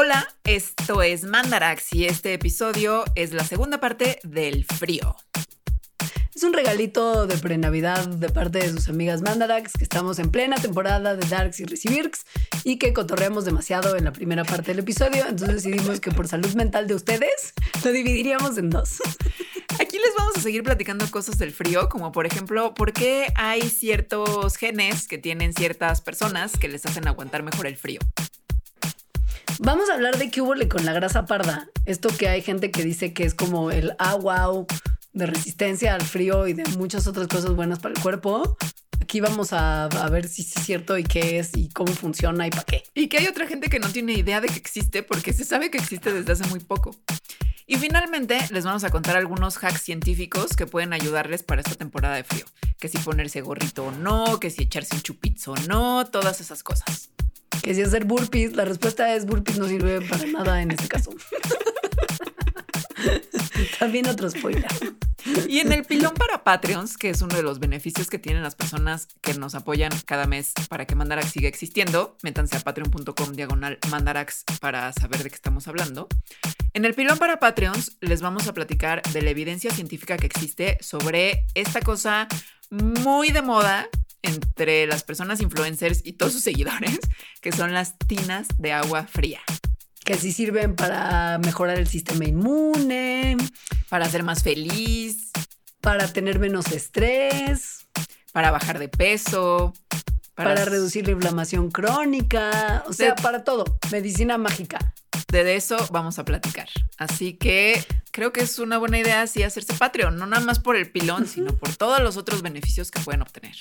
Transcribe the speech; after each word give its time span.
Hola, 0.00 0.28
esto 0.44 1.02
es 1.02 1.24
Mandarax 1.24 1.92
y 1.92 2.04
este 2.06 2.32
episodio 2.32 3.04
es 3.16 3.32
la 3.32 3.42
segunda 3.42 3.80
parte 3.80 4.20
del 4.22 4.64
frío. 4.64 5.16
Es 6.38 6.44
un 6.44 6.52
regalito 6.52 7.26
de 7.26 7.36
pre-Navidad 7.36 8.06
de 8.06 8.28
parte 8.28 8.60
de 8.60 8.70
sus 8.70 8.88
amigas 8.88 9.22
Mandarax, 9.22 9.72
que 9.72 9.82
estamos 9.82 10.20
en 10.20 10.30
plena 10.30 10.54
temporada 10.54 11.16
de 11.16 11.26
Darks 11.26 11.58
y 11.58 11.64
Recibirks 11.64 12.26
y 12.62 12.78
que 12.78 12.92
cotorreamos 12.92 13.44
demasiado 13.44 13.96
en 13.96 14.04
la 14.04 14.12
primera 14.12 14.44
parte 14.44 14.70
del 14.70 14.78
episodio. 14.78 15.26
Entonces 15.26 15.64
decidimos 15.64 15.98
que 15.98 16.12
por 16.12 16.28
salud 16.28 16.54
mental 16.54 16.86
de 16.86 16.94
ustedes 16.94 17.54
lo 17.84 17.90
dividiríamos 17.90 18.56
en 18.56 18.70
dos. 18.70 18.98
Les 20.08 20.16
vamos 20.16 20.38
a 20.38 20.40
seguir 20.40 20.62
platicando 20.62 21.06
cosas 21.10 21.36
del 21.36 21.52
frío, 21.52 21.90
como 21.90 22.12
por 22.12 22.24
ejemplo, 22.24 22.72
por 22.72 22.94
qué 22.94 23.30
hay 23.34 23.60
ciertos 23.60 24.56
genes 24.56 25.06
que 25.06 25.18
tienen 25.18 25.52
ciertas 25.52 26.00
personas 26.00 26.52
que 26.56 26.66
les 26.66 26.86
hacen 26.86 27.06
aguantar 27.06 27.42
mejor 27.42 27.66
el 27.66 27.76
frío. 27.76 28.00
Vamos 29.58 29.90
a 29.90 29.94
hablar 29.96 30.16
de 30.16 30.30
qué 30.30 30.40
hubo 30.40 30.54
con 30.66 30.86
la 30.86 30.94
grasa 30.94 31.26
parda. 31.26 31.68
Esto 31.84 32.08
que 32.08 32.26
hay 32.26 32.40
gente 32.40 32.70
que 32.70 32.84
dice 32.84 33.12
que 33.12 33.24
es 33.24 33.34
como 33.34 33.70
el 33.70 33.92
ah, 33.98 34.14
wow 34.14 34.66
de 35.12 35.26
resistencia 35.26 35.94
al 35.94 36.00
frío 36.00 36.46
y 36.46 36.54
de 36.54 36.64
muchas 36.78 37.06
otras 37.06 37.28
cosas 37.28 37.54
buenas 37.54 37.78
para 37.78 37.94
el 37.94 38.00
cuerpo. 38.00 38.56
Aquí 39.02 39.20
vamos 39.20 39.52
a, 39.52 39.84
a 39.84 40.08
ver 40.08 40.26
si 40.26 40.40
es 40.40 40.48
cierto 40.64 40.96
y 40.96 41.04
qué 41.04 41.38
es 41.38 41.54
y 41.54 41.68
cómo 41.68 41.92
funciona 41.92 42.46
y 42.46 42.50
para 42.50 42.64
qué. 42.64 42.82
Y 42.94 43.08
que 43.08 43.18
hay 43.18 43.26
otra 43.26 43.46
gente 43.46 43.68
que 43.68 43.78
no 43.78 43.90
tiene 43.90 44.14
idea 44.14 44.40
de 44.40 44.48
que 44.48 44.56
existe 44.56 45.02
porque 45.02 45.34
se 45.34 45.44
sabe 45.44 45.70
que 45.70 45.76
existe 45.76 46.14
desde 46.14 46.32
hace 46.32 46.46
muy 46.46 46.60
poco. 46.60 46.96
Y 47.70 47.76
finalmente 47.76 48.38
les 48.50 48.64
vamos 48.64 48.82
a 48.84 48.90
contar 48.90 49.18
algunos 49.18 49.62
hacks 49.62 49.82
científicos 49.82 50.56
que 50.56 50.66
pueden 50.66 50.94
ayudarles 50.94 51.42
para 51.42 51.60
esta 51.60 51.74
temporada 51.74 52.16
de 52.16 52.24
frío. 52.24 52.46
Que 52.80 52.88
si 52.88 52.96
ponerse 52.96 53.42
gorrito 53.42 53.84
o 53.84 53.92
no, 53.92 54.40
que 54.40 54.48
si 54.48 54.62
echarse 54.62 54.94
un 54.94 55.02
chupito 55.02 55.52
o 55.52 55.56
no, 55.68 56.06
todas 56.06 56.40
esas 56.40 56.62
cosas. 56.62 57.10
Que 57.62 57.74
si 57.74 57.82
hacer 57.82 58.06
burpees, 58.06 58.56
la 58.56 58.64
respuesta 58.64 59.14
es 59.14 59.26
burpees 59.26 59.58
no 59.58 59.68
sirve 59.68 60.00
para 60.00 60.24
nada 60.24 60.62
en 60.62 60.70
este 60.70 60.88
caso. 60.88 61.12
También 63.78 64.06
otro 64.06 64.30
spoiler. 64.30 64.66
Y 65.48 65.58
en 65.58 65.72
el 65.72 65.84
pilón 65.84 66.14
para 66.14 66.44
Patreons, 66.44 66.96
que 66.96 67.10
es 67.10 67.20
uno 67.22 67.36
de 67.36 67.42
los 67.42 67.58
beneficios 67.58 68.08
que 68.08 68.18
tienen 68.18 68.42
las 68.42 68.54
personas 68.54 69.08
que 69.20 69.34
nos 69.34 69.54
apoyan 69.54 69.92
cada 70.06 70.26
mes 70.26 70.52
para 70.68 70.86
que 70.86 70.94
Mandarax 70.94 71.32
siga 71.32 71.48
existiendo, 71.48 72.16
métanse 72.22 72.56
a 72.56 72.60
patreon.com 72.60 73.32
diagonal 73.32 73.78
Mandarax 73.90 74.44
para 74.60 74.92
saber 74.92 75.22
de 75.22 75.30
qué 75.30 75.36
estamos 75.36 75.68
hablando. 75.68 76.08
En 76.72 76.84
el 76.84 76.94
pilón 76.94 77.18
para 77.18 77.40
Patreons 77.40 77.96
les 78.00 78.22
vamos 78.22 78.46
a 78.46 78.54
platicar 78.54 79.02
de 79.02 79.22
la 79.22 79.30
evidencia 79.30 79.70
científica 79.72 80.16
que 80.16 80.26
existe 80.26 80.78
sobre 80.80 81.46
esta 81.54 81.80
cosa 81.80 82.28
muy 82.70 83.30
de 83.30 83.42
moda 83.42 83.88
entre 84.22 84.86
las 84.86 85.02
personas 85.02 85.40
influencers 85.40 86.02
y 86.04 86.12
todos 86.14 86.32
sus 86.32 86.42
seguidores, 86.42 86.98
que 87.40 87.52
son 87.52 87.72
las 87.72 87.98
tinas 87.98 88.48
de 88.58 88.72
agua 88.72 89.06
fría. 89.06 89.40
Que 90.08 90.14
sí 90.14 90.32
sirven 90.32 90.74
para 90.74 91.36
mejorar 91.36 91.76
el 91.76 91.86
sistema 91.86 92.24
inmune, 92.24 93.36
para 93.90 94.08
ser 94.08 94.22
más 94.22 94.42
feliz, 94.42 95.32
para 95.82 96.10
tener 96.10 96.38
menos 96.38 96.72
estrés, 96.72 97.86
para 98.32 98.50
bajar 98.50 98.78
de 98.78 98.88
peso, 98.88 99.74
para, 100.34 100.64
reducir 100.64 101.04
la 101.04 101.12
inflamación 101.12 101.70
crónica, 101.70 102.84
o 102.86 102.94
sea, 102.94 103.16
para 103.16 103.44
todo, 103.44 103.66
medicina 103.90 104.38
mágica. 104.38 104.94
De 105.30 105.56
eso 105.56 105.76
vamos 105.90 106.18
a 106.18 106.24
platicar. 106.24 106.70
Así 106.96 107.34
que 107.34 107.84
creo 108.10 108.32
que 108.32 108.40
es 108.40 108.58
una 108.58 108.78
buena 108.78 108.98
idea 108.98 109.20
así 109.20 109.42
hacerse 109.42 109.74
Patreon, 109.74 110.16
no 110.16 110.24
nada 110.24 110.42
más 110.42 110.58
por 110.58 110.76
el 110.76 110.90
pilón, 110.90 111.26
sino 111.26 111.54
por 111.54 111.76
todos 111.76 112.00
los 112.00 112.16
otros 112.16 112.40
beneficios 112.40 112.90
que 112.90 113.00
pueden 113.00 113.20
obtener. 113.20 113.56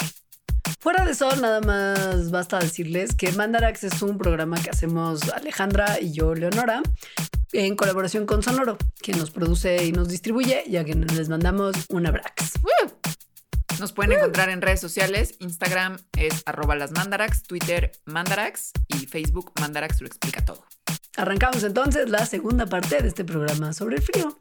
Fuera 0.88 1.04
de 1.04 1.12
eso, 1.12 1.30
nada 1.36 1.60
más 1.60 2.32
basta 2.32 2.60
decirles 2.60 3.14
que 3.14 3.30
Mandarax 3.34 3.84
es 3.84 4.02
un 4.02 4.18
programa 4.18 4.58
que 4.64 4.70
hacemos 4.70 5.28
Alejandra 5.34 6.00
y 6.00 6.14
yo, 6.14 6.34
Leonora, 6.34 6.82
en 7.52 7.76
colaboración 7.76 8.26
con 8.26 8.42
Sonoro, 8.42 8.78
quien 9.02 9.18
nos 9.18 9.32
produce 9.32 9.84
y 9.84 9.92
nos 9.92 10.08
distribuye, 10.08 10.64
ya 10.70 10.86
que 10.86 10.96
les 10.96 11.28
mandamos 11.28 11.76
un 11.90 12.08
abrax. 12.08 12.54
Nos 13.82 13.92
pueden 13.92 14.14
encontrar 14.14 14.48
en 14.48 14.62
redes 14.62 14.80
sociales. 14.80 15.36
Instagram 15.40 15.98
es 16.18 16.42
arroba 16.46 16.78
las 16.78 16.94
mandarax, 16.94 17.44
Twitter 17.44 17.92
mandarax 18.06 18.72
y 18.88 19.08
Facebook 19.08 19.52
mandarax 19.60 20.00
lo 20.00 20.08
explica 20.08 20.46
todo. 20.46 20.64
Arrancamos 21.18 21.66
entonces 21.66 22.10
la 22.10 22.26
segunda 22.26 22.66
parte 22.66 23.02
de 23.02 23.10
este 23.10 23.26
programa 23.26 23.74
sobre 23.74 23.98
el 23.98 24.04
frío. 24.04 24.40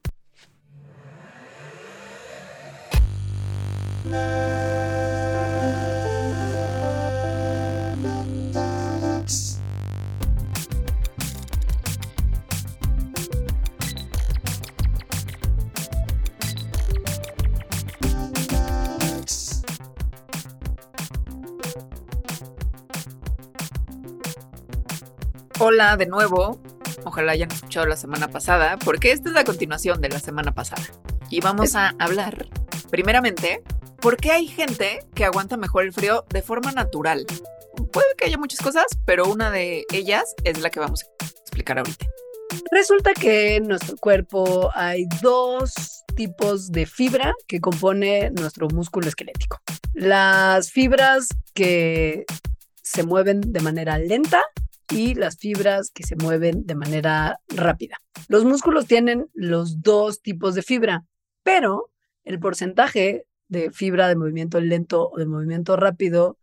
Hola 25.59 25.97
de 25.97 26.05
nuevo. 26.05 26.61
Ojalá 27.05 27.33
hayan 27.33 27.51
escuchado 27.51 27.87
la 27.87 27.97
semana 27.97 28.29
pasada, 28.29 28.77
porque 28.77 29.13
esta 29.13 29.31
es 29.31 29.35
la 29.35 29.43
continuación 29.43 30.03
de 30.03 30.11
la 30.11 30.21
semana 30.21 30.53
pasada. 30.53 30.83
Y 31.31 31.41
vamos 31.41 31.75
a 31.75 31.95
hablar, 31.99 32.47
primeramente, 32.91 33.63
por 34.03 34.19
qué 34.19 34.33
hay 34.33 34.49
gente 34.49 34.99
que 35.15 35.25
aguanta 35.25 35.57
mejor 35.57 35.85
el 35.85 35.95
frío 35.95 36.27
de 36.29 36.43
forma 36.43 36.73
natural. 36.73 37.25
Puede 37.91 38.07
que 38.19 38.27
haya 38.27 38.37
muchas 38.37 38.61
cosas, 38.61 38.85
pero 39.07 39.33
una 39.33 39.51
de 39.51 39.87
ellas 39.95 40.35
es 40.45 40.61
la 40.61 40.69
que 40.69 40.79
vamos 40.79 41.05
a 41.05 41.25
explicar 41.25 41.79
ahorita. 41.79 42.05
Resulta 42.71 43.15
que 43.15 43.57
en 43.57 43.69
nuestro 43.69 43.97
cuerpo 43.97 44.71
hay 44.75 45.07
dos 45.23 45.73
tipos 46.17 46.71
de 46.71 46.85
fibra 46.85 47.33
que 47.49 47.63
compone 47.63 48.31
nuestro 48.31 48.69
músculo 48.69 49.09
esquelético. 49.09 49.59
Las 49.95 50.71
fibras 50.71 51.29
que 51.55 52.27
se 52.83 53.05
mueven 53.05 53.41
de 53.41 53.61
manera 53.61 53.97
lenta 53.97 54.43
y 54.91 55.15
las 55.15 55.37
fibras 55.37 55.91
que 55.91 56.05
se 56.05 56.17
mueven 56.17 56.67
de 56.67 56.75
manera 56.75 57.41
rápida. 57.49 58.01
Los 58.29 58.45
músculos 58.45 58.87
tienen 58.87 59.29
los 59.35 59.83
dos 59.83 60.23
tipos 60.23 60.55
de 60.55 60.63
fibra, 60.63 61.05
pero 61.43 61.91
el 62.25 62.39
porcentaje 62.39 63.27
de 63.49 63.71
fibra 63.71 64.09
de 64.09 64.17
movimiento 64.17 64.61
lento 64.61 65.11
o 65.11 65.19
de 65.19 65.27
movimiento 65.27 65.77
rápido 65.77 66.39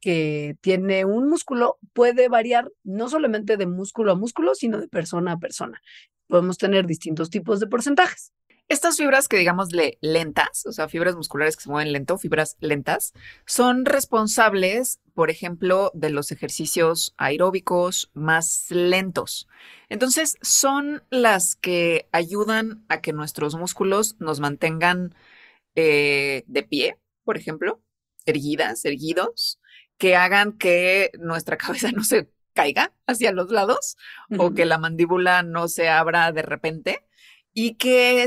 que 0.00 0.56
tiene 0.60 1.04
un 1.04 1.28
músculo 1.28 1.78
puede 1.92 2.28
variar 2.28 2.70
no 2.82 3.08
solamente 3.08 3.56
de 3.56 3.66
músculo 3.66 4.12
a 4.12 4.16
músculo, 4.16 4.54
sino 4.54 4.78
de 4.78 4.88
persona 4.88 5.32
a 5.32 5.38
persona. 5.38 5.80
Podemos 6.26 6.58
tener 6.58 6.86
distintos 6.86 7.30
tipos 7.30 7.58
de 7.58 7.66
porcentajes. 7.66 8.32
Estas 8.68 8.96
fibras 8.96 9.28
que 9.28 9.36
digamosle 9.36 9.98
lentas, 10.00 10.64
o 10.66 10.72
sea, 10.72 10.88
fibras 10.88 11.16
musculares 11.16 11.56
que 11.56 11.64
se 11.64 11.70
mueven 11.70 11.92
lento, 11.92 12.18
fibras 12.18 12.56
lentas, 12.60 13.12
son 13.46 13.84
responsables, 13.84 15.00
por 15.12 15.30
ejemplo, 15.30 15.90
de 15.94 16.10
los 16.10 16.32
ejercicios 16.32 17.14
aeróbicos 17.18 18.10
más 18.14 18.70
lentos. 18.70 19.48
Entonces, 19.88 20.38
son 20.40 21.02
las 21.10 21.56
que 21.56 22.08
ayudan 22.10 22.84
a 22.88 23.00
que 23.00 23.12
nuestros 23.12 23.54
músculos 23.54 24.16
nos 24.18 24.40
mantengan 24.40 25.14
eh, 25.74 26.44
de 26.46 26.62
pie 26.62 26.98
por 27.24 27.36
ejemplo, 27.36 27.82
erguidas, 28.26 28.84
erguidos, 28.84 29.60
que 29.98 30.16
hagan 30.16 30.52
que 30.52 31.10
nuestra 31.18 31.56
cabeza 31.56 31.90
no 31.92 32.04
se 32.04 32.30
caiga 32.52 32.92
hacia 33.06 33.32
los 33.32 33.50
lados 33.50 33.96
o 34.38 34.54
que 34.54 34.64
la 34.64 34.78
mandíbula 34.78 35.42
no 35.42 35.66
se 35.66 35.88
abra 35.88 36.30
de 36.30 36.42
repente 36.42 37.04
y 37.52 37.74
que 37.74 38.22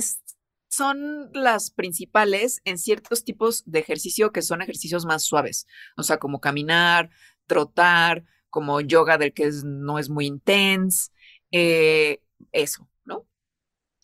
son 0.77 1.31
las 1.33 1.71
principales 1.71 2.61
en 2.63 2.77
ciertos 2.77 3.23
tipos 3.23 3.63
de 3.65 3.79
ejercicio 3.79 4.31
que 4.31 4.43
son 4.43 4.61
ejercicios 4.61 5.05
más 5.05 5.23
suaves, 5.23 5.65
o 5.97 6.03
sea, 6.03 6.19
como 6.19 6.39
caminar, 6.39 7.09
trotar, 7.47 8.23
como 8.49 8.79
yoga 8.81 9.17
del 9.17 9.33
que 9.33 9.49
no 9.65 9.97
es 9.97 10.09
muy 10.09 10.27
intenso, 10.27 11.11
eh, 11.51 12.21
eso, 12.51 12.87
¿no? 13.05 13.25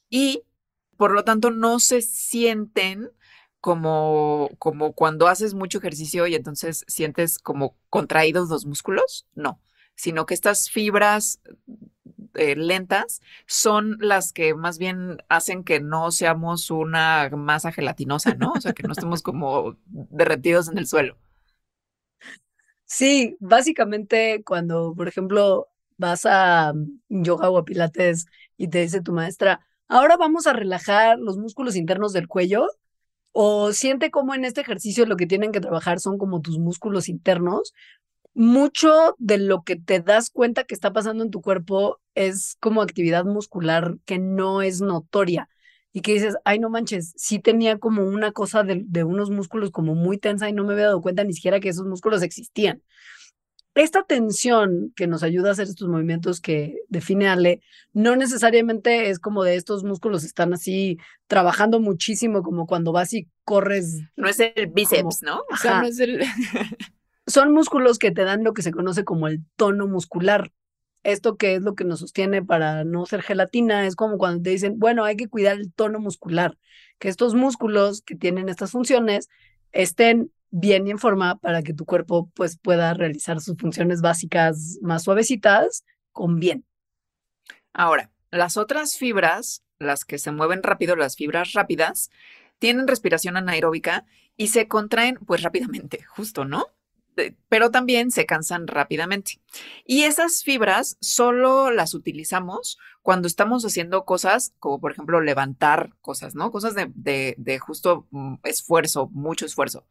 Y 0.09 0.43
por 0.97 1.11
lo 1.11 1.23
tanto 1.23 1.51
no 1.51 1.79
se 1.79 2.01
sienten 2.01 3.11
como, 3.59 4.49
como 4.57 4.93
cuando 4.93 5.27
haces 5.27 5.53
mucho 5.53 5.77
ejercicio 5.77 6.27
y 6.27 6.35
entonces 6.35 6.85
sientes 6.87 7.37
como 7.39 7.77
contraídos 7.89 8.49
los 8.49 8.65
músculos, 8.65 9.27
no, 9.35 9.61
sino 9.95 10.25
que 10.25 10.33
estas 10.33 10.69
fibras 10.69 11.39
eh, 12.35 12.55
lentas 12.55 13.21
son 13.47 13.97
las 13.99 14.33
que 14.33 14.53
más 14.55 14.77
bien 14.77 15.17
hacen 15.29 15.63
que 15.63 15.79
no 15.79 16.11
seamos 16.11 16.71
una 16.71 17.29
masa 17.29 17.71
gelatinosa, 17.71 18.35
¿no? 18.35 18.53
O 18.55 18.61
sea, 18.61 18.73
que 18.73 18.83
no 18.83 18.93
estemos 18.93 19.21
como 19.21 19.77
derretidos 19.85 20.69
en 20.69 20.77
el 20.77 20.87
suelo. 20.87 21.17
Sí, 22.85 23.37
básicamente 23.39 24.43
cuando, 24.43 24.93
por 24.95 25.07
ejemplo, 25.07 25.67
vas 25.97 26.25
a 26.25 26.73
yoga 27.09 27.49
o 27.49 27.57
a 27.57 27.65
pilates 27.65 28.27
y 28.57 28.67
te 28.67 28.81
dice 28.81 29.01
tu 29.01 29.13
maestra, 29.13 29.65
ahora 29.87 30.17
vamos 30.17 30.47
a 30.47 30.53
relajar 30.53 31.17
los 31.19 31.37
músculos 31.37 31.75
internos 31.75 32.13
del 32.13 32.27
cuello, 32.27 32.67
o 33.31 33.73
siente 33.73 34.11
como 34.11 34.35
en 34.35 34.45
este 34.45 34.61
ejercicio 34.61 35.05
lo 35.05 35.17
que 35.17 35.25
tienen 35.27 35.51
que 35.51 35.59
trabajar 35.59 35.99
son 35.99 36.17
como 36.17 36.41
tus 36.41 36.59
músculos 36.59 37.09
internos, 37.09 37.73
mucho 38.35 39.15
de 39.17 39.39
lo 39.39 39.63
que 39.63 39.75
te 39.75 39.99
das 39.99 40.29
cuenta 40.29 40.63
que 40.63 40.75
está 40.75 40.93
pasando 40.93 41.23
en 41.23 41.31
tu 41.31 41.41
cuerpo 41.41 41.99
es 42.15 42.57
como 42.59 42.81
actividad 42.81 43.25
muscular 43.25 43.97
que 44.05 44.19
no 44.19 44.61
es 44.61 44.81
notoria 44.81 45.49
y 45.91 46.01
que 46.01 46.13
dices, 46.13 46.35
ay, 46.43 46.59
no 46.59 46.69
manches, 46.69 47.13
sí 47.15 47.39
tenía 47.39 47.77
como 47.77 48.03
una 48.03 48.31
cosa 48.31 48.63
de, 48.63 48.81
de, 48.85 49.03
unos 49.03 49.29
músculos 49.29 49.69
como 49.69 49.93
muy 49.93 50.17
tensa 50.17 50.49
y 50.49 50.53
no 50.53 50.63
me 50.63 50.73
había 50.73 50.85
dado 50.85 51.01
cuenta 51.01 51.23
ni 51.23 51.33
siquiera 51.33 51.59
que 51.59 51.69
esos 51.69 51.85
músculos 51.85 52.23
existían. 52.23 52.81
Esta 53.75 54.03
tensión 54.03 54.93
que 54.95 55.07
nos 55.07 55.23
ayuda 55.23 55.49
a 55.49 55.51
hacer 55.53 55.67
estos 55.67 55.87
movimientos 55.87 56.41
que 56.41 56.77
define 56.89 57.27
Ale, 57.27 57.61
no 57.91 58.15
necesariamente 58.15 59.09
es 59.09 59.17
como 59.17 59.43
de 59.43 59.55
estos 59.55 59.83
músculos 59.83 60.23
están 60.23 60.53
así 60.53 60.99
trabajando 61.25 61.79
muchísimo, 61.79 62.43
como 62.43 62.67
cuando 62.67 62.91
vas 62.91 63.13
y 63.13 63.27
corres. 63.43 64.01
No 64.15 64.27
es 64.27 64.39
el 64.39 64.67
bíceps, 64.67 65.23
¿no? 65.23 65.41
O 65.51 65.57
sea, 65.57 65.81
no 65.81 65.87
es 65.87 65.99
el... 65.99 66.23
son 67.25 67.51
músculos 67.51 67.97
que 67.97 68.11
te 68.11 68.23
dan 68.23 68.43
lo 68.43 68.53
que 68.53 68.61
se 68.61 68.71
conoce 68.71 69.03
como 69.03 69.27
el 69.27 69.43
tono 69.55 69.87
muscular. 69.87 70.51
Esto 71.03 71.35
que 71.35 71.55
es 71.55 71.61
lo 71.61 71.75
que 71.75 71.83
nos 71.83 71.99
sostiene 71.99 72.43
para 72.43 72.83
no 72.83 73.05
ser 73.05 73.21
gelatina, 73.21 73.85
es 73.85 73.95
como 73.95 74.17
cuando 74.17 74.41
te 74.41 74.49
dicen, 74.51 74.79
bueno, 74.79 75.03
hay 75.03 75.15
que 75.15 75.27
cuidar 75.27 75.57
el 75.57 75.73
tono 75.73 75.99
muscular, 75.99 76.57
que 76.99 77.09
estos 77.09 77.35
músculos 77.35 78.01
que 78.01 78.15
tienen 78.15 78.49
estas 78.49 78.71
funciones 78.71 79.29
estén 79.71 80.31
bien 80.49 80.87
y 80.87 80.91
en 80.91 80.99
forma 80.99 81.35
para 81.39 81.63
que 81.63 81.73
tu 81.73 81.85
cuerpo 81.85 82.29
pues 82.35 82.57
pueda 82.57 82.93
realizar 82.93 83.41
sus 83.41 83.57
funciones 83.57 84.01
básicas 84.01 84.77
más 84.81 85.03
suavecitas 85.03 85.83
con 86.11 86.39
bien. 86.39 86.63
Ahora, 87.73 88.11
las 88.29 88.55
otras 88.55 88.95
fibras, 88.95 89.63
las 89.79 90.05
que 90.05 90.19
se 90.19 90.31
mueven 90.31 90.63
rápido, 90.63 90.95
las 90.95 91.15
fibras 91.15 91.53
rápidas, 91.53 92.11
tienen 92.59 92.87
respiración 92.87 93.35
anaeróbica 93.35 94.05
y 94.37 94.47
se 94.47 94.67
contraen 94.67 95.17
pues 95.25 95.41
rápidamente, 95.41 96.03
justo, 96.03 96.45
¿no? 96.45 96.67
Pero 97.49 97.71
también 97.71 98.11
se 98.11 98.25
cansan 98.25 98.67
rápidamente. 98.67 99.41
Y 99.85 100.03
esas 100.03 100.43
fibras 100.43 100.97
solo 101.01 101.71
las 101.71 101.93
utilizamos 101.93 102.77
cuando 103.01 103.27
estamos 103.27 103.65
haciendo 103.65 104.05
cosas 104.05 104.53
como, 104.59 104.79
por 104.79 104.91
ejemplo, 104.91 105.21
levantar 105.21 105.93
cosas, 106.01 106.35
¿no? 106.35 106.51
Cosas 106.51 106.73
de, 106.75 107.35
de, 107.37 107.59
justo 107.59 108.07
mm, 108.11 108.35
esfuerzo, 108.43 109.09
mucho 109.11 109.45
esfuerzo. 109.45 109.87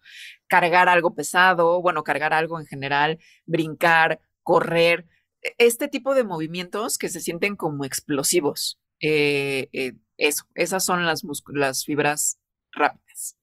Cargar 0.47 0.89
algo 0.89 1.15
pesado, 1.15 1.81
bueno, 1.83 2.05
cargar 2.05 2.33
algo 2.33 2.59
en 2.59 2.67
general, 2.67 3.19
brincar, 3.45 4.21
correr, 4.43 5.07
e, 5.43 5.55
este 5.59 5.89
tipo 5.89 6.15
de 6.15 6.25
movimientos 6.25 6.99
que 6.99 7.11
se 7.11 7.21
sienten 7.21 7.55
como 7.57 7.85
explosivos. 7.85 8.81
Eh, 9.01 9.69
eh, 9.73 9.93
eso, 10.17 10.45
esas 10.55 10.85
son 10.85 11.05
las, 11.05 11.23
las 11.49 11.85
fibras 11.85 12.39
rápidas. 12.73 13.37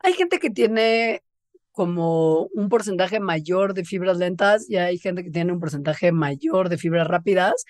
Hay 0.00 0.12
gente 0.12 0.38
que 0.38 0.50
tiene 0.50 1.22
como 1.76 2.48
un 2.54 2.70
porcentaje 2.70 3.20
mayor 3.20 3.74
de 3.74 3.84
fibras 3.84 4.16
lentas 4.16 4.64
y 4.66 4.76
hay 4.76 4.96
gente 4.96 5.22
que 5.22 5.30
tiene 5.30 5.52
un 5.52 5.60
porcentaje 5.60 6.10
mayor 6.10 6.70
de 6.70 6.78
fibras 6.78 7.06
rápidas 7.06 7.66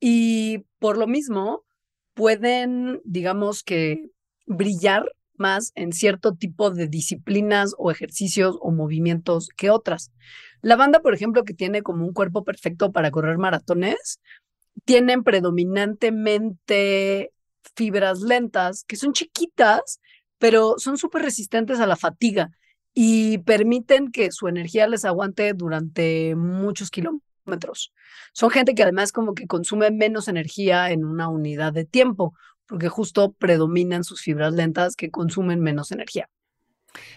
y 0.00 0.64
por 0.78 0.96
lo 0.96 1.06
mismo 1.06 1.66
pueden, 2.14 3.02
digamos 3.04 3.62
que, 3.62 4.08
brillar 4.46 5.04
más 5.36 5.72
en 5.74 5.92
cierto 5.92 6.34
tipo 6.34 6.70
de 6.70 6.88
disciplinas 6.88 7.74
o 7.76 7.90
ejercicios 7.90 8.56
o 8.62 8.70
movimientos 8.70 9.50
que 9.54 9.68
otras. 9.68 10.10
La 10.62 10.76
banda, 10.76 11.00
por 11.00 11.12
ejemplo, 11.12 11.44
que 11.44 11.52
tiene 11.52 11.82
como 11.82 12.06
un 12.06 12.14
cuerpo 12.14 12.44
perfecto 12.44 12.92
para 12.92 13.10
correr 13.10 13.36
maratones, 13.36 14.20
tienen 14.86 15.22
predominantemente 15.22 17.30
fibras 17.76 18.22
lentas 18.22 18.84
que 18.88 18.96
son 18.96 19.12
chiquitas, 19.12 20.00
pero 20.38 20.76
son 20.78 20.96
súper 20.96 21.20
resistentes 21.20 21.78
a 21.78 21.86
la 21.86 21.96
fatiga 21.96 22.52
y 22.94 23.38
permiten 23.38 24.10
que 24.10 24.32
su 24.32 24.48
energía 24.48 24.86
les 24.86 25.04
aguante 25.04 25.52
durante 25.54 26.34
muchos 26.34 26.90
kilómetros. 26.90 27.92
Son 28.32 28.50
gente 28.50 28.74
que 28.74 28.82
además 28.82 29.12
como 29.12 29.34
que 29.34 29.46
consume 29.46 29.90
menos 29.90 30.28
energía 30.28 30.90
en 30.90 31.04
una 31.04 31.28
unidad 31.28 31.72
de 31.72 31.84
tiempo, 31.84 32.34
porque 32.66 32.88
justo 32.88 33.32
predominan 33.32 34.04
sus 34.04 34.22
fibras 34.22 34.52
lentas 34.54 34.96
que 34.96 35.10
consumen 35.10 35.60
menos 35.60 35.92
energía. 35.92 36.28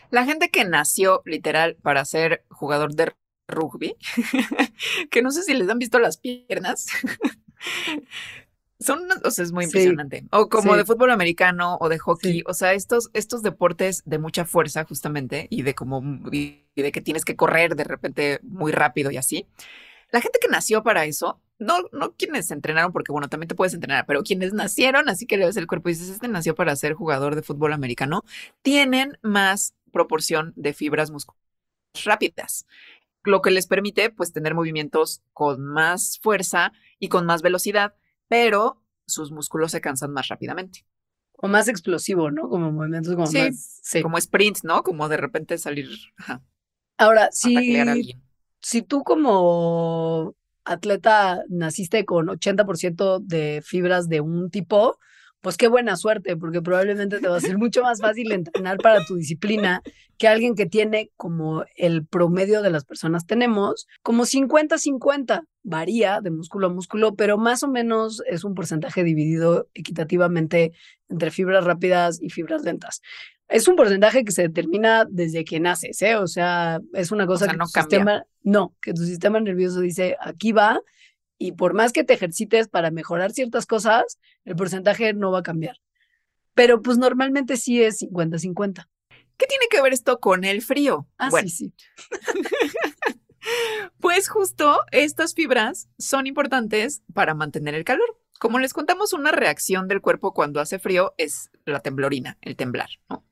La 0.10 0.25
gente 0.25 0.50
que 0.50 0.66
nació 0.66 1.22
literal 1.25 1.75
para 1.81 2.06
ser 2.06 2.44
jugador 2.50 2.94
de 2.94 3.14
rugby, 3.48 3.96
que 5.12 5.22
no 5.22 5.31
sé 5.31 5.44
si 5.44 5.54
les 5.54 5.70
han 5.70 5.80
visto 5.80 6.00
las 6.00 6.18
piernas, 6.18 6.86
son, 8.84 9.08
o 9.24 9.32
sea, 9.32 9.44
es 9.44 9.52
muy 9.52 9.66
impresionante. 9.66 10.26
o 10.32 10.50
como 10.50 10.76
de 10.76 10.86
fútbol 10.86 11.12
americano 11.12 11.78
o 11.80 11.90
de 11.90 12.00
hockey, 12.00 12.44
o 12.46 12.54
sea, 12.54 12.74
estos, 12.74 13.10
estos 13.14 13.42
deportes 13.42 14.04
de 14.06 14.20
mucha 14.20 14.46
fuerza 14.46 14.84
justamente 14.86 15.48
y 15.50 15.64
de 15.64 15.74
como, 15.74 16.02
y 16.32 16.64
de 16.76 16.92
que 16.92 17.02
tienes 17.02 17.26
que 17.26 17.36
correr 17.36 17.75
de 17.75 17.84
repente 17.84 18.40
muy 18.44 18.72
rápido 18.72 19.12
y 19.12 19.18
así. 19.18 19.48
La 20.12 20.22
gente 20.22 20.38
que 20.40 20.48
nació 20.48 20.84
para 20.84 21.06
eso, 21.06 21.42
no, 21.58 21.78
no 21.92 22.13
quienes 22.13 22.48
se 22.48 22.54
entrenaron, 22.54 22.92
porque 22.92 23.12
bueno, 23.12 23.30
también 23.30 23.48
te 23.48 23.56
puedes 23.56 23.74
entrenar, 23.74 24.06
pero 24.06 24.24
quienes 24.24 24.54
nacieron, 24.54 25.10
así 25.10 25.25
que 25.25 25.38
le 25.38 25.46
ves 25.46 25.58
el 25.58 25.68
cuerpo 25.68 25.90
y 25.90 25.94
dices, 25.94 26.10
este 26.10 26.28
nació 26.28 26.54
para 26.56 26.75
ser 26.75 26.94
jugador 26.94 27.36
de 27.36 27.42
fútbol 27.42 27.74
americano, 27.74 28.24
tienen 28.62 29.18
más 29.22 29.74
proporción 29.92 30.54
de 30.56 30.74
fibras 30.74 31.10
musculares 31.10 31.44
rápidas, 32.04 32.66
lo 33.24 33.42
que 33.42 33.52
les 33.52 33.68
permite 33.68 34.10
pues 34.10 34.34
tener 34.34 34.54
movimientos 34.54 35.22
con 35.34 35.63
más 35.63 36.20
fuerza 36.22 36.74
y 37.00 37.10
con 37.10 37.25
más 37.25 37.42
velocidad 37.42 37.94
pero 38.27 38.82
sus 39.06 39.32
músculos 39.32 39.72
se 39.72 39.82
cansan 39.82 40.12
más 40.12 40.27
rápidamente. 40.27 40.86
O 41.34 41.48
más 41.48 41.68
explosivo, 41.68 42.32
¿no? 42.32 42.48
Como 42.50 42.72
movimientos 42.72 43.15
como 43.15 43.30
más. 43.30 43.80
Sí. 43.82 44.01
Como 44.01 44.18
sprint, 44.18 44.60
¿no? 44.63 44.84
Como 44.84 45.10
de 45.10 45.18
repente 45.18 45.58
salir. 45.58 45.89
Ahora, 46.98 47.30
si, 47.32 48.15
si 48.62 48.82
tú 48.82 49.03
como 49.03 50.36
atleta 50.63 51.44
naciste 51.50 52.06
con 52.06 52.27
80% 52.27 53.20
de 53.20 53.62
fibras 53.65 54.08
de 54.08 54.22
un 54.22 54.50
tipo, 54.50 55.00
pues 55.44 55.58
qué 55.58 55.68
buena 55.68 55.98
suerte, 55.98 56.38
porque 56.38 56.62
probablemente 56.62 57.20
te 57.20 57.28
va 57.28 57.36
a 57.36 57.42
ser 57.42 57.58
mucho 57.58 57.84
más 57.84 58.00
fácil 58.00 58.32
entrenar 58.32 58.78
para 58.78 59.04
tu 59.06 59.18
disciplina 59.18 59.84
que 60.18 60.30
alguien 60.30 60.56
que 60.56 60.66
tiene 60.66 61.12
como 61.18 61.66
el 61.76 62.06
promedio 62.06 62.62
de 62.62 62.70
las 62.70 62.86
personas 62.86 63.26
tenemos, 63.26 63.86
como 64.04 64.24
50-50, 64.24 65.44
varía 65.64 66.22
de 66.22 66.32
músculo 66.32 66.68
a 66.68 66.70
músculo, 66.70 67.16
pero 67.16 67.38
más 67.38 67.62
o 67.62 67.68
menos 67.68 68.24
es 68.26 68.46
un 68.46 68.56
porcentaje 68.56 69.04
dividido 69.04 69.68
equitativamente 69.74 70.72
entre 71.10 71.30
fibras 71.30 71.66
rápidas 71.66 72.22
y 72.22 72.30
fibras 72.30 72.64
lentas. 72.64 73.02
Es 73.50 73.68
un 73.68 73.76
porcentaje 73.76 74.24
que 74.24 74.32
se 74.32 74.44
determina 74.44 75.06
desde 75.10 75.44
que 75.44 75.60
naces, 75.60 76.02
¿eh? 76.02 76.16
O 76.16 76.28
sea, 76.28 76.80
es 76.94 77.12
una 77.12 77.28
cosa 77.28 77.50
que 77.50 77.58
no 77.58 77.66
tu 77.66 77.82
sistema, 77.82 78.24
no, 78.44 78.74
que 78.82 78.94
tu 78.94 79.04
sistema 79.04 79.42
nervioso 79.42 79.82
dice, 79.82 80.16
aquí 80.22 80.54
va, 80.54 80.80
y 81.38 81.54
por 81.54 81.74
más 81.74 81.92
que 81.92 82.04
te 82.04 82.13
ejercites 82.13 82.68
para 82.68 82.92
mejorar 82.92 83.32
ciertas 83.32 83.66
cosas, 83.66 84.20
el 84.46 84.56
porcentaje 84.56 85.13
no 85.13 85.32
va 85.32 85.40
a 85.40 85.44
cambiar. 85.44 85.78
Pero 86.54 86.82
pues 86.82 86.98
normalmente 86.98 87.58
sí 87.58 87.82
es 87.82 88.02
50-50. 88.02 88.88
¿Qué 89.38 89.48
tiene 89.48 89.66
que 89.70 89.82
ver 89.82 89.94
esto 89.94 90.20
con 90.20 90.44
el 90.44 90.62
frío? 90.62 91.08
Ah, 91.18 91.32
sí, 91.32 91.50
sí. 91.50 91.74
pues 94.00 94.30
justo 94.30 94.80
estas 94.92 95.34
fibras 95.34 95.90
son 95.98 96.28
importantes 96.28 97.02
para 97.13 97.34
mantener 97.34 97.74
el 97.74 97.84
calor. 97.84 98.18
Como 98.40 98.60
les 98.60 98.74
contamos, 98.74 99.13
una 99.13 99.32
reacción 99.32 99.88
del 99.88 100.02
cuerpo 100.02 100.34
cuando 100.34 100.60
hace 100.60 100.78
frío 100.78 101.13
es 101.18 101.50
la 101.66 101.80
temblorina, 101.80 102.38
el 102.42 102.56
temblar, 102.56 102.90
¿no? 103.10 103.24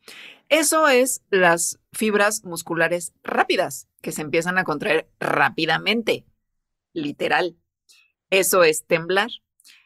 Eso 0.48 0.89
es 0.89 1.22
las 1.29 1.79
fibras 1.93 2.43
musculares 2.43 3.13
rápidas 3.24 3.88
que 4.01 4.12
se 4.12 4.22
empiezan 4.22 4.58
a 4.58 4.63
contraer 4.63 5.10
rápidamente, 5.20 6.25
literal. 6.93 7.58
Eso 8.31 8.63
es 8.63 8.85
temblar. 8.88 9.29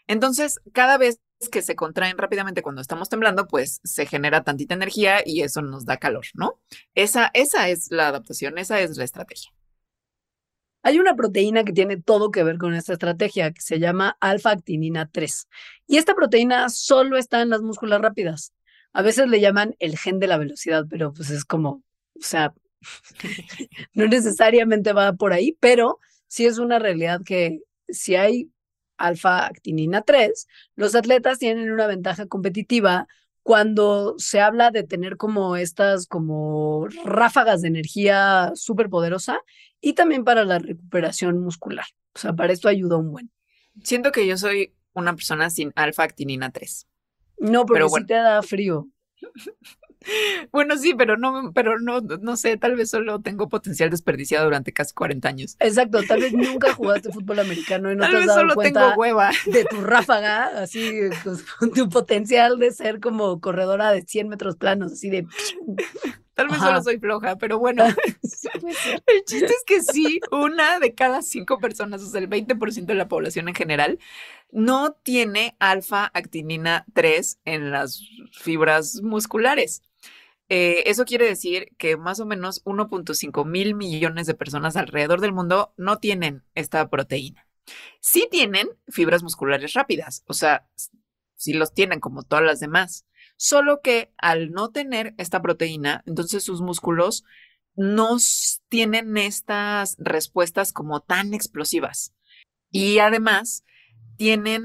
Entonces, 0.08 0.62
cada 0.72 0.98
vez 0.98 1.20
que 1.52 1.62
se 1.62 1.76
contraen 1.76 2.18
rápidamente 2.18 2.62
cuando 2.62 2.82
estamos 2.82 3.10
temblando, 3.10 3.48
pues 3.48 3.82
se 3.84 4.06
genera 4.06 4.44
tantita 4.44 4.74
energía 4.74 5.22
y 5.26 5.42
eso 5.42 5.62
nos 5.62 5.86
da 5.86 5.98
calor, 5.98 6.26
¿no? 6.34 6.60
Esa, 6.94 7.32
esa 7.34 7.70
es 7.70 7.92
la 7.92 8.08
adaptación, 8.08 8.58
esa 8.58 8.80
es 8.80 8.96
la 8.98 9.04
estrategia. 9.04 9.52
Hay 10.84 11.00
una 11.00 11.16
proteína 11.16 11.64
que 11.64 11.74
tiene 11.74 11.98
todo 12.00 12.30
que 12.30 12.44
ver 12.44 12.60
con 12.60 12.76
esta 12.76 12.94
estrategia 12.94 13.52
que 13.52 13.62
se 13.62 13.80
llama 13.80 14.18
alfa-actinina 14.20 15.10
3. 15.12 15.48
Y 15.88 15.98
esta 15.98 16.14
proteína 16.14 16.70
solo 16.70 17.18
está 17.18 17.42
en 17.42 17.50
las 17.50 17.64
músculas 17.64 18.02
rápidas. 18.02 18.54
A 18.94 19.02
veces 19.02 19.28
le 19.28 19.42
llaman 19.42 19.76
el 19.80 19.98
gen 19.98 20.20
de 20.20 20.28
la 20.28 20.38
velocidad, 20.38 20.86
pero 20.88 21.12
pues 21.12 21.32
es 21.32 21.44
como, 21.44 21.84
o 22.14 22.22
sea, 22.22 22.54
no 23.96 24.06
necesariamente 24.08 24.94
va 24.94 25.14
por 25.14 25.34
ahí, 25.34 25.58
pero 25.60 26.00
sí 26.28 26.46
es 26.46 26.60
una 26.60 26.78
realidad 26.78 27.22
que 27.26 27.62
si 27.88 28.16
hay 28.16 28.52
alfa-actinina 28.98 30.02
3, 30.02 30.48
los 30.76 30.96
atletas 30.96 31.40
tienen 31.40 31.72
una 31.72 31.88
ventaja 31.88 32.28
competitiva 32.28 33.08
cuando 33.44 34.16
se 34.18 34.42
habla 34.42 34.72
de 34.72 34.84
tener 34.84 35.18
como 35.18 35.56
estas 35.56 36.08
como 36.08 36.88
ráfagas 37.04 37.62
de 37.62 37.68
energía 37.68 38.52
súper 38.56 38.90
poderosa 38.90 39.40
y 39.82 39.94
también 39.94 40.24
para 40.24 40.46
la 40.46 40.58
recuperación 40.58 41.40
muscular. 41.40 41.86
O 42.16 42.20
sea, 42.20 42.34
para 42.34 42.54
esto 42.54 42.70
ayuda 42.70 42.98
un 42.98 43.12
buen. 43.12 43.32
Siento 43.84 44.12
que 44.12 44.26
yo 44.26 44.38
soy 44.38 44.74
una 44.94 45.16
persona 45.16 45.50
sin 45.50 45.72
alfa-actinina 45.76 46.52
3. 46.52 46.88
No, 47.38 47.66
pero, 47.66 47.90
sí 47.90 48.06
te 48.06 48.14
da 48.16 48.42
frío. 48.42 48.88
Bueno, 50.52 50.78
sí, 50.78 50.94
pero 50.94 51.18
no, 51.18 51.52
pero 51.54 51.80
no, 51.80 52.02
no 52.02 52.38
sé, 52.38 52.58
tal 52.58 52.76
vez 52.76 52.90
solo 52.90 53.20
tengo 53.22 53.50
potencial 53.50 53.90
desperdiciado 53.90 54.46
durante 54.46 54.72
casi 54.72 54.94
40 54.94 55.28
años. 55.28 55.56
Exacto, 55.60 56.02
tal 56.08 56.22
vez 56.22 56.34
nunca 56.34 56.74
jugaste 56.74 57.12
fútbol 57.12 57.40
americano 57.40 57.92
y 57.92 57.96
no 57.96 58.04
tal 58.04 58.12
te 58.12 58.18
has 58.18 58.26
dado 58.28 58.40
solo 58.40 58.56
cuenta 58.56 58.82
tengo 58.82 58.96
hueva. 58.96 59.32
de 59.46 59.66
tu 59.66 59.82
ráfaga, 59.82 60.62
así, 60.62 61.02
pues, 61.24 61.44
tu 61.74 61.90
potencial 61.90 62.60
de 62.60 62.72
ser 62.72 63.00
como 63.00 63.40
corredora 63.40 63.92
de 63.92 64.02
100 64.02 64.30
metros 64.30 64.56
planos, 64.56 64.94
así 64.94 65.10
de... 65.10 65.28
Tal 66.36 66.48
vez 66.48 66.58
Ajá. 66.58 66.68
solo 66.68 66.84
soy 66.84 67.00
floja, 67.00 67.38
pero 67.38 67.60
bueno. 67.60 67.86
El 69.06 69.24
chiste 69.26 69.46
es 69.46 69.64
que 69.66 69.82
sí, 69.82 70.20
una 70.32 70.80
de 70.80 70.94
cada 70.94 71.22
cinco 71.22 71.60
personas, 71.60 72.02
o 72.02 72.08
sea, 72.08 72.20
el 72.20 72.30
20% 72.30 72.86
de 72.86 72.94
la 72.94 73.08
población 73.08 73.48
en 73.48 73.56
general, 73.56 74.00
no 74.52 74.92
tiene 74.92 75.56
alfa-actinina 75.60 76.86
3 76.94 77.40
en 77.46 77.72
las 77.72 78.02
fibras 78.34 79.02
musculares. 79.02 79.82
Eh, 80.50 80.84
eso 80.86 81.06
quiere 81.06 81.26
decir 81.26 81.70
que 81.78 81.98
más 81.98 82.20
o 82.20 82.26
menos 82.26 82.64
1.5 82.66 83.46
mil 83.46 83.76
millones 83.76 84.28
de 84.28 84.36
personas 84.36 84.76
alrededor 84.76 85.22
del 85.22 85.34
mundo 85.34 85.74
no 85.78 85.98
tienen 85.98 86.44
esta 86.54 86.88
proteína. 86.90 87.48
Sí 88.00 88.28
tienen 88.30 88.70
fibras 88.88 89.24
musculares 89.24 89.74
rápidas, 89.74 90.24
o 90.28 90.34
sea, 90.34 90.68
sí 91.36 91.54
los 91.54 91.74
tienen 91.74 92.00
como 92.00 92.24
todas 92.24 92.46
las 92.46 92.60
demás, 92.60 93.06
solo 93.38 93.82
que 93.82 94.14
al 94.18 94.52
no 94.52 94.70
tener 94.70 95.16
esta 95.18 95.42
proteína, 95.42 96.04
entonces 96.06 96.44
sus 96.44 96.62
músculos 96.62 97.24
no 97.76 98.18
tienen 98.70 99.18
estas 99.18 99.98
respuestas 100.00 100.72
como 100.72 101.02
tan 101.02 101.34
explosivas. 101.34 102.14
Y 102.72 103.00
además 103.00 103.66
tienen, 104.18 104.64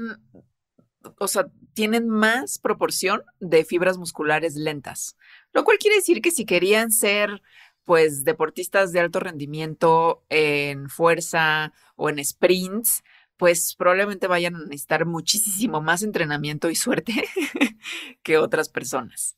o 1.17 1.27
sea, 1.27 1.47
tienen 1.73 2.09
más 2.09 2.59
proporción 2.59 3.23
de 3.39 3.65
fibras 3.65 3.97
musculares 3.97 4.55
lentas, 4.55 5.17
lo 5.53 5.63
cual 5.63 5.77
quiere 5.77 5.97
decir 5.97 6.21
que 6.21 6.31
si 6.31 6.45
querían 6.45 6.91
ser, 6.91 7.41
pues, 7.85 8.23
deportistas 8.23 8.91
de 8.91 8.99
alto 8.99 9.19
rendimiento 9.19 10.23
en 10.29 10.89
fuerza 10.89 11.73
o 11.95 12.09
en 12.09 12.23
sprints, 12.23 13.03
pues 13.37 13.75
probablemente 13.75 14.27
vayan 14.27 14.55
a 14.55 14.59
necesitar 14.59 15.05
muchísimo 15.07 15.81
más 15.81 16.03
entrenamiento 16.03 16.69
y 16.69 16.75
suerte 16.75 17.13
que 18.23 18.37
otras 18.37 18.69
personas. 18.69 19.35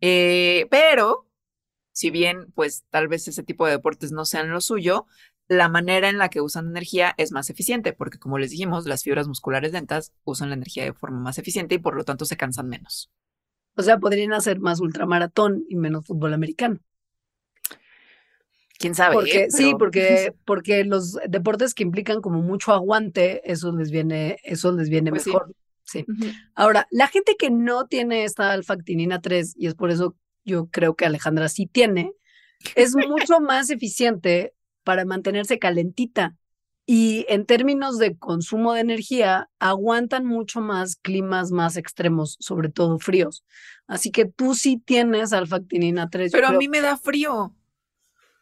Eh, 0.00 0.66
pero, 0.70 1.28
si 1.92 2.10
bien, 2.10 2.50
pues, 2.56 2.84
tal 2.90 3.06
vez 3.08 3.28
ese 3.28 3.44
tipo 3.44 3.64
de 3.66 3.72
deportes 3.72 4.10
no 4.10 4.24
sean 4.24 4.50
lo 4.50 4.60
suyo, 4.60 5.06
la 5.48 5.68
manera 5.68 6.08
en 6.08 6.18
la 6.18 6.28
que 6.28 6.40
usan 6.40 6.68
energía 6.68 7.14
es 7.16 7.32
más 7.32 7.48
eficiente, 7.50 7.92
porque 7.92 8.18
como 8.18 8.38
les 8.38 8.50
dijimos, 8.50 8.86
las 8.86 9.02
fibras 9.02 9.26
musculares 9.26 9.72
lentas 9.72 10.12
usan 10.24 10.50
la 10.50 10.54
energía 10.54 10.84
de 10.84 10.92
forma 10.92 11.20
más 11.20 11.38
eficiente 11.38 11.74
y 11.74 11.78
por 11.78 11.96
lo 11.96 12.04
tanto 12.04 12.26
se 12.26 12.36
cansan 12.36 12.68
menos. 12.68 13.10
O 13.74 13.82
sea, 13.82 13.98
podrían 13.98 14.32
hacer 14.34 14.60
más 14.60 14.80
ultramaratón 14.80 15.64
y 15.68 15.76
menos 15.76 16.04
fútbol 16.06 16.34
americano. 16.34 16.80
¿Quién 18.78 18.94
sabe? 18.94 19.14
Porque, 19.14 19.44
eh? 19.44 19.50
sí, 19.50 19.72
porque, 19.78 20.32
porque 20.44 20.84
los 20.84 21.18
deportes 21.28 21.74
que 21.74 21.82
implican 21.82 22.20
como 22.20 22.42
mucho 22.42 22.72
aguante, 22.72 23.40
eso 23.50 23.72
les 23.72 23.90
viene, 23.90 24.38
eso 24.44 24.72
les 24.72 24.88
viene 24.88 25.10
Pues 25.10 25.24
sí. 25.24 25.30
mejor. 25.30 25.54
Sí. 25.84 26.04
Ahora, 26.54 26.86
la 26.90 27.08
gente 27.08 27.36
que 27.38 27.50
no 27.50 27.86
tiene 27.86 28.24
esta 28.24 28.52
alfa-actinina 28.52 29.22
3, 29.22 29.54
y 29.56 29.68
es 29.68 29.74
por 29.74 29.90
eso 29.90 30.14
yo 30.44 30.66
creo 30.66 30.94
que 30.94 31.06
Alejandra 31.06 31.48
sí 31.48 31.66
tiene, 31.66 32.12
es 32.74 32.94
mucho 33.08 33.40
más 33.40 33.70
eficiente 33.70 34.52
para 34.88 35.04
mantenerse 35.04 35.58
calentita. 35.58 36.34
Y 36.86 37.26
en 37.28 37.44
términos 37.44 37.98
de 37.98 38.16
consumo 38.16 38.72
de 38.72 38.80
energía, 38.80 39.50
aguantan 39.58 40.24
mucho 40.24 40.62
más 40.62 40.96
climas 40.96 41.50
más 41.50 41.76
extremos, 41.76 42.38
sobre 42.40 42.70
todo 42.70 42.98
fríos. 42.98 43.44
Así 43.86 44.10
que 44.10 44.24
tú 44.24 44.54
sí 44.54 44.78
tienes 44.82 45.34
alfa-actinina 45.34 46.08
3. 46.08 46.32
yo 46.32 46.38
Pero 46.38 46.48
a 46.48 46.52
mí 46.52 46.68
me 46.70 46.80
da 46.80 46.96
frío. 46.96 47.54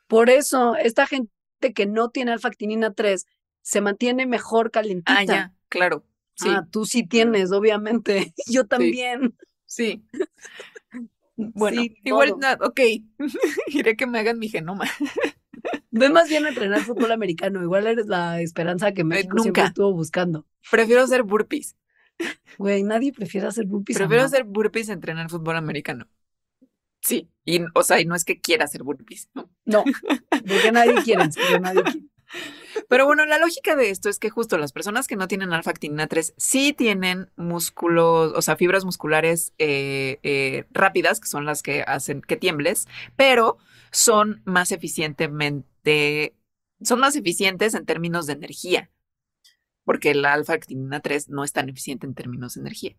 Por 0.06 0.30
eso, 0.30 0.76
esta 0.76 1.08
gente 1.08 1.32
que 1.74 1.86
no 1.86 2.10
tiene 2.10 2.30
alfa-actinina 2.30 2.92
3 2.92 3.26
se 3.62 3.80
mantiene 3.80 4.24
mejor 4.26 4.70
calentita. 4.70 5.18
Ah, 5.18 5.24
ya, 5.24 5.52
claro. 5.68 6.04
Sí, 6.36 6.46
Ah, 6.48 6.64
tú 6.70 6.86
sí 6.86 7.04
tienes, 7.04 7.50
obviamente. 7.50 8.32
Yo 8.46 8.68
también. 8.68 9.36
sí. 9.64 10.04
Bueno, 11.38 11.82
Sí, 11.82 11.94
igual, 12.04 12.28
todo. 12.30 12.38
na- 12.38 12.58
ok. 12.62 12.80
Iré 13.66 13.94
que 13.96 14.06
me 14.06 14.20
hagan 14.20 14.38
mi 14.38 14.48
genoma. 14.48 14.86
Ve 15.96 16.10
más 16.10 16.28
bien 16.28 16.44
a 16.46 16.50
entrenar 16.50 16.80
fútbol 16.82 17.12
americano. 17.12 17.62
Igual 17.62 17.86
eres 17.86 18.06
la 18.06 18.40
esperanza 18.40 18.92
que 18.92 19.04
México 19.04 19.38
siempre 19.38 19.64
estuvo 19.64 19.92
buscando. 19.92 20.46
Prefiero 20.70 21.02
hacer 21.02 21.22
burpees. 21.22 21.76
Güey, 22.58 22.82
nadie 22.82 23.12
prefiere 23.12 23.46
hacer 23.46 23.66
burpees. 23.66 23.98
Prefiero 23.98 24.24
hacer 24.24 24.44
burpees 24.44 24.90
a 24.90 24.94
entrenar 24.94 25.28
fútbol 25.30 25.56
americano. 25.56 26.08
Sí, 27.02 27.30
y, 27.44 27.60
o 27.74 27.82
sea, 27.82 28.00
y 28.00 28.04
no 28.04 28.14
es 28.14 28.24
que 28.24 28.40
quiera 28.40 28.64
hacer 28.64 28.82
burpees, 28.82 29.28
¿no? 29.34 29.50
No, 29.64 29.84
porque 30.30 30.72
nadie 30.72 30.94
quiere, 31.04 31.28
nadie 31.60 31.82
quiere. 31.82 32.06
Pero 32.88 33.06
bueno, 33.06 33.24
la 33.26 33.38
lógica 33.38 33.76
de 33.76 33.90
esto 33.90 34.08
es 34.08 34.18
que 34.18 34.30
justo 34.30 34.58
las 34.58 34.72
personas 34.72 35.06
que 35.06 35.16
no 35.16 35.28
tienen 35.28 35.52
alfa-actinina 35.52 36.06
3 36.06 36.34
sí 36.36 36.72
tienen 36.72 37.30
músculos, 37.36 38.32
o 38.34 38.42
sea, 38.42 38.56
fibras 38.56 38.84
musculares 38.84 39.52
eh, 39.58 40.18
eh, 40.22 40.66
rápidas, 40.72 41.20
que 41.20 41.28
son 41.28 41.44
las 41.44 41.62
que 41.62 41.82
hacen 41.82 42.22
que 42.22 42.36
tiembles, 42.36 42.88
pero 43.16 43.58
son 43.92 44.42
más 44.44 44.72
eficientemente, 44.72 45.66
son 46.80 47.00
más 47.00 47.16
eficientes 47.16 47.74
en 47.74 47.86
términos 47.86 48.26
de 48.26 48.34
energía, 48.34 48.90
porque 49.84 50.14
la 50.14 50.32
alfa-actinina 50.32 51.00
3 51.00 51.30
no 51.30 51.44
es 51.44 51.52
tan 51.52 51.68
eficiente 51.68 52.06
en 52.06 52.14
términos 52.14 52.54
de 52.54 52.60
energía. 52.60 52.96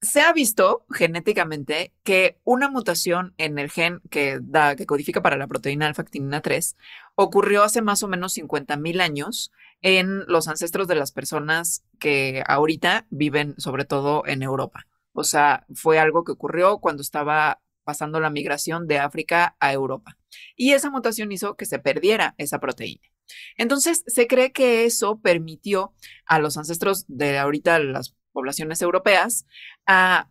Se 0.00 0.20
ha 0.20 0.32
visto 0.32 0.86
genéticamente 0.90 1.92
que 2.04 2.38
una 2.44 2.70
mutación 2.70 3.34
en 3.38 3.58
el 3.58 3.70
gen 3.70 4.00
que 4.08 4.38
da, 4.40 4.76
que 4.76 4.86
codifica 4.86 5.22
para 5.22 5.36
la 5.36 5.46
proteína 5.46 5.86
alfa-actinina 5.86 6.40
3 6.40 6.76
ocurrió 7.16 7.62
hace 7.62 7.82
más 7.82 8.02
o 8.02 8.08
menos 8.08 8.34
50 8.34 8.76
mil 8.76 9.00
años 9.00 9.52
en 9.82 10.24
los 10.26 10.48
ancestros 10.48 10.88
de 10.88 10.94
las 10.94 11.12
personas 11.12 11.84
que 11.98 12.42
ahorita 12.46 13.06
viven 13.10 13.54
sobre 13.58 13.84
todo 13.84 14.26
en 14.26 14.42
Europa. 14.42 14.86
O 15.12 15.24
sea, 15.24 15.66
fue 15.74 15.98
algo 15.98 16.24
que 16.24 16.32
ocurrió 16.32 16.78
cuando 16.78 17.02
estaba 17.02 17.60
pasando 17.84 18.20
la 18.20 18.30
migración 18.30 18.86
de 18.86 18.98
África 18.98 19.56
a 19.60 19.72
Europa. 19.72 20.16
Y 20.56 20.72
esa 20.72 20.90
mutación 20.90 21.32
hizo 21.32 21.56
que 21.56 21.66
se 21.66 21.78
perdiera 21.78 22.34
esa 22.38 22.58
proteína. 22.58 23.08
Entonces, 23.56 24.04
se 24.06 24.26
cree 24.26 24.52
que 24.52 24.84
eso 24.84 25.20
permitió 25.20 25.94
a 26.26 26.38
los 26.38 26.56
ancestros 26.56 27.04
de 27.08 27.38
ahorita 27.38 27.78
las 27.78 28.14
poblaciones 28.32 28.82
europeas 28.82 29.46
a 29.86 30.30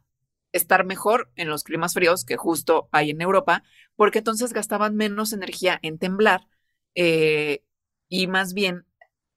estar 0.51 0.85
mejor 0.85 1.31
en 1.35 1.49
los 1.49 1.63
climas 1.63 1.93
fríos 1.93 2.23
que 2.23 2.37
justo 2.37 2.87
hay 2.91 3.09
en 3.09 3.21
Europa, 3.21 3.63
porque 3.95 4.19
entonces 4.19 4.53
gastaban 4.53 4.95
menos 4.95 5.33
energía 5.33 5.79
en 5.81 5.97
temblar 5.97 6.47
eh, 6.95 7.63
y 8.07 8.27
más 8.27 8.53
bien 8.53 8.85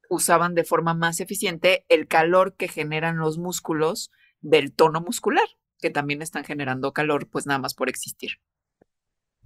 usaban 0.08 0.54
de 0.54 0.64
forma 0.64 0.94
más 0.94 1.20
eficiente 1.20 1.84
el 1.88 2.06
calor 2.06 2.54
que 2.56 2.68
generan 2.68 3.18
los 3.18 3.36
músculos 3.36 4.10
del 4.40 4.72
tono 4.72 5.00
muscular, 5.00 5.46
que 5.80 5.90
también 5.90 6.22
están 6.22 6.44
generando 6.44 6.92
calor, 6.92 7.28
pues 7.28 7.46
nada 7.46 7.58
más 7.58 7.74
por 7.74 7.88
existir. 7.88 8.40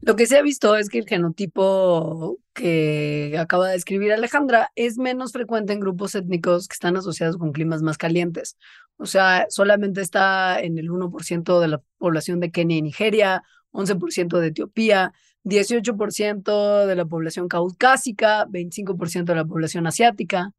Lo 0.05 0.17
que 0.17 0.27
se 0.27 0.37
ha 0.37 0.43
visto 0.43 0.75
es 0.75 0.89
que 0.89 0.99
el 0.99 1.07
genotipo 1.07 2.39
que 2.55 3.37
acaba 3.39 3.69
de 3.69 3.75
describir 3.75 4.13
Alejandra 4.13 4.73
es 4.75 4.99
menos 4.99 5.31
frecuente 5.31 5.73
en 5.73 5.79
grupos 5.79 6.17
étnicos 6.17 6.67
que 6.67 6.75
están 6.75 6.97
asociados 6.97 7.37
con 7.37 7.53
climas 7.53 7.83
más 7.83 7.99
calientes. 7.99 8.57
O 8.97 9.07
sea, 9.07 9.47
solamente 9.49 10.01
está 10.01 10.59
en 10.61 10.77
el 10.79 10.91
1% 10.91 11.61
de 11.61 11.69
la 11.69 11.81
población 11.99 12.41
de 12.41 12.51
Kenia 12.51 12.79
y 12.79 12.83
Nigeria, 12.83 13.45
11% 13.71 14.41
de 14.41 14.49
Etiopía, 14.49 15.13
18% 15.45 16.87
de 16.87 16.97
la 16.97 17.05
población 17.05 17.47
caucásica, 17.47 18.47
25% 18.47 19.25
de 19.25 19.37
la 19.37 19.45
población 19.45 19.87
asiática. 19.87 20.53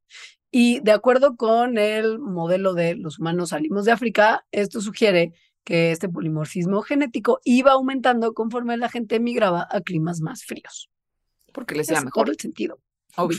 Y 0.51 0.79
de 0.79 0.93
acuerdo 0.93 1.35
con 1.35 1.77
el 1.77 2.17
modelo 2.17 2.73
de 2.75 2.95
los 2.95 3.19
humanos 3.19 3.49
salimos 3.49 3.83
de 3.83 3.91
África, 3.91 4.45
esto 4.51 4.79
sugiere 4.79 5.33
que 5.63 5.91
este 5.91 6.09
polimorfismo 6.09 6.81
genético 6.81 7.39
iba 7.43 7.71
aumentando 7.71 8.33
conforme 8.33 8.77
la 8.77 8.89
gente 8.89 9.19
migraba 9.19 9.67
a 9.69 9.81
climas 9.81 10.21
más 10.21 10.43
fríos. 10.43 10.89
Porque 11.53 11.75
les 11.75 11.89
Es 11.89 12.03
mejor. 12.03 12.29
el 12.29 12.39
sentido. 12.39 12.79
Obvio. 13.15 13.37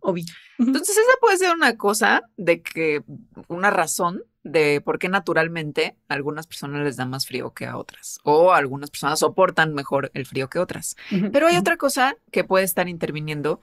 Obvio. 0.00 0.24
Entonces, 0.58 0.96
esa 0.96 1.16
puede 1.20 1.38
ser 1.38 1.54
una 1.54 1.76
cosa 1.76 2.22
de 2.36 2.62
que, 2.62 3.02
una 3.48 3.70
razón 3.70 4.22
de 4.44 4.80
por 4.80 4.98
qué 4.98 5.08
naturalmente 5.08 5.96
a 6.08 6.14
algunas 6.14 6.46
personas 6.46 6.82
les 6.84 6.96
da 6.96 7.04
más 7.04 7.26
frío 7.26 7.52
que 7.52 7.66
a 7.66 7.76
otras, 7.76 8.20
o 8.22 8.52
algunas 8.52 8.90
personas 8.90 9.18
soportan 9.18 9.74
mejor 9.74 10.10
el 10.14 10.24
frío 10.24 10.48
que 10.48 10.60
otras. 10.60 10.96
Pero 11.32 11.48
hay 11.48 11.56
otra 11.56 11.76
cosa 11.76 12.16
que 12.30 12.44
puede 12.44 12.64
estar 12.64 12.88
interviniendo 12.88 13.60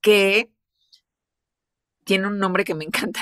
que 0.00 0.50
tiene 2.04 2.26
un 2.26 2.38
nombre 2.38 2.64
que 2.64 2.74
me 2.74 2.84
encanta, 2.84 3.20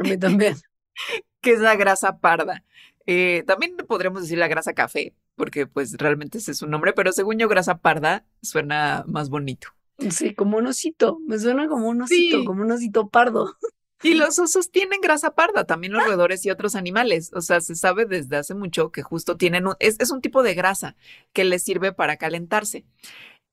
A 0.00 0.02
mí 0.02 0.16
también. 0.16 0.56
que 1.40 1.52
es 1.52 1.60
la 1.60 1.76
grasa 1.76 2.18
parda. 2.18 2.64
Eh, 3.06 3.44
también 3.46 3.76
podríamos 3.86 4.22
decir 4.22 4.38
la 4.38 4.48
grasa 4.48 4.72
café, 4.72 5.14
porque 5.36 5.66
pues 5.66 5.94
realmente 5.98 6.38
ese 6.38 6.52
es 6.52 6.58
su 6.58 6.66
nombre, 6.66 6.92
pero 6.92 7.12
según 7.12 7.38
yo 7.38 7.48
grasa 7.48 7.78
parda 7.78 8.24
suena 8.42 9.04
más 9.06 9.28
bonito. 9.28 9.68
Sí, 10.10 10.34
como 10.34 10.58
un 10.58 10.66
osito. 10.66 11.18
Me 11.26 11.38
suena 11.38 11.68
como 11.68 11.88
un 11.88 12.02
osito, 12.02 12.38
Sí. 12.38 12.44
como 12.44 12.62
un 12.62 12.72
osito 12.72 13.08
pardo. 13.08 13.56
Y 14.02 14.14
los 14.14 14.38
osos 14.38 14.70
tienen 14.70 15.00
grasa 15.00 15.34
parda, 15.34 15.64
también 15.64 15.92
los 15.92 16.04
roedores 16.04 16.44
y 16.44 16.50
otros 16.50 16.74
animales. 16.74 17.30
O 17.34 17.40
sea, 17.40 17.60
se 17.60 17.74
sabe 17.76 18.04
desde 18.06 18.36
hace 18.36 18.54
mucho 18.54 18.90
que 18.90 19.02
justo 19.02 19.36
tienen 19.36 19.66
un, 19.66 19.74
es, 19.78 19.96
es 20.00 20.10
un 20.10 20.20
tipo 20.20 20.42
de 20.42 20.54
grasa 20.54 20.96
que 21.32 21.44
les 21.44 21.62
sirve 21.62 21.92
para 21.92 22.16
calentarse. 22.16 22.84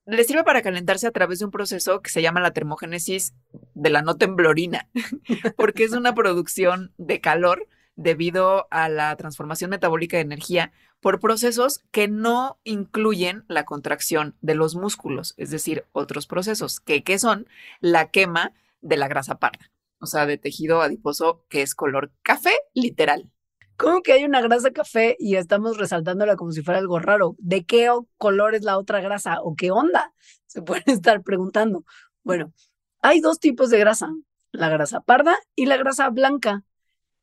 Les 0.08 0.26
sirve 0.26 0.44
para 0.44 0.64
calentarse 0.64 1.06
a 1.06 1.12
través 1.12 1.40
de 1.40 1.46
un 1.46 1.52
proceso 1.52 2.02
que 2.02 2.10
se 2.10 2.24
llama 2.24 2.42
la 2.42 2.52
termogénesis 2.52 3.36
de 3.76 3.90
la 3.92 4.02
no 4.02 4.18
temblorina, 4.18 4.90
porque 5.58 5.84
es 5.84 5.92
una 5.92 6.16
producción 6.16 6.92
de 6.98 7.22
calor 7.22 7.68
debido 8.02 8.68
a 8.72 8.90
la 8.90 9.16
transformación 9.16 9.70
metabólica 9.70 10.18
de 10.18 10.24
energía 10.24 10.72
por 11.00 11.20
procesos 11.20 11.80
que 11.92 12.08
no 12.08 12.60
incluyen 12.64 13.44
la 13.48 13.66
contracción 13.66 14.36
de 14.42 14.56
los 14.56 14.76
músculos, 14.76 15.34
es 15.38 15.50
decir, 15.50 15.86
otros 15.92 16.28
procesos, 16.28 16.80
que, 16.80 17.04
son 17.18 17.48
la 17.80 18.10
quema 18.10 18.54
de 18.82 18.98
la 18.98 19.08
grasa 19.08 19.40
parda, 19.40 19.72
o 20.00 20.06
sea, 20.06 20.26
de 20.26 20.38
tejido 20.38 20.82
adiposo 20.82 21.44
que 21.50 21.62
es 21.62 21.76
color 21.76 22.12
café, 22.22 22.54
literal. 22.74 23.30
¿Cómo 23.78 24.04
que 24.04 24.14
hay 24.14 24.24
una 24.24 24.42
grasa 24.42 24.72
café 24.72 25.16
y 25.20 25.38
estamos 25.38 25.78
resaltándola 25.78 26.36
como 26.36 26.52
si 26.52 26.62
fuera 26.62 26.80
algo 26.80 27.00
raro? 27.00 27.36
¿De 27.40 27.66
qué 27.66 27.90
color 28.18 28.54
es 28.54 28.64
la 28.64 28.78
otra 28.78 29.02
grasa 29.02 29.42
o 29.42 29.56
qué 29.56 29.72
onda? 29.72 30.14
Se 30.46 30.62
pueden 30.62 30.84
estar 30.88 31.24
preguntando. 31.24 31.84
Bueno, 32.24 32.54
hay 33.02 33.22
dos 33.22 33.40
tipos 33.40 33.72
de 33.72 33.80
grasa, 33.80 34.14
la 34.52 34.70
grasa 34.70 35.02
parda 35.02 35.36
y 35.56 35.66
la 35.66 35.78
grasa 35.78 36.10
blanca. 36.10 36.64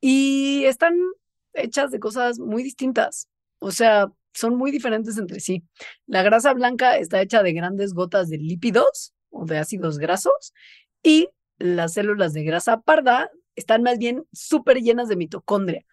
Y 0.01 0.65
están 0.65 0.97
hechas 1.55 1.91
de 1.91 1.99
cosas 1.99 2.39
muy 2.39 2.63
distintas. 2.63 3.29
O 3.59 3.71
sea, 3.71 4.09
son 4.33 4.57
muy 4.57 4.71
diferentes 4.71 5.19
entre 5.19 5.41
sí. 5.41 5.65
La 6.07 6.23
grasa 6.23 6.53
blanca 6.55 6.97
está 6.97 7.21
hecha 7.21 7.43
de 7.43 7.53
grandes 7.53 7.95
gotas 7.95 8.29
de 8.29 8.39
lípidos 8.39 9.13
o 9.31 9.45
de 9.45 9.59
ácidos 9.59 9.99
grasos 9.99 10.55
y 11.03 11.29
las 11.59 11.95
células 11.95 12.33
de 12.33 12.45
grasa 12.45 12.81
parda 12.81 13.31
están 13.57 13.83
más 13.83 13.99
bien 13.99 14.25
súper 14.33 14.79
llenas 14.81 15.09
de 15.09 15.17
mitocondria. 15.17 15.85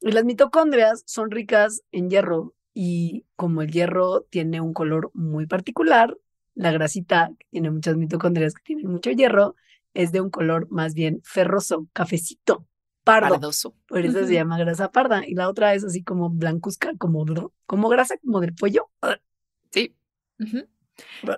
Y 0.00 0.10
las 0.12 0.24
mitocondrias 0.24 1.04
son 1.06 1.30
ricas 1.30 1.82
en 1.92 2.10
hierro 2.10 2.54
y 2.74 3.24
como 3.36 3.62
el 3.62 3.70
hierro 3.70 4.22
tiene 4.22 4.60
un 4.60 4.74
color 4.74 5.10
muy 5.14 5.46
particular, 5.46 6.16
la 6.54 6.72
grasita 6.72 7.30
que 7.38 7.46
tiene 7.50 7.70
muchas 7.70 7.96
mitocondrias 7.96 8.54
que 8.54 8.62
tienen 8.62 8.88
mucho 8.90 9.10
hierro 9.10 9.54
es 9.94 10.12
de 10.12 10.20
un 10.20 10.30
color 10.30 10.66
más 10.70 10.94
bien 10.94 11.20
ferroso, 11.24 11.86
cafecito, 11.92 12.66
pardo. 13.06 13.34
Pardoso. 13.34 13.76
Por 13.86 14.04
eso 14.04 14.26
se 14.26 14.34
llama 14.34 14.58
grasa 14.58 14.90
parda. 14.90 15.24
Y 15.24 15.34
la 15.34 15.48
otra 15.48 15.74
es 15.74 15.84
así 15.84 16.02
como 16.02 16.28
blancuzca, 16.28 16.92
como, 16.98 17.24
como 17.64 17.88
grasa 17.88 18.16
como 18.18 18.40
del 18.40 18.52
pollo. 18.52 18.90
Sí. 19.70 19.96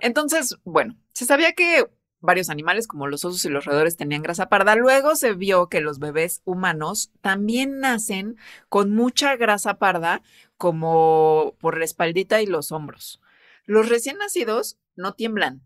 Entonces, 0.01 0.57
bueno, 0.63 0.97
se 1.13 1.25
sabía 1.25 1.53
que 1.53 1.87
varios 2.21 2.49
animales 2.49 2.87
como 2.87 3.05
los 3.07 3.23
osos 3.23 3.45
y 3.45 3.49
los 3.49 3.65
roedores 3.65 3.97
tenían 3.97 4.23
grasa 4.23 4.49
parda. 4.49 4.75
Luego 4.75 5.15
se 5.15 5.33
vio 5.33 5.69
que 5.69 5.79
los 5.79 5.99
bebés 5.99 6.41
humanos 6.43 7.11
también 7.21 7.79
nacen 7.79 8.37
con 8.67 8.93
mucha 8.93 9.35
grasa 9.35 9.77
parda, 9.77 10.23
como 10.57 11.55
por 11.59 11.77
la 11.77 11.85
espaldita 11.85 12.41
y 12.41 12.47
los 12.47 12.71
hombros. 12.71 13.21
Los 13.65 13.89
recién 13.89 14.17
nacidos 14.17 14.79
no 14.95 15.13
tiemblan. 15.13 15.61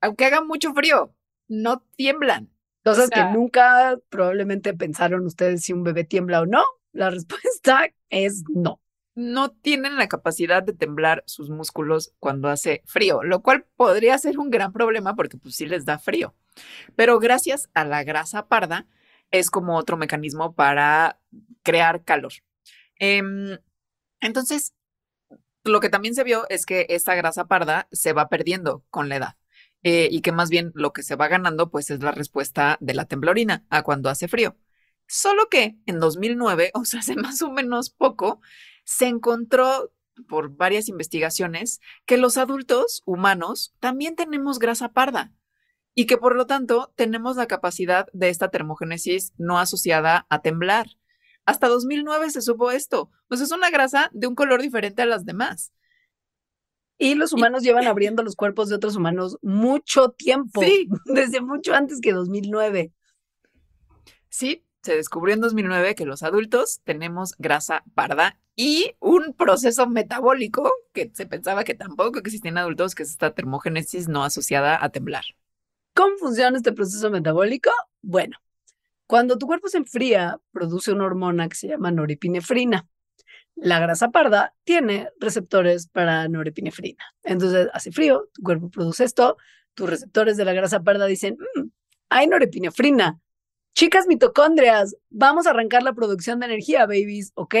Aunque 0.00 0.26
haga 0.26 0.42
mucho 0.42 0.72
frío, 0.74 1.12
no 1.48 1.82
tiemblan. 1.96 2.50
Cosas 2.84 3.08
sea- 3.12 3.28
que 3.28 3.32
nunca 3.36 3.98
probablemente 4.08 4.74
pensaron 4.74 5.24
ustedes 5.26 5.62
si 5.64 5.72
un 5.72 5.82
bebé 5.84 6.04
tiembla 6.04 6.40
o 6.42 6.46
no. 6.46 6.62
La 6.92 7.10
respuesta 7.10 7.88
es 8.10 8.44
no. 8.48 8.80
no 9.14 9.50
tienen 9.50 9.96
la 9.96 10.08
capacidad 10.08 10.62
de 10.62 10.72
temblar 10.72 11.22
sus 11.26 11.48
músculos 11.50 12.12
cuando 12.18 12.48
hace 12.48 12.82
frío, 12.86 13.22
lo 13.22 13.42
cual 13.42 13.66
podría 13.76 14.18
ser 14.18 14.38
un 14.38 14.50
gran 14.50 14.72
problema 14.72 15.14
porque 15.14 15.36
pues 15.36 15.54
sí 15.56 15.66
les 15.66 15.84
da 15.84 15.98
frío. 15.98 16.34
Pero 16.96 17.18
gracias 17.18 17.70
a 17.74 17.84
la 17.84 18.04
grasa 18.04 18.46
parda 18.48 18.86
es 19.30 19.50
como 19.50 19.76
otro 19.76 19.96
mecanismo 19.96 20.54
para 20.54 21.18
crear 21.62 22.04
calor. 22.04 22.32
Em, 22.98 23.58
entonces, 24.20 24.74
lo 25.64 25.80
que 25.80 25.88
también 25.88 26.14
se 26.14 26.24
vio 26.24 26.44
es 26.50 26.66
que 26.66 26.86
esta 26.90 27.14
grasa 27.14 27.46
parda 27.46 27.88
se 27.92 28.12
va 28.12 28.28
perdiendo 28.28 28.84
con 28.90 29.08
la 29.08 29.16
edad. 29.16 29.34
Eh, 29.82 30.08
y 30.10 30.20
que 30.20 30.32
más 30.32 30.50
bien 30.50 30.72
lo 30.74 30.92
que 30.92 31.02
se 31.02 31.16
va 31.16 31.28
ganando 31.28 31.70
pues 31.70 31.90
es 31.90 32.02
la 32.02 32.12
respuesta 32.12 32.78
de 32.80 32.94
la 32.94 33.06
temblorina 33.06 33.64
a 33.70 33.82
cuando 33.82 34.10
hace 34.10 34.28
frío. 34.28 34.56
Solo 35.08 35.48
que 35.48 35.76
en 35.86 36.00
2009, 36.00 36.70
o 36.74 36.84
sea, 36.84 37.00
hace 37.00 37.16
más 37.16 37.42
o 37.42 37.50
menos 37.50 37.90
poco, 37.90 38.40
se 38.84 39.06
encontró 39.06 39.92
por 40.28 40.56
varias 40.56 40.88
investigaciones 40.88 41.80
que 42.06 42.16
los 42.16 42.36
adultos 42.36 43.02
humanos 43.06 43.74
también 43.80 44.14
tenemos 44.14 44.58
grasa 44.58 44.92
parda 44.92 45.32
y 45.94 46.06
que 46.06 46.16
por 46.16 46.36
lo 46.36 46.46
tanto 46.46 46.92
tenemos 46.96 47.36
la 47.36 47.46
capacidad 47.46 48.06
de 48.12 48.28
esta 48.28 48.50
termogénesis 48.50 49.32
no 49.36 49.58
asociada 49.58 50.26
a 50.30 50.40
temblar. 50.42 50.86
Hasta 51.44 51.68
2009 51.68 52.30
se 52.30 52.40
supo 52.40 52.70
esto. 52.70 53.10
Pues 53.28 53.40
es 53.40 53.52
una 53.52 53.70
grasa 53.70 54.10
de 54.12 54.26
un 54.26 54.34
color 54.34 54.62
diferente 54.62 55.02
a 55.02 55.06
las 55.06 55.24
demás. 55.24 55.72
Y 57.02 57.16
los 57.16 57.32
humanos 57.32 57.64
llevan 57.64 57.88
abriendo 57.88 58.22
los 58.22 58.36
cuerpos 58.36 58.68
de 58.68 58.76
otros 58.76 58.94
humanos 58.94 59.36
mucho 59.42 60.10
tiempo, 60.10 60.62
Sí. 60.62 60.88
desde 61.06 61.40
mucho 61.40 61.74
antes 61.74 62.00
que 62.00 62.12
2009. 62.12 62.92
Sí, 64.28 64.64
se 64.82 64.94
descubrió 64.94 65.34
en 65.34 65.40
2009 65.40 65.96
que 65.96 66.06
los 66.06 66.22
adultos 66.22 66.80
tenemos 66.84 67.34
grasa 67.38 67.82
parda 67.96 68.38
y 68.54 68.94
un 69.00 69.34
proceso 69.34 69.88
metabólico 69.88 70.70
que 70.92 71.10
se 71.12 71.26
pensaba 71.26 71.64
que 71.64 71.74
tampoco 71.74 72.20
existía 72.20 72.52
en 72.52 72.58
adultos, 72.58 72.94
que 72.94 73.02
es 73.02 73.10
esta 73.10 73.34
termogénesis 73.34 74.06
no 74.06 74.22
asociada 74.22 74.78
a 74.80 74.90
temblar. 74.90 75.24
¿Cómo 75.94 76.16
funciona 76.18 76.56
este 76.56 76.72
proceso 76.72 77.10
metabólico? 77.10 77.70
Bueno, 78.00 78.38
cuando 79.08 79.38
tu 79.38 79.48
cuerpo 79.48 79.66
se 79.66 79.78
enfría, 79.78 80.40
produce 80.52 80.92
una 80.92 81.06
hormona 81.06 81.48
que 81.48 81.56
se 81.56 81.66
llama 81.66 81.90
norepinefrina. 81.90 82.86
La 83.56 83.78
grasa 83.80 84.10
parda 84.10 84.54
tiene 84.64 85.10
receptores 85.20 85.86
para 85.88 86.28
norepinefrina. 86.28 87.04
Entonces 87.22 87.68
hace 87.72 87.92
frío, 87.92 88.28
tu 88.34 88.42
cuerpo 88.42 88.70
produce 88.70 89.04
esto, 89.04 89.36
tus 89.74 89.88
receptores 89.90 90.36
de 90.36 90.44
la 90.44 90.52
grasa 90.54 90.80
parda 90.82 91.06
dicen, 91.06 91.36
"Mm, 91.56 91.68
hay 92.10 92.26
norepinefrina. 92.26 93.20
Chicas 93.74 94.06
mitocondrias, 94.08 94.96
vamos 95.10 95.46
a 95.46 95.50
arrancar 95.50 95.82
la 95.82 95.94
producción 95.94 96.40
de 96.40 96.46
energía, 96.46 96.86
babies, 96.86 97.32
¿ok? 97.36 97.56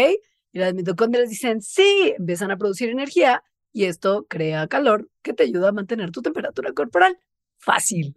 Y 0.52 0.58
las 0.60 0.74
mitocondrias 0.74 1.28
dicen, 1.30 1.62
sí, 1.62 2.14
empiezan 2.18 2.50
a 2.52 2.58
producir 2.58 2.90
energía 2.90 3.42
y 3.72 3.84
esto 3.86 4.26
crea 4.28 4.68
calor 4.68 5.10
que 5.22 5.34
te 5.34 5.44
ayuda 5.44 5.70
a 5.70 5.72
mantener 5.72 6.10
tu 6.12 6.22
temperatura 6.22 6.72
corporal. 6.74 7.18
Fácil. 7.58 8.16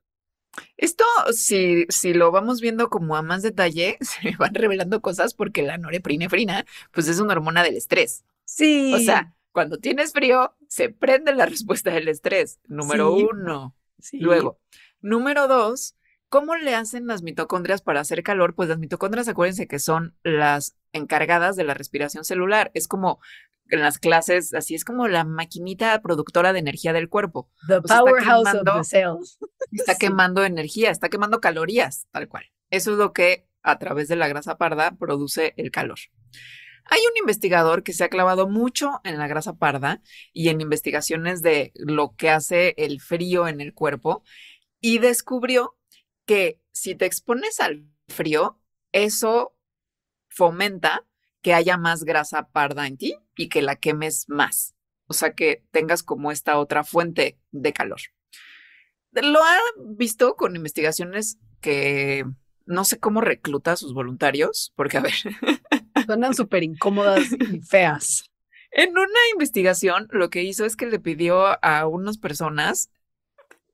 Esto, 0.78 1.04
si, 1.34 1.86
si 1.90 2.14
lo 2.14 2.32
vamos 2.32 2.62
viendo 2.62 2.90
como 2.90 3.16
a 3.16 3.22
más 3.22 3.42
detalle, 3.42 3.98
se 4.02 4.36
van 4.38 4.54
revelando 4.54 5.02
cosas 5.02 5.34
porque 5.34 5.64
la 5.64 5.78
norepinefrina, 5.78 6.66
pues 6.92 7.08
es 7.08 7.20
una 7.20 7.34
hormona 7.34 7.64
del 7.64 7.76
estrés. 7.78 8.24
Sí. 8.46 8.94
O 8.94 9.00
sea, 9.00 9.34
cuando 9.52 9.78
tienes 9.78 10.14
frío, 10.14 10.56
se 10.68 10.90
prende 10.90 11.34
la 11.34 11.46
respuesta 11.48 11.92
del 11.92 12.08
estrés, 12.08 12.60
número 12.68 13.16
Sí. 13.18 13.28
uno. 13.32 13.76
sí. 14.00 14.20
Luego, 14.20 14.60
número 15.02 15.48
dos, 15.48 15.96
¿cómo 16.30 16.56
le 16.56 16.76
hacen 16.76 17.08
las 17.08 17.22
mitocondrias 17.24 17.82
para 17.82 18.02
hacer 18.02 18.24
calor? 18.24 18.56
Pues 18.56 18.70
las 18.70 18.80
mitocondrias, 18.80 19.28
acuérdense 19.28 19.68
que 19.68 19.80
son 19.80 20.16
las 20.24 20.76
encargadas 20.92 21.56
de 21.56 21.64
la 21.64 21.74
respiración 21.74 22.24
celular. 22.26 22.72
Es 22.74 22.88
como 22.88 23.20
en 23.70 23.82
las 23.82 23.98
clases, 23.98 24.54
así 24.54 24.76
es 24.76 24.86
como 24.86 25.08
la 25.08 25.24
maquinita 25.24 26.02
productora 26.02 26.54
de 26.54 26.60
energía 26.60 26.94
del 26.94 27.10
cuerpo. 27.10 27.50
The 27.68 27.82
powerhouse 27.82 28.54
of 28.54 28.64
the 28.64 28.84
cells. 28.84 29.38
Está 29.72 29.94
Sí. 29.94 30.00
quemando 30.00 30.44
energía, 30.46 30.92
está 30.92 31.10
quemando 31.10 31.42
calorías, 31.42 32.08
tal 32.12 32.28
cual. 32.28 32.46
Eso 32.70 32.92
es 32.92 32.98
lo 32.98 33.12
que 33.14 33.48
a 33.64 33.80
través 33.80 34.08
de 34.08 34.16
la 34.16 34.28
grasa 34.28 34.58
parda 34.58 34.92
produce 34.98 35.54
el 35.58 35.72
calor. 35.72 35.98
Hay 36.88 37.00
un 37.12 37.18
investigador 37.18 37.82
que 37.82 37.94
se 37.94 38.04
ha 38.04 38.10
clavado 38.10 38.48
mucho 38.48 39.02
en 39.04 39.18
la 39.18 39.28
grasa 39.28 39.54
parda 39.58 40.02
y 40.34 40.50
en 40.50 40.62
investigaciones 40.62 41.42
de 41.42 41.72
lo 41.76 42.16
que 42.16 42.30
hace 42.30 42.76
el 42.78 43.02
frío 43.02 43.48
en 43.48 43.60
el 43.60 43.74
cuerpo 43.74 44.24
y 44.80 45.00
descubrió 45.00 45.76
que 46.28 46.62
si 46.72 46.94
te 46.94 47.06
expones 47.08 47.60
al 47.60 47.88
frío, 48.08 48.60
eso 48.92 49.56
fomenta 50.30 51.06
que 51.46 51.54
haya 51.54 51.78
más 51.78 52.06
grasa 52.06 52.48
parda 52.48 52.88
en 52.88 52.98
ti 52.98 53.20
y 53.36 53.50
que 53.50 53.62
la 53.62 53.76
quemes 53.76 54.28
más. 54.28 54.74
O 55.06 55.14
sea, 55.14 55.36
que 55.36 55.64
tengas 55.70 56.02
como 56.02 56.32
esta 56.32 56.58
otra 56.58 56.84
fuente 56.84 57.38
de 57.52 57.72
calor. 57.72 58.02
Lo 59.12 59.44
ha 59.44 59.60
visto 59.78 60.38
con 60.38 60.56
investigaciones 60.56 61.38
que 61.62 62.26
no 62.66 62.84
sé 62.84 63.00
cómo 63.00 63.22
recluta 63.22 63.74
a 63.74 63.76
sus 63.76 63.94
voluntarios, 63.94 64.74
porque 64.76 64.98
a 64.98 65.02
ver. 65.02 65.14
Suenan 66.08 66.34
súper 66.34 66.64
incómodas 66.64 67.28
y 67.34 67.62
feas. 67.62 68.24
En 68.72 68.98
una 68.98 69.20
investigación, 69.32 70.08
lo 70.10 70.32
que 70.32 70.42
hizo 70.42 70.66
es 70.66 70.76
que 70.76 70.88
le 70.88 71.00
pidió 71.00 71.64
a 71.64 71.86
unas 71.86 72.18
personas 72.18 72.90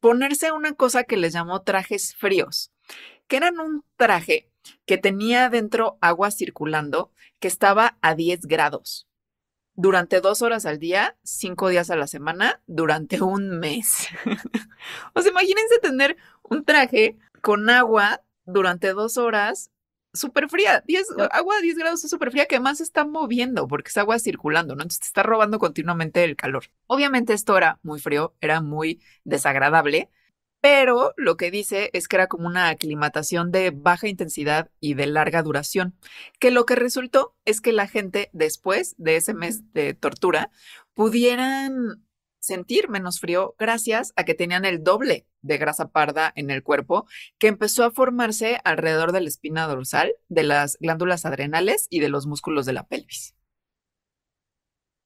ponerse 0.01 0.51
una 0.51 0.73
cosa 0.73 1.05
que 1.05 1.15
les 1.15 1.31
llamó 1.31 1.61
trajes 1.61 2.17
fríos, 2.17 2.73
que 3.29 3.37
eran 3.37 3.61
un 3.61 3.85
traje 3.95 4.50
que 4.85 4.97
tenía 4.97 5.49
dentro 5.49 5.97
agua 6.01 6.31
circulando 6.31 7.11
que 7.39 7.47
estaba 7.47 7.97
a 8.01 8.15
10 8.15 8.41
grados 8.41 9.07
durante 9.73 10.21
dos 10.21 10.41
horas 10.41 10.65
al 10.65 10.79
día, 10.79 11.17
cinco 11.23 11.69
días 11.69 11.89
a 11.89 11.95
la 11.95 12.07
semana, 12.07 12.61
durante 12.67 13.21
un 13.21 13.59
mes. 13.59 14.07
o 15.13 15.21
sea, 15.21 15.31
imagínense 15.31 15.79
tener 15.81 16.17
un 16.43 16.63
traje 16.65 17.17
con 17.41 17.69
agua 17.69 18.21
durante 18.45 18.93
dos 18.93 19.17
horas 19.17 19.71
súper 20.13 20.49
fría. 20.49 20.83
agua 21.31 21.55
a 21.57 21.61
10 21.61 21.77
grados 21.77 22.03
es 22.03 22.09
súper 22.09 22.31
fría 22.31 22.45
que 22.45 22.55
además 22.55 22.77
se 22.77 22.83
está 22.83 23.05
moviendo 23.05 23.67
porque 23.67 23.89
es 23.89 23.97
agua 23.97 24.19
circulando, 24.19 24.75
¿no? 24.75 24.83
Entonces 24.83 24.99
te 24.99 25.07
está 25.07 25.23
robando 25.23 25.57
continuamente 25.57 26.23
el 26.23 26.35
calor. 26.35 26.65
Obviamente 26.87 27.33
esto 27.33 27.57
era 27.57 27.79
muy 27.81 27.99
frío, 27.99 28.35
era 28.41 28.61
muy 28.61 29.01
desagradable, 29.23 30.09
pero 30.61 31.13
lo 31.17 31.37
que 31.37 31.51
dice 31.51 31.89
es 31.93 32.07
que 32.07 32.15
era 32.15 32.27
como 32.27 32.47
una 32.47 32.69
aclimatación 32.69 33.51
de 33.51 33.71
baja 33.71 34.07
intensidad 34.07 34.69
y 34.79 34.93
de 34.93 35.07
larga 35.07 35.41
duración, 35.41 35.95
que 36.39 36.51
lo 36.51 36.65
que 36.65 36.75
resultó 36.75 37.35
es 37.45 37.61
que 37.61 37.73
la 37.73 37.87
gente 37.87 38.29
después 38.31 38.95
de 38.97 39.15
ese 39.15 39.33
mes 39.33 39.73
de 39.73 39.95
tortura 39.95 40.51
pudieran 40.93 42.03
sentir 42.39 42.89
menos 42.89 43.19
frío 43.19 43.55
gracias 43.57 44.13
a 44.15 44.23
que 44.23 44.33
tenían 44.33 44.65
el 44.65 44.83
doble 44.83 45.27
de 45.41 45.57
grasa 45.57 45.89
parda 45.91 46.31
en 46.35 46.49
el 46.51 46.63
cuerpo 46.63 47.05
que 47.37 47.47
empezó 47.47 47.83
a 47.83 47.91
formarse 47.91 48.59
alrededor 48.63 49.11
de 49.11 49.21
la 49.21 49.27
espina 49.27 49.67
dorsal, 49.67 50.13
de 50.29 50.43
las 50.43 50.77
glándulas 50.79 51.25
adrenales 51.25 51.87
y 51.89 51.99
de 51.99 52.09
los 52.09 52.27
músculos 52.27 52.65
de 52.65 52.73
la 52.73 52.87
pelvis. 52.87 53.35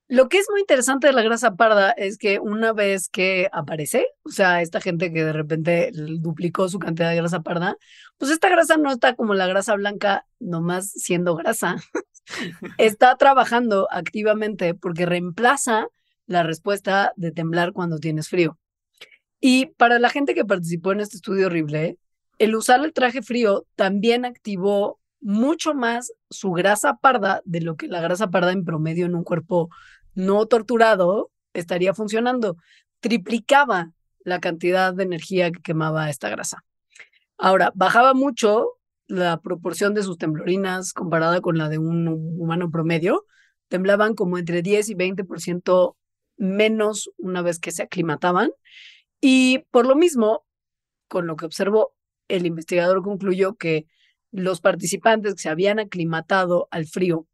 Lo 0.08 0.30
que 0.30 0.38
es 0.38 0.48
muy 0.52 0.62
interesante 0.62 1.08
de 1.08 1.14
la 1.14 1.24
grasa 1.24 1.56
parda 1.56 1.92
es 1.92 2.18
que 2.18 2.40
una 2.40 2.74
vez 2.74 3.10
que 3.10 3.50
aparece, 3.52 4.08
o 4.24 4.30
sea, 4.30 4.62
esta 4.62 4.80
gente 4.80 5.12
que 5.12 5.24
de 5.24 5.34
repente 5.34 5.92
duplicó 5.94 6.70
su 6.70 6.78
cantidad 6.78 7.10
de 7.10 7.16
grasa 7.16 7.42
parda, 7.42 7.78
pues 8.18 8.30
esta 8.30 8.50
grasa 8.50 8.78
no 8.78 8.92
está 8.92 9.16
como 9.16 9.34
la 9.34 9.48
grasa 9.48 9.74
blanca 9.76 10.26
nomás 10.40 10.92
siendo 10.92 11.36
grasa. 11.36 11.78
está 12.78 13.16
trabajando 13.18 13.88
activamente 13.92 14.74
porque 14.74 15.06
reemplaza 15.06 15.88
la 16.28 16.44
respuesta 16.44 17.14
de 17.16 17.32
temblar 17.32 17.74
cuando 17.74 18.00
tienes 18.00 18.30
frío. 18.30 18.58
Y 19.40 19.68
para 19.78 20.00
la 20.00 20.10
gente 20.10 20.34
que 20.34 20.46
participó 20.46 20.92
en 20.92 21.02
este 21.02 21.18
estudio 21.18 21.48
horrible, 21.48 21.98
el 22.40 22.56
usar 22.56 22.84
el 22.84 22.94
traje 22.94 23.22
frío 23.22 23.66
también 23.76 24.26
activó 24.26 25.00
mucho 25.22 25.74
más 25.74 26.12
su 26.30 26.52
grasa 26.52 26.98
parda 26.98 27.42
de 27.46 27.62
lo 27.62 27.76
que 27.78 27.88
la 27.88 28.02
grasa 28.02 28.30
parda 28.30 28.52
en 28.52 28.66
promedio 28.66 29.06
en 29.06 29.16
un 29.16 29.24
cuerpo 29.24 29.70
no 30.16 30.46
torturado 30.48 31.32
estaría 31.54 31.94
funcionando. 31.94 32.58
Triplicaba 33.00 33.92
la 34.24 34.40
cantidad 34.40 34.94
de 34.94 35.04
energía 35.04 35.52
que 35.52 35.62
quemaba 35.62 36.10
esta 36.10 36.30
grasa. 36.30 36.64
Ahora, 37.38 37.72
bajaba 37.76 38.14
mucho 38.14 38.80
la 39.08 39.40
proporción 39.40 39.94
de 39.94 40.04
sus 40.04 40.18
temblorinas 40.18 40.94
comparada 40.94 41.42
con 41.42 41.58
la 41.58 41.70
de 41.70 41.78
un 41.78 42.08
humano 42.08 42.72
promedio. 42.72 43.26
Temblaban 43.68 44.16
como 44.16 44.38
entre 44.38 44.62
10 44.62 44.90
y 44.90 44.96
20% 44.96 45.96
menos 46.38 47.12
una 47.18 47.42
vez 47.42 47.60
que 47.60 47.72
se 47.72 47.84
aclimataban. 47.84 48.52
Y 49.22 49.60
por 49.72 49.86
lo 49.86 49.96
mismo, 49.96 50.46
con 51.08 51.28
lo 51.28 51.36
que 51.36 51.46
observó, 51.46 51.94
el 52.28 52.46
investigador 52.46 53.04
concluyó 53.04 53.56
que 53.56 53.86
los 54.32 54.60
participantes 54.60 55.36
que 55.36 55.42
se 55.42 55.50
habían 55.50 55.80
aclimatado 55.80 56.68
al 56.72 56.88
frío 56.88 57.28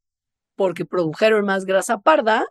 porque 0.56 0.86
produjeron 0.86 1.46
más 1.46 1.66
grasa 1.66 2.02
parda 2.02 2.46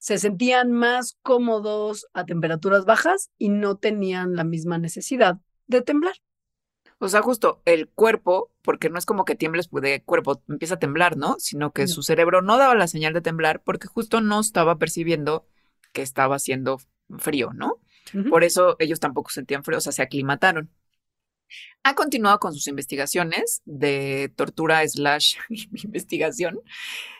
se 0.00 0.18
sentían 0.18 0.72
más 0.72 1.18
cómodos 1.22 2.06
a 2.14 2.24
temperaturas 2.24 2.86
bajas 2.86 3.30
y 3.36 3.50
no 3.50 3.76
tenían 3.76 4.34
la 4.34 4.44
misma 4.44 4.78
necesidad 4.78 5.36
de 5.66 5.82
temblar. 5.82 6.14
O 6.98 7.08
sea, 7.08 7.20
justo 7.20 7.60
el 7.66 7.86
cuerpo, 7.88 8.50
porque 8.62 8.88
no 8.88 8.98
es 8.98 9.04
como 9.04 9.26
que 9.26 9.34
tiembles 9.34 9.68
de 9.70 10.02
cuerpo 10.02 10.42
empieza 10.48 10.74
a 10.74 10.78
temblar, 10.78 11.18
¿no? 11.18 11.36
Sino 11.38 11.72
que 11.72 11.86
su 11.86 12.02
cerebro 12.02 12.40
no 12.40 12.56
daba 12.56 12.74
la 12.74 12.88
señal 12.88 13.12
de 13.12 13.20
temblar 13.20 13.62
porque 13.62 13.88
justo 13.88 14.22
no 14.22 14.40
estaba 14.40 14.78
percibiendo 14.78 15.46
que 15.92 16.02
estaba 16.02 16.36
haciendo 16.36 16.78
frío, 17.18 17.52
¿no? 17.52 17.78
Por 18.28 18.42
eso 18.42 18.76
ellos 18.78 19.00
tampoco 19.00 19.30
sentían 19.30 19.64
frío, 19.64 19.78
o 19.78 19.80
sea, 19.82 19.92
se 19.92 20.02
aclimataron. 20.02 20.70
Ha 21.82 21.94
continuado 21.94 22.38
con 22.38 22.54
sus 22.54 22.66
investigaciones 22.68 23.62
de 23.64 24.32
tortura 24.34 24.86
slash 24.86 25.36
investigación. 25.84 26.60